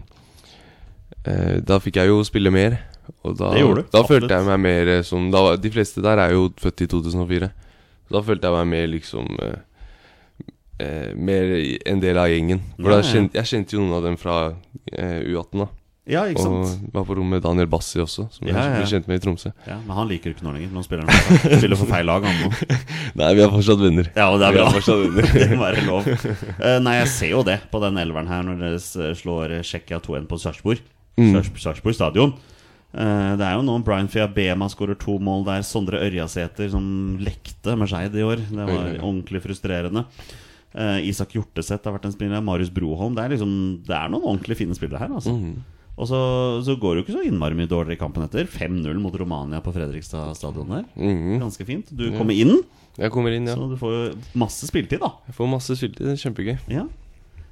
uh, 1.27 1.57
da 1.65 1.79
fikk 1.83 1.99
jeg 2.01 2.11
jo 2.11 2.21
spille 2.27 2.53
mer. 2.53 2.79
Og 3.25 3.37
da, 3.39 3.51
Det 3.55 3.63
gjorde 3.63 3.83
du, 3.83 3.91
da 3.93 4.03
følte 4.07 4.39
jeg 4.39 4.47
meg 4.49 4.61
mer 4.61 4.91
som 5.07 5.31
da, 5.33 5.43
De 5.61 5.71
fleste 5.73 6.03
der 6.05 6.21
er 6.21 6.35
jo 6.37 6.49
født 6.61 6.85
i 6.85 6.89
2004. 6.91 7.51
Så 8.09 8.17
da 8.17 8.23
følte 8.25 8.49
jeg 8.49 8.57
meg 8.57 8.71
mer 8.73 8.87
liksom 8.93 9.29
eh, 9.45 9.59
eh, 10.79 11.11
Mer 11.15 11.53
en 11.87 12.01
del 12.01 12.19
av 12.19 12.29
gjengen. 12.31 12.61
For 12.79 12.91
Ja, 12.93 13.01
ja. 13.03 13.09
kjente, 13.13 13.35
jeg 13.41 13.51
kjente 13.53 13.77
jo 13.77 13.83
noen 13.85 13.99
av 13.99 14.07
dem 14.09 14.17
fra 14.21 14.39
eh, 14.93 15.21
U18. 15.29 15.59
da 15.63 15.69
Ja, 16.09 16.23
ikke 16.31 16.41
sant? 16.41 16.71
Og 16.89 16.93
var 16.95 17.05
på 17.05 17.17
rom 17.19 17.29
med 17.29 17.43
Daniel 17.45 17.67
Bassi 17.69 18.01
også, 18.01 18.29
som 18.33 18.49
Ja, 18.49 18.55
jeg 18.65 18.79
ble 18.79 18.87
kjent 18.89 19.09
med 19.11 19.19
i 19.21 19.23
Tromsø. 19.27 19.51
Ja, 19.69 19.77
Men 19.85 19.97
han 19.99 20.09
liker 20.09 20.33
ikke 20.33 20.47
nå 20.47 20.55
lenger. 20.57 20.71
Nå 20.73 20.83
spiller 20.87 21.05
han 21.05 21.59
spiller 21.61 21.77
for 21.77 21.91
feil 21.91 22.07
lag, 22.09 22.25
han 22.25 22.39
nå. 22.45 22.77
Nei, 23.21 23.33
vi 23.37 23.43
er 23.45 23.51
fortsatt 23.53 23.83
venner. 23.83 24.09
Ja, 24.17 24.31
og 24.33 24.39
det 24.41 24.49
er 24.49 24.53
Vi 24.57 24.59
bra. 24.63 24.69
er 24.69 24.79
fortsatt 24.79 25.03
venner. 25.05 25.33
det 25.43 25.49
må 25.53 25.65
være 25.67 25.85
lov. 25.89 26.09
Uh, 26.63 26.79
nei, 26.87 26.95
jeg 27.03 27.11
ser 27.13 27.35
jo 27.35 27.43
det 27.45 27.59
på 27.73 27.83
den 27.85 28.01
elveren 28.01 28.31
her 28.33 28.47
når 28.49 28.63
dere 28.65 29.13
slår 29.21 29.59
Tsjekkia 29.61 30.01
2-1 30.07 30.31
på 30.31 30.41
Sarpsborg. 30.41 30.81
Mm. 31.19 31.35
Sarpsborg 31.59 31.97
stadion. 31.99 32.33
Eh, 32.97 33.33
det 33.37 33.45
er 33.45 33.59
jo 33.59 33.65
noen 33.67 33.83
Brian 33.85 34.09
Fiabema 34.09 34.65
skårer 34.73 34.97
to 34.97 35.19
mål 35.21 35.43
der. 35.45 35.65
Sondre 35.67 36.01
Ørjasæter 36.07 36.71
som 36.73 37.19
lekte 37.21 37.75
med 37.77 37.91
Skeid 37.91 38.15
i 38.17 38.25
år. 38.25 38.41
Det 38.49 38.65
var 38.65 38.87
ordentlig 39.03 39.43
frustrerende. 39.45 40.07
Eh, 40.75 41.09
Isak 41.09 41.33
Hjorteseth 41.37 41.89
har 41.89 41.97
vært 41.97 42.09
en 42.09 42.15
spiller. 42.15 42.45
Marius 42.45 42.73
Broholm. 42.75 43.17
Det 43.17 43.25
er 43.25 43.35
liksom 43.37 43.53
Det 43.87 43.97
er 43.97 44.13
noen 44.13 44.27
ordentlig 44.35 44.59
fine 44.61 44.77
spillere 44.77 45.03
her. 45.05 45.15
Altså. 45.15 45.35
Mm. 45.35 45.59
Og 45.99 46.07
så, 46.07 46.19
så 46.63 46.77
går 46.79 46.95
det 46.95 47.01
jo 47.01 47.07
ikke 47.07 47.17
så 47.17 47.25
innmari 47.27 47.57
mye 47.59 47.71
dårligere 47.71 47.99
i 47.99 48.01
kampen 48.01 48.23
etter. 48.23 48.47
5-0 48.47 49.01
mot 49.03 49.15
Romania 49.19 49.59
på 49.65 49.73
Fredrikstad 49.75 50.37
stadion 50.39 50.71
der. 50.71 50.85
Mm. 50.95 51.41
Ganske 51.43 51.67
fint. 51.67 51.91
Du 51.91 52.07
kommer 52.15 52.37
inn, 52.39 52.61
Jeg 52.99 53.11
kommer 53.15 53.35
inn, 53.35 53.47
ja. 53.47 53.55
så 53.59 53.67
du 53.71 53.77
får 53.79 53.95
jo 53.95 54.05
masse 54.39 54.67
spilletid, 54.67 55.03
da. 55.03 55.11
Jeg 55.27 55.35
får 55.39 55.51
masse 55.51 55.75
spilletid. 55.79 56.07
Det 56.07 56.21
kjempegøy. 56.23 56.55
Ja. 56.71 56.87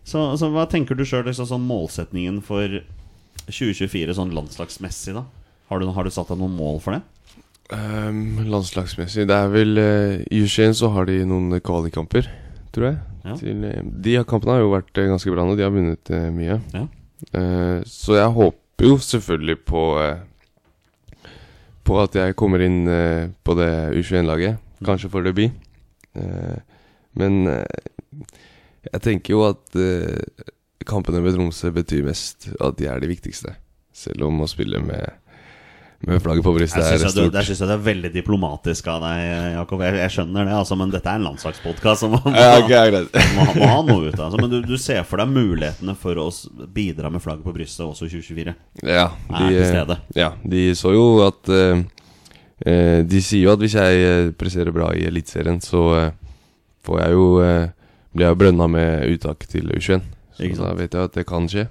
Så, 0.06 0.22
så 0.38 0.50
hva 0.54 0.68
tenker 0.70 0.94
du 0.94 1.02
sjøl 1.06 1.26
liksom, 1.26 1.48
sånn 1.50 1.66
målsetningen 1.66 2.38
for 2.46 2.78
2024 3.48 4.14
sånn 4.18 4.34
landslagsmessig, 4.34 5.16
da? 5.18 5.24
Har 5.66 5.82
du, 5.82 5.88
har 5.90 6.06
du 6.06 6.14
satt 6.14 6.30
deg 6.30 6.38
noen 6.38 6.54
mål 6.54 6.78
for 6.84 6.94
det? 6.94 7.02
Um, 7.74 8.38
landslagsmessig 8.46 9.24
Det 9.26 9.34
er 9.34 9.48
vel 9.50 9.72
uh, 9.74 10.20
I 10.30 10.44
U21 10.44 10.76
så 10.78 10.92
har 10.94 11.08
de 11.08 11.16
noen 11.26 11.58
kvalikkamper, 11.66 12.28
tror 12.76 12.90
jeg. 12.90 12.98
Ja. 13.24 13.34
Til, 13.40 13.64
eh, 13.66 13.82
de 14.06 14.16
kampene 14.28 14.56
har 14.56 14.62
jo 14.62 14.72
vært 14.74 15.00
eh, 15.00 15.08
ganske 15.10 15.32
bra 15.32 15.44
nå. 15.46 15.56
De 15.58 15.64
har 15.64 15.74
vunnet 15.74 16.12
uh, 16.12 16.28
mye. 16.34 16.60
Ja. 16.74 16.84
Uh, 17.32 17.78
så 17.88 18.18
jeg 18.18 18.34
håper 18.36 18.90
jo 18.90 18.98
selvfølgelig 19.00 19.56
på 19.64 19.84
uh, 19.96 20.18
På 21.86 22.00
at 22.02 22.18
jeg 22.18 22.36
kommer 22.36 22.60
inn 22.60 22.82
på 23.46 23.54
det 23.54 23.70
U21-laget. 23.94 24.58
Kanskje 24.84 25.10
for 25.12 25.22
debut. 25.22 25.54
Men 27.14 27.46
jeg 27.46 29.00
tenker 29.04 29.36
jo 29.36 29.44
at 29.46 29.78
kampene 30.82 31.20
med 31.22 31.36
Tromsø 31.36 31.70
betyr 31.70 32.02
mest. 32.08 32.48
At 32.58 32.74
de 32.80 32.88
er 32.90 32.98
de 32.98 33.12
viktigste. 33.12 33.54
Selv 33.94 34.26
om 34.26 34.42
å 34.42 34.48
spille 34.50 34.82
med, 34.82 35.14
med 36.00 36.22
flagget 36.22 36.44
på 36.44 36.52
brystet 36.52 36.82
er 36.84 36.98
jeg, 37.00 37.12
du, 37.16 37.30
der 37.32 37.46
syns 37.46 37.60
jeg 37.62 37.68
det 37.70 37.74
er 37.74 37.84
veldig 37.86 38.10
diplomatisk 38.14 38.88
av 38.92 39.00
deg, 39.02 39.20
Jakob. 39.56 39.84
Jeg, 39.86 39.96
jeg 40.02 40.12
skjønner 40.12 40.48
det, 40.48 40.56
altså, 40.58 40.76
men 40.78 40.92
dette 40.92 41.10
er 41.10 41.20
en 41.20 41.26
landslagspodkast 41.30 42.04
som 42.04 42.12
må, 42.12 42.20
Ja, 42.36 42.58
okay, 42.60 42.92
må, 43.36 43.46
må 43.56 43.70
ha 43.70 43.78
noe 43.86 44.10
ut 44.10 44.18
av 44.18 44.26
altså, 44.28 44.40
Men 44.42 44.52
du, 44.52 44.58
du 44.66 44.76
ser 44.80 45.06
for 45.08 45.22
deg 45.22 45.32
mulighetene 45.32 45.96
for 45.98 46.20
å 46.20 46.28
bidra 46.76 47.10
med 47.12 47.24
flagget 47.24 47.46
på 47.46 47.54
brystet 47.56 47.86
også 47.86 48.10
i 48.10 48.12
2024? 48.12 48.56
Ja, 48.84 49.08
til 49.32 49.60
eh, 49.62 49.94
ja, 50.18 50.32
de 50.44 50.66
så 50.78 50.92
jo 50.94 51.06
at 51.24 51.52
eh, 51.52 51.80
eh, 52.66 53.00
De 53.08 53.22
sier 53.24 53.46
jo 53.46 53.54
at 53.54 53.64
hvis 53.64 53.78
jeg 53.78 54.36
presserer 54.40 54.76
bra 54.76 54.92
i 54.96 55.06
Eliteserien, 55.08 55.62
så 55.64 55.86
eh, 55.96 56.12
får 56.86 57.02
jeg 57.02 57.16
jo 57.16 57.30
eh, 57.44 57.72
blir 58.16 58.28
jeg 58.28 58.36
jo 58.36 58.40
brønna 58.40 58.68
med 58.70 59.10
uttak 59.12 59.44
til 59.50 59.68
U21. 59.72 60.04
Så 60.36 60.60
da 60.60 60.72
vet 60.76 60.94
jeg 60.94 61.08
at 61.08 61.16
det 61.16 61.26
kan 61.28 61.48
skje. 61.48 61.66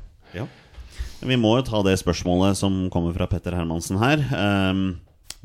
Vi 1.25 1.37
må 1.41 1.55
jo 1.59 1.65
ta 1.65 1.81
det 1.85 1.97
spørsmålet 2.01 2.59
som 2.59 2.85
kommer 2.93 3.15
fra 3.15 3.27
Petter 3.29 3.55
Hermansen 3.57 3.97
her. 4.01 4.21
Um, 4.31 4.85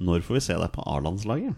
når 0.00 0.24
får 0.24 0.38
vi 0.38 0.44
se 0.44 0.56
deg 0.60 0.72
på 0.74 0.84
A-landslaget? 0.88 1.56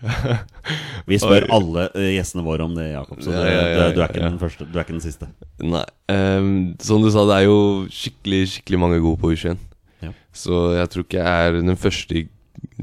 Vi 1.10 1.18
spør 1.20 1.44
alle 1.52 1.86
eh, 1.92 2.14
gjestene 2.16 2.44
våre 2.46 2.64
om 2.64 2.72
det, 2.76 2.86
Jakob. 2.94 3.20
Så 3.24 3.34
ja, 3.34 3.90
du, 3.92 3.98
du 3.98 4.02
er 4.04 4.38
første, 4.40 4.64
du 4.64 4.78
er 4.78 4.84
ikke 4.86 4.96
den 4.96 5.04
siste. 5.04 5.28
Nei. 5.60 5.84
Um, 6.08 6.50
som 6.80 7.04
du 7.04 7.10
sa, 7.12 7.26
det 7.28 7.40
er 7.40 7.48
jo 7.50 7.60
skikkelig 7.92 8.42
skikkelig 8.56 8.80
mange 8.80 9.00
gode 9.04 9.20
på 9.20 9.32
U21. 9.34 9.60
Ja. 10.00 10.12
Så 10.32 10.70
jeg 10.78 10.92
tror 10.92 11.06
ikke 11.06 11.20
jeg 11.20 11.48
er 11.48 11.58
den 11.60 11.76
første 11.76 12.26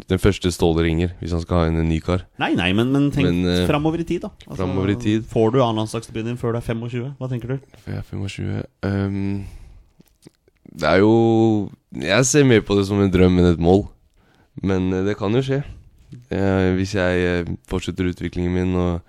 Den 0.09 0.19
første 0.21 0.51
Ståle 0.53 0.83
ringer 0.85 1.11
hvis 1.17 1.33
han 1.33 1.41
skal 1.41 1.63
ha 1.63 1.71
en 1.71 1.89
ny 1.89 1.97
kar. 2.03 2.23
Nei, 2.41 2.51
nei, 2.57 2.69
men, 2.77 2.91
men 2.93 3.09
tenk 3.13 3.29
Men, 3.29 3.41
uh, 3.49 3.65
framover 3.69 4.01
i 4.01 4.05
tid, 4.07 4.23
da. 4.25 4.31
Altså, 4.45 4.67
i 4.67 4.97
tid. 5.01 5.25
Får 5.29 5.53
du 5.53 5.61
A-landslagsdebuten 5.65 6.31
din 6.31 6.39
før 6.41 6.53
du 6.53 6.61
er 6.61 6.65
25? 6.65 7.15
Hva 7.17 7.29
tenker 7.31 7.55
du? 7.55 7.71
Før 7.85 7.97
jeg 7.97 8.03
er 8.03 8.09
25 8.11 8.61
Ehm, 8.87 9.45
Det 10.67 10.87
er 10.89 10.99
jo 11.01 11.69
Jeg 11.95 12.25
ser 12.27 12.43
mer 12.47 12.61
på 12.65 12.75
det 12.77 12.85
som 12.89 12.99
en 13.01 13.11
drøm 13.11 13.39
enn 13.39 13.51
et 13.53 13.61
mål. 13.63 13.85
Men 14.63 14.91
eh, 14.93 15.05
det 15.07 15.17
kan 15.19 15.33
jo 15.33 15.43
skje. 15.45 15.61
Eh, 16.33 16.69
hvis 16.77 16.95
jeg 16.97 17.23
eh, 17.27 17.49
fortsetter 17.69 18.09
utviklingen 18.09 18.53
min 18.53 18.75
og, 18.79 19.01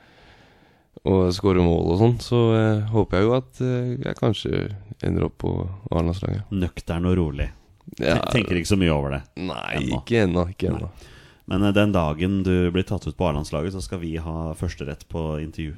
og 1.08 1.28
scorer 1.34 1.62
mål 1.64 1.92
og 1.94 2.00
sånn, 2.02 2.16
så 2.22 2.40
eh, 2.56 2.88
håper 2.92 3.18
jeg 3.20 3.28
jo 3.28 3.36
at 3.38 3.62
eh, 3.64 3.92
jeg 4.06 4.18
kanskje 4.18 4.64
ender 5.06 5.28
opp 5.28 5.38
på 5.44 5.52
A-landslaget. 5.94 6.50
Nøktern 6.52 7.06
og 7.10 7.16
rolig. 7.20 7.48
Ja, 8.02 8.18
Tenker 8.28 8.58
ikke 8.58 8.68
så 8.74 8.76
mye 8.80 8.92
over 8.92 9.14
det. 9.16 9.22
Nei, 9.40 9.78
ennå. 9.78 10.02
ikke 10.02 10.24
ennå. 10.26 10.44
Ikke 10.52 10.72
ennå. 10.72 10.90
Men 11.48 11.64
eh, 11.64 11.74
den 11.76 11.94
dagen 11.96 12.40
du 12.44 12.54
blir 12.74 12.84
tatt 12.88 13.06
ut 13.08 13.16
på 13.16 13.28
A-landslaget, 13.30 13.72
så 13.76 13.80
skal 13.84 14.02
vi 14.02 14.16
ha 14.20 14.52
førsterett 14.58 15.06
på 15.08 15.22
intervju. 15.40 15.76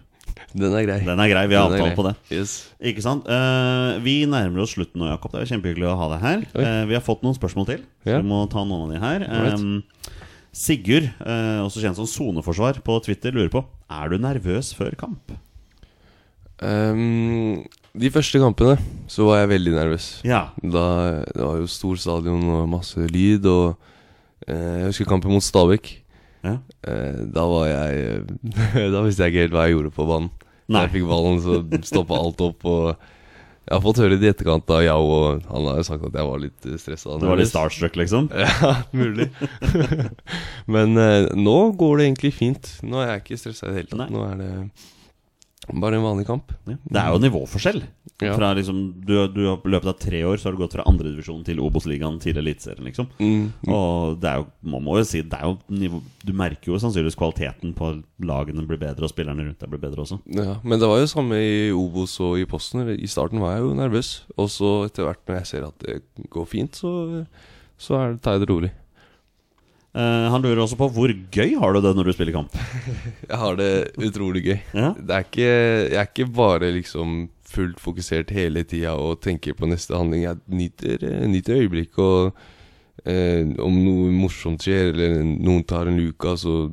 Den 0.52 0.74
er 0.74 0.84
grei. 0.86 0.98
Den 1.06 1.20
er 1.22 1.30
grei. 1.30 1.44
Vi 1.50 1.56
har 1.58 1.68
avtale 1.68 1.96
på 1.96 2.04
det. 2.06 2.14
Yes. 2.34 2.54
Ikke 2.90 3.02
sant? 3.04 3.28
Uh, 3.28 3.98
vi 4.04 4.22
nærmer 4.30 4.64
oss 4.64 4.74
slutten 4.74 5.02
nå, 5.02 5.10
Jakob. 5.12 5.34
Det 5.34 5.44
er 5.44 5.50
kjempehyggelig 5.52 5.86
å 5.90 5.98
ha 6.00 6.08
deg 6.14 6.24
her. 6.24 6.42
Eh, 6.58 6.80
vi 6.90 6.96
har 6.96 7.04
fått 7.04 7.22
noen 7.26 7.36
spørsmål 7.36 7.68
til. 7.68 7.84
Så 8.06 8.16
vi 8.18 8.30
må 8.30 8.42
ta 8.50 8.64
noen 8.66 8.88
av 8.88 8.94
de 8.94 9.02
her. 9.04 9.26
Eh, 9.26 10.16
Sigurd, 10.50 11.06
uh, 11.22 11.62
også 11.62 11.84
kjent 11.84 11.98
som 12.00 12.08
Soneforsvar, 12.10 12.80
på 12.82 12.96
Twitter 13.06 13.30
lurer 13.36 13.52
på 13.52 13.62
Er 13.86 14.10
du 14.10 14.18
nervøs 14.18 14.72
før 14.74 14.96
kamp. 14.98 15.36
Um, 16.58 17.62
de 17.94 18.10
første 18.12 18.40
kampene 18.42 18.74
så 19.10 19.28
var 19.28 19.44
jeg 19.44 19.52
veldig 19.54 19.76
nervøs. 19.76 20.08
Ja. 20.26 20.48
Da, 20.58 20.84
det 21.30 21.44
var 21.44 21.62
jo 21.62 21.70
stor 21.70 22.02
stadion 22.02 22.42
og 22.50 22.66
masse 22.74 23.06
lyd, 23.14 23.46
og 23.46 23.78
jeg 24.50 24.90
husker 24.90 25.06
kampen 25.06 25.30
mot 25.30 25.44
Stabæk. 25.44 25.99
Ja. 26.46 26.56
Eh, 26.88 27.22
da 27.34 27.44
var 27.50 27.66
jeg 27.68 28.20
Da 28.94 29.02
visste 29.04 29.26
jeg 29.26 29.34
ikke 29.34 29.46
helt 29.46 29.56
hva 29.56 29.64
jeg 29.68 29.76
gjorde 29.76 29.94
på 29.96 30.06
banen. 30.08 30.30
Da 30.70 30.84
jeg 30.86 30.94
fikk 30.94 31.08
ballen, 31.10 31.40
så 31.42 31.58
stoppa 31.88 32.18
alt 32.20 32.40
opp. 32.46 32.64
Og 32.70 32.84
jeg 33.70 33.74
har 33.74 33.82
fått 33.84 34.00
høre 34.02 34.16
det 34.18 34.28
i 34.28 34.30
etterkant 34.32 34.70
av 34.74 34.84
Yao, 34.84 35.08
og 35.14 35.42
han 35.50 35.66
har 35.68 35.80
jo 35.80 35.86
sagt 35.86 36.06
at 36.06 36.16
jeg 36.18 36.26
var 36.26 36.40
litt 36.42 36.68
stressa. 36.82 37.18
Du 37.20 37.26
var 37.28 37.38
litt 37.38 37.50
starstruck, 37.50 37.98
liksom? 37.98 38.30
Ja, 38.44 38.72
mulig. 38.94 39.28
Men 40.74 40.96
eh, 40.98 41.28
nå 41.38 41.58
går 41.78 42.00
det 42.00 42.08
egentlig 42.08 42.32
fint. 42.38 42.72
Nå 42.86 43.02
er 43.02 43.12
jeg 43.12 43.24
ikke 43.24 43.40
stressa 43.42 43.68
i 43.68 43.74
det 43.74 43.82
hele 43.82 43.92
tatt. 43.92 44.14
Nå 44.14 44.24
er 44.30 44.40
det 44.40 44.52
bare 45.70 46.00
en 46.00 46.06
vanlig 46.06 46.26
kamp. 46.26 46.50
Ja. 46.66 46.78
Det 46.82 47.02
er 47.02 47.12
jo 47.14 47.22
nivåforskjell. 47.22 47.82
Ja. 48.20 48.34
Fra 48.36 48.50
liksom, 48.56 48.80
du, 49.00 49.14
du 49.32 49.40
har 49.46 49.62
løpet 49.64 49.88
av 49.88 49.96
tre 50.00 50.20
år 50.28 50.40
så 50.40 50.48
har 50.48 50.56
du 50.56 50.60
gått 50.60 50.74
fra 50.76 50.84
andredivisjon 50.88 51.40
til 51.46 51.60
Obos-ligaen 51.64 52.18
til 52.20 52.36
Eliteserien, 52.40 52.84
liksom. 52.90 53.08
Mm. 53.20 53.46
Og 53.72 54.18
det 54.20 54.28
er 54.28 54.42
jo, 54.42 54.48
man 54.74 54.84
må 54.84 54.98
jo 54.98 55.06
si, 55.08 55.22
det 55.24 55.38
er 55.38 55.48
jo 55.48 55.56
nivå, 55.72 56.02
Du 56.24 56.34
merker 56.36 56.72
jo 56.72 56.80
sannsynligvis 56.82 57.16
kvaliteten 57.18 57.72
på 57.76 57.92
lagene 58.28 58.66
blir 58.68 58.80
bedre, 58.80 59.06
og 59.08 59.12
spillerne 59.12 59.46
rundt 59.46 59.62
deg 59.62 59.72
blir 59.72 59.82
bedre 59.82 60.04
også. 60.04 60.20
Ja, 60.36 60.58
men 60.60 60.82
det 60.82 60.90
var 60.90 61.00
jo 61.00 61.08
samme 61.10 61.40
i 61.40 61.70
Obos 61.72 62.18
og 62.20 62.36
i 62.40 62.44
Posten. 62.48 62.84
I 62.92 63.08
starten 63.10 63.40
var 63.40 63.56
jeg 63.56 63.64
jo 63.64 63.72
nervøs. 63.78 64.12
Og 64.36 64.52
så 64.52 64.74
etter 64.88 65.08
hvert 65.08 65.24
når 65.24 65.40
jeg 65.40 65.50
ser 65.54 65.70
at 65.70 65.86
det 65.86 66.28
går 66.32 66.48
fint, 66.50 66.76
så, 66.76 67.24
så 67.80 67.96
er 67.96 68.12
det, 68.12 68.22
tar 68.24 68.36
jeg 68.36 68.44
det 68.44 68.52
rolig. 68.52 68.72
Eh, 69.90 70.26
han 70.30 70.42
lurer 70.44 70.60
også 70.62 70.78
på 70.78 70.86
hvor 70.94 71.10
gøy 71.10 71.56
har 71.58 71.74
du 71.74 71.80
det 71.82 71.90
når 71.98 72.10
du 72.10 72.14
spiller 72.14 72.36
kamp? 72.36 72.54
Jeg 73.30 73.40
har 73.42 73.58
det 73.58 73.70
utrolig 73.98 74.44
gøy. 74.46 74.58
Ja. 74.76 74.92
Det 74.94 75.16
er 75.16 75.26
ikke, 75.26 75.50
jeg 75.90 75.98
er 75.98 76.10
ikke 76.10 76.28
bare 76.36 76.70
liksom 76.76 77.24
fullt 77.50 77.80
fokusert 77.82 78.30
hele 78.34 78.62
tida 78.62 78.94
og 78.94 79.18
tenker 79.24 79.56
på 79.58 79.66
neste 79.70 79.96
handling. 79.98 80.28
Jeg 80.28 80.38
nyter, 80.54 81.06
eh, 81.08 81.26
nyter 81.30 81.64
øyeblikk, 81.64 81.98
og 81.98 82.30
eh, 83.02 83.42
om 83.58 83.80
noe 83.82 84.12
morsomt 84.14 84.62
skjer, 84.62 84.92
eller 84.94 85.18
noen 85.26 85.66
tar 85.66 85.90
en 85.90 85.98
luka, 85.98 86.36
så 86.38 86.68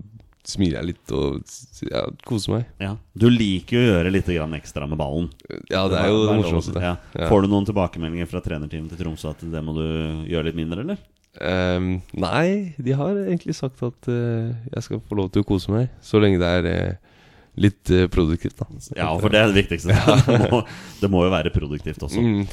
smiler 0.47 0.77
jeg 0.79 0.87
litt 0.93 1.11
og 1.17 1.41
ja, 1.89 2.05
koser 2.27 2.53
meg. 2.53 2.69
Ja. 2.79 2.93
Du 3.17 3.25
liker 3.33 3.81
å 3.81 3.87
gjøre 3.89 4.13
litt 4.13 4.29
grann 4.31 4.55
ekstra 4.55 4.87
med 4.87 5.01
ballen. 5.01 5.27
Ja, 5.67 5.87
det 5.91 5.99
er 5.99 6.13
jo 6.13 6.21
det 6.29 6.37
morsomste. 6.37 6.83
Ja. 6.85 6.93
Får 7.27 7.43
du 7.43 7.51
noen 7.51 7.67
tilbakemeldinger 7.67 8.29
fra 8.29 8.45
trenerteamet 8.45 8.93
til 8.93 9.01
Tromsø 9.01 9.33
at 9.33 9.43
det 9.43 9.63
må 9.65 9.75
du 9.75 9.83
gjøre 10.29 10.47
litt 10.47 10.61
mindre, 10.61 10.85
eller? 10.85 11.01
Ehm, 11.41 11.99
nei, 12.17 12.73
de 12.81 12.95
har 12.97 13.17
egentlig 13.27 13.55
sagt 13.57 13.81
at 13.85 14.09
uh, 14.09 14.53
jeg 14.73 14.85
skal 14.85 15.03
få 15.05 15.17
lov 15.19 15.29
til 15.33 15.43
å 15.43 15.47
kose 15.47 15.73
meg, 15.73 15.91
så 16.01 16.21
lenge 16.21 16.39
det 16.41 16.49
er 16.49 16.67
uh, 16.69 17.17
litt 17.61 17.91
uh, 17.93 18.05
produktivt, 18.13 18.57
da. 18.57 18.65
Ja, 18.97 19.09
for 19.21 19.33
det 19.33 19.41
er 19.41 19.51
det 19.51 19.59
viktigste. 19.59 19.93
Det 20.27 20.49
må, 20.53 20.61
det 21.01 21.09
må 21.13 21.23
jo 21.25 21.33
være 21.33 21.51
produktivt 21.53 22.03
også. 22.07 22.21
Mm. 22.21 22.47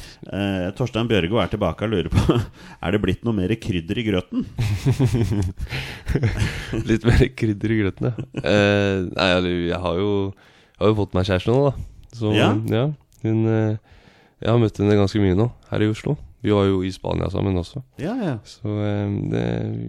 Torstein 0.77 1.09
Bjørgo 1.09 1.39
er 1.41 1.49
tilbake 1.51 1.87
og 1.87 1.93
lurer 1.93 2.11
på 2.13 2.37
Er 2.85 2.95
det 2.95 3.01
blitt 3.03 3.25
noe 3.25 3.35
mer 3.37 3.53
krydder 3.61 4.01
i 4.01 4.05
grøten. 4.05 4.45
Litt 6.89 7.07
mer 7.07 7.25
krydder 7.37 7.73
i 7.73 7.79
grøten, 7.81 8.11
ja. 8.11 8.27
Nei, 9.09 9.27
jeg 9.31 9.81
har 9.81 9.99
jo, 10.01 10.13
jeg 10.29 10.83
har 10.83 10.93
jo 10.93 10.99
fått 11.01 11.17
meg 11.17 11.29
kjæreste 11.31 11.53
nå, 11.53 11.71
da. 11.71 11.89
Så 12.15 12.31
Ja? 12.37 12.53
ja, 12.71 12.85
hun 13.25 13.41
Jeg 13.49 14.47
har 14.51 14.61
møtt 14.61 14.77
henne 14.79 14.97
ganske 14.99 15.19
mye 15.23 15.37
nå, 15.37 15.49
her 15.71 15.83
i 15.85 15.89
Oslo. 15.89 16.17
Vi 16.45 16.53
var 16.53 16.67
jo 16.69 16.83
i 16.85 16.91
Spania 16.93 17.25
sammen 17.33 17.57
også. 17.57 17.81
Ja, 18.01 18.13
ja. 18.21 18.35
Så 18.45 18.69
eh, 18.85 19.15
det, 19.33 19.43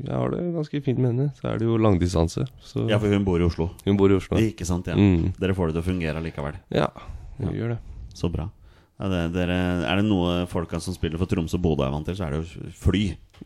jeg 0.06 0.14
har 0.16 0.32
det 0.32 0.42
ganske 0.56 0.80
fint 0.86 0.98
med 1.02 1.12
henne. 1.12 1.28
Så 1.36 1.50
er 1.52 1.60
det 1.60 1.68
jo 1.68 1.76
langdistanse. 1.76 2.46
Så 2.64 2.86
ja, 2.88 2.96
for 3.02 3.12
hun 3.12 3.26
bor 3.28 3.36
i 3.42 3.44
Oslo. 3.46 3.70
hun 3.84 3.98
bor 4.00 4.08
i 4.12 4.16
Oslo. 4.16 4.40
Ikke 4.40 4.64
sant? 4.68 4.88
ja 4.88 4.96
Mm. 4.96 5.34
Dere 5.36 5.54
får 5.54 5.68
det 5.70 5.76
til 5.78 5.84
å 5.84 5.90
fungere 5.92 6.22
likevel. 6.24 6.56
Ja, 6.72 6.88
vi 7.36 7.50
Ja. 7.50 7.52
gjør 7.60 7.74
det. 7.76 7.82
Så 8.16 8.32
bra. 8.32 8.48
Ja, 8.96 9.10
det, 9.12 9.18
dere, 9.34 9.56
er 9.84 9.98
det 10.00 10.06
noe 10.08 10.46
folka 10.48 10.78
som 10.80 10.94
spiller 10.96 11.20
for 11.20 11.28
Tromsø 11.28 11.58
og 11.58 11.62
Bodø 11.66 11.84
er 11.84 11.90
vant 11.92 12.06
til, 12.08 12.16
så 12.16 12.24
er 12.24 12.30
det 12.32 12.38
jo 12.40 12.70
fly. 12.80 13.02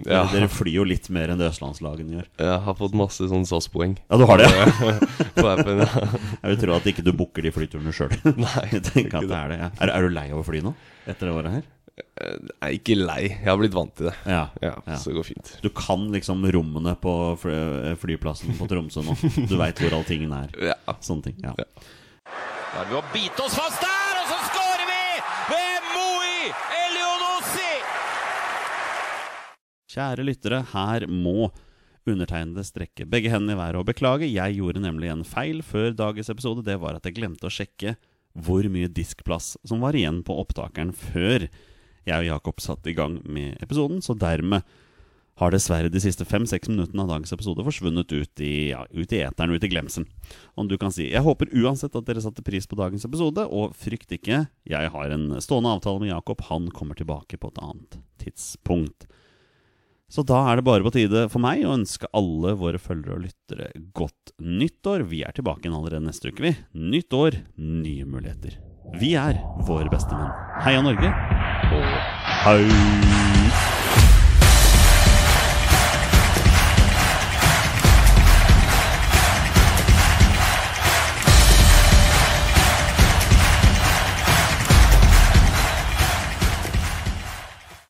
Ja. 0.06 0.20
Dere 0.30 0.46
flyr 0.46 0.76
jo 0.76 0.84
litt 0.86 1.08
mer 1.10 1.32
enn 1.32 1.40
det 1.42 1.48
østlandslagene 1.50 2.20
gjør. 2.20 2.28
Jeg 2.38 2.60
har 2.68 2.76
fått 2.78 2.94
masse 2.94 3.26
sånn 3.26 3.42
SAS-poeng. 3.42 3.96
Ja, 4.06 4.16
du 4.20 4.28
har 4.30 4.38
det? 4.38 4.46
På 5.40 5.48
appen, 5.50 5.82
ja. 5.82 5.88
Jeg 6.44 6.52
vil 6.52 6.60
tro 6.62 6.76
at 6.76 6.86
ikke 6.86 7.02
du 7.02 7.10
booker 7.18 7.42
de 7.42 7.50
flyturene 7.50 7.90
sjøl. 7.90 8.14
Er 8.22 8.78
det. 8.78 9.58
Ja. 9.58 9.72
Er, 9.82 9.90
er 9.90 10.06
du 10.06 10.14
lei 10.14 10.28
av 10.30 10.38
å 10.38 10.46
fly 10.46 10.62
nå? 10.62 10.70
Etter 11.10 11.26
det 11.26 11.34
året 11.34 11.56
her? 11.58 11.66
Jeg 12.00 12.60
er 12.66 12.74
ikke 12.76 12.96
lei. 12.98 13.22
Jeg 13.30 13.48
har 13.48 13.58
blitt 13.60 13.74
vant 13.76 13.94
til 13.98 14.08
det. 14.10 14.14
Ja. 14.28 14.42
Ja, 14.64 14.74
Ja. 14.86 14.96
Så 15.00 15.10
det 15.12 15.18
går 15.20 15.26
fint. 15.30 15.52
Du 15.64 15.70
kan 15.74 16.08
liksom 16.14 16.44
rommene 16.54 16.96
på 17.00 17.14
flyplassen 17.40 18.56
på 18.58 18.68
Tromsø 18.70 19.04
nå. 19.06 19.16
Du 19.50 19.56
veit 19.60 19.80
hvor 19.82 19.96
alltingen 20.00 20.32
er. 20.36 20.52
Ja. 20.72 20.76
Sånne 21.04 21.28
ting. 21.30 21.38
Ja. 21.44 21.54
Ja. 21.58 21.68
Da 22.70 22.84
er 22.84 22.90
det 22.92 22.98
å 23.00 23.04
bite 23.14 23.42
oss 23.46 23.56
fast 23.58 23.80
der, 23.82 24.20
og 24.20 24.28
så 24.30 24.36
skårer 24.50 24.84
vi 24.86 25.00
ved 25.50 25.88
Moi 25.90 26.52
Elionossi! 26.84 27.72
Kjære 29.90 30.26
lyttere, 30.28 30.60
her 30.70 31.06
må 31.10 31.48
undertegnede 32.08 32.62
strekke 32.64 33.04
begge 33.10 33.30
hendene 33.32 33.56
i 33.56 33.58
været 33.60 33.80
og 33.80 33.88
beklage. 33.90 34.28
Jeg 34.30 34.56
gjorde 34.56 34.82
nemlig 34.82 35.10
en 35.12 35.26
feil 35.26 35.60
før 35.66 35.90
dagens 35.98 36.30
episode. 36.32 36.64
Det 36.66 36.78
var 36.82 36.96
at 36.96 37.06
jeg 37.06 37.18
glemte 37.18 37.50
å 37.50 37.52
sjekke 37.52 37.96
hvor 38.46 38.62
mye 38.70 38.86
diskplass 38.94 39.56
som 39.66 39.82
var 39.82 39.98
igjen 39.98 40.22
på 40.26 40.36
opptakeren 40.38 40.92
før 40.94 41.48
jeg 42.08 42.22
og 42.22 42.28
Jakob 42.28 42.62
satte 42.62 42.92
i 42.92 42.96
gang 42.96 43.18
med 43.28 43.60
episoden. 43.62 44.00
Så 44.04 44.16
dermed 44.18 44.64
har 45.40 45.54
dessverre 45.54 45.88
de 45.88 46.00
siste 46.02 46.26
fem-seks 46.28 46.68
minuttene 46.68 47.04
av 47.04 47.14
dagens 47.14 47.32
episode 47.32 47.64
forsvunnet 47.64 48.12
ut 48.12 48.42
i, 48.44 48.72
ja, 48.74 48.82
ut 48.92 49.12
i 49.16 49.22
eteren, 49.24 49.54
ut 49.56 49.64
i 49.64 49.70
glemsen. 49.72 50.04
Om 50.60 50.68
du 50.68 50.76
kan 50.80 50.92
si. 50.92 51.06
Jeg 51.08 51.24
håper 51.24 51.52
uansett 51.56 51.96
at 51.96 52.08
dere 52.08 52.20
satte 52.24 52.44
pris 52.44 52.68
på 52.68 52.76
dagens 52.80 53.06
episode, 53.08 53.46
og 53.48 53.72
frykt 53.78 54.12
ikke, 54.18 54.42
jeg 54.68 54.92
har 54.92 55.14
en 55.16 55.30
stående 55.40 55.72
avtale 55.72 56.02
med 56.02 56.12
Jakob. 56.12 56.44
Han 56.50 56.68
kommer 56.76 56.98
tilbake 56.98 57.40
på 57.40 57.52
et 57.52 57.62
annet 57.64 58.00
tidspunkt. 58.20 59.08
Så 60.10 60.24
da 60.26 60.40
er 60.50 60.58
det 60.58 60.66
bare 60.66 60.82
på 60.82 60.90
tide 60.90 61.28
for 61.30 61.40
meg 61.40 61.62
å 61.62 61.76
ønske 61.76 62.08
alle 62.18 62.56
våre 62.58 62.80
følgere 62.82 63.14
og 63.14 63.28
lyttere 63.28 63.70
godt 63.94 64.32
nyttår. 64.42 65.06
Vi 65.06 65.22
er 65.22 65.36
tilbake 65.36 65.64
igjen 65.64 65.76
allerede 65.78 66.02
neste 66.08 66.32
uke, 66.34 66.42
vi. 66.48 66.52
Nytt 66.74 67.14
år, 67.14 67.38
nye 67.56 68.08
muligheter. 68.10 68.58
Vi 68.98 69.14
er 69.14 69.38
våre 69.68 69.86
beste 69.92 70.10
menn. 70.18 70.34
Heia 70.66 70.82
Norge, 70.82 71.14
哦 71.70 72.00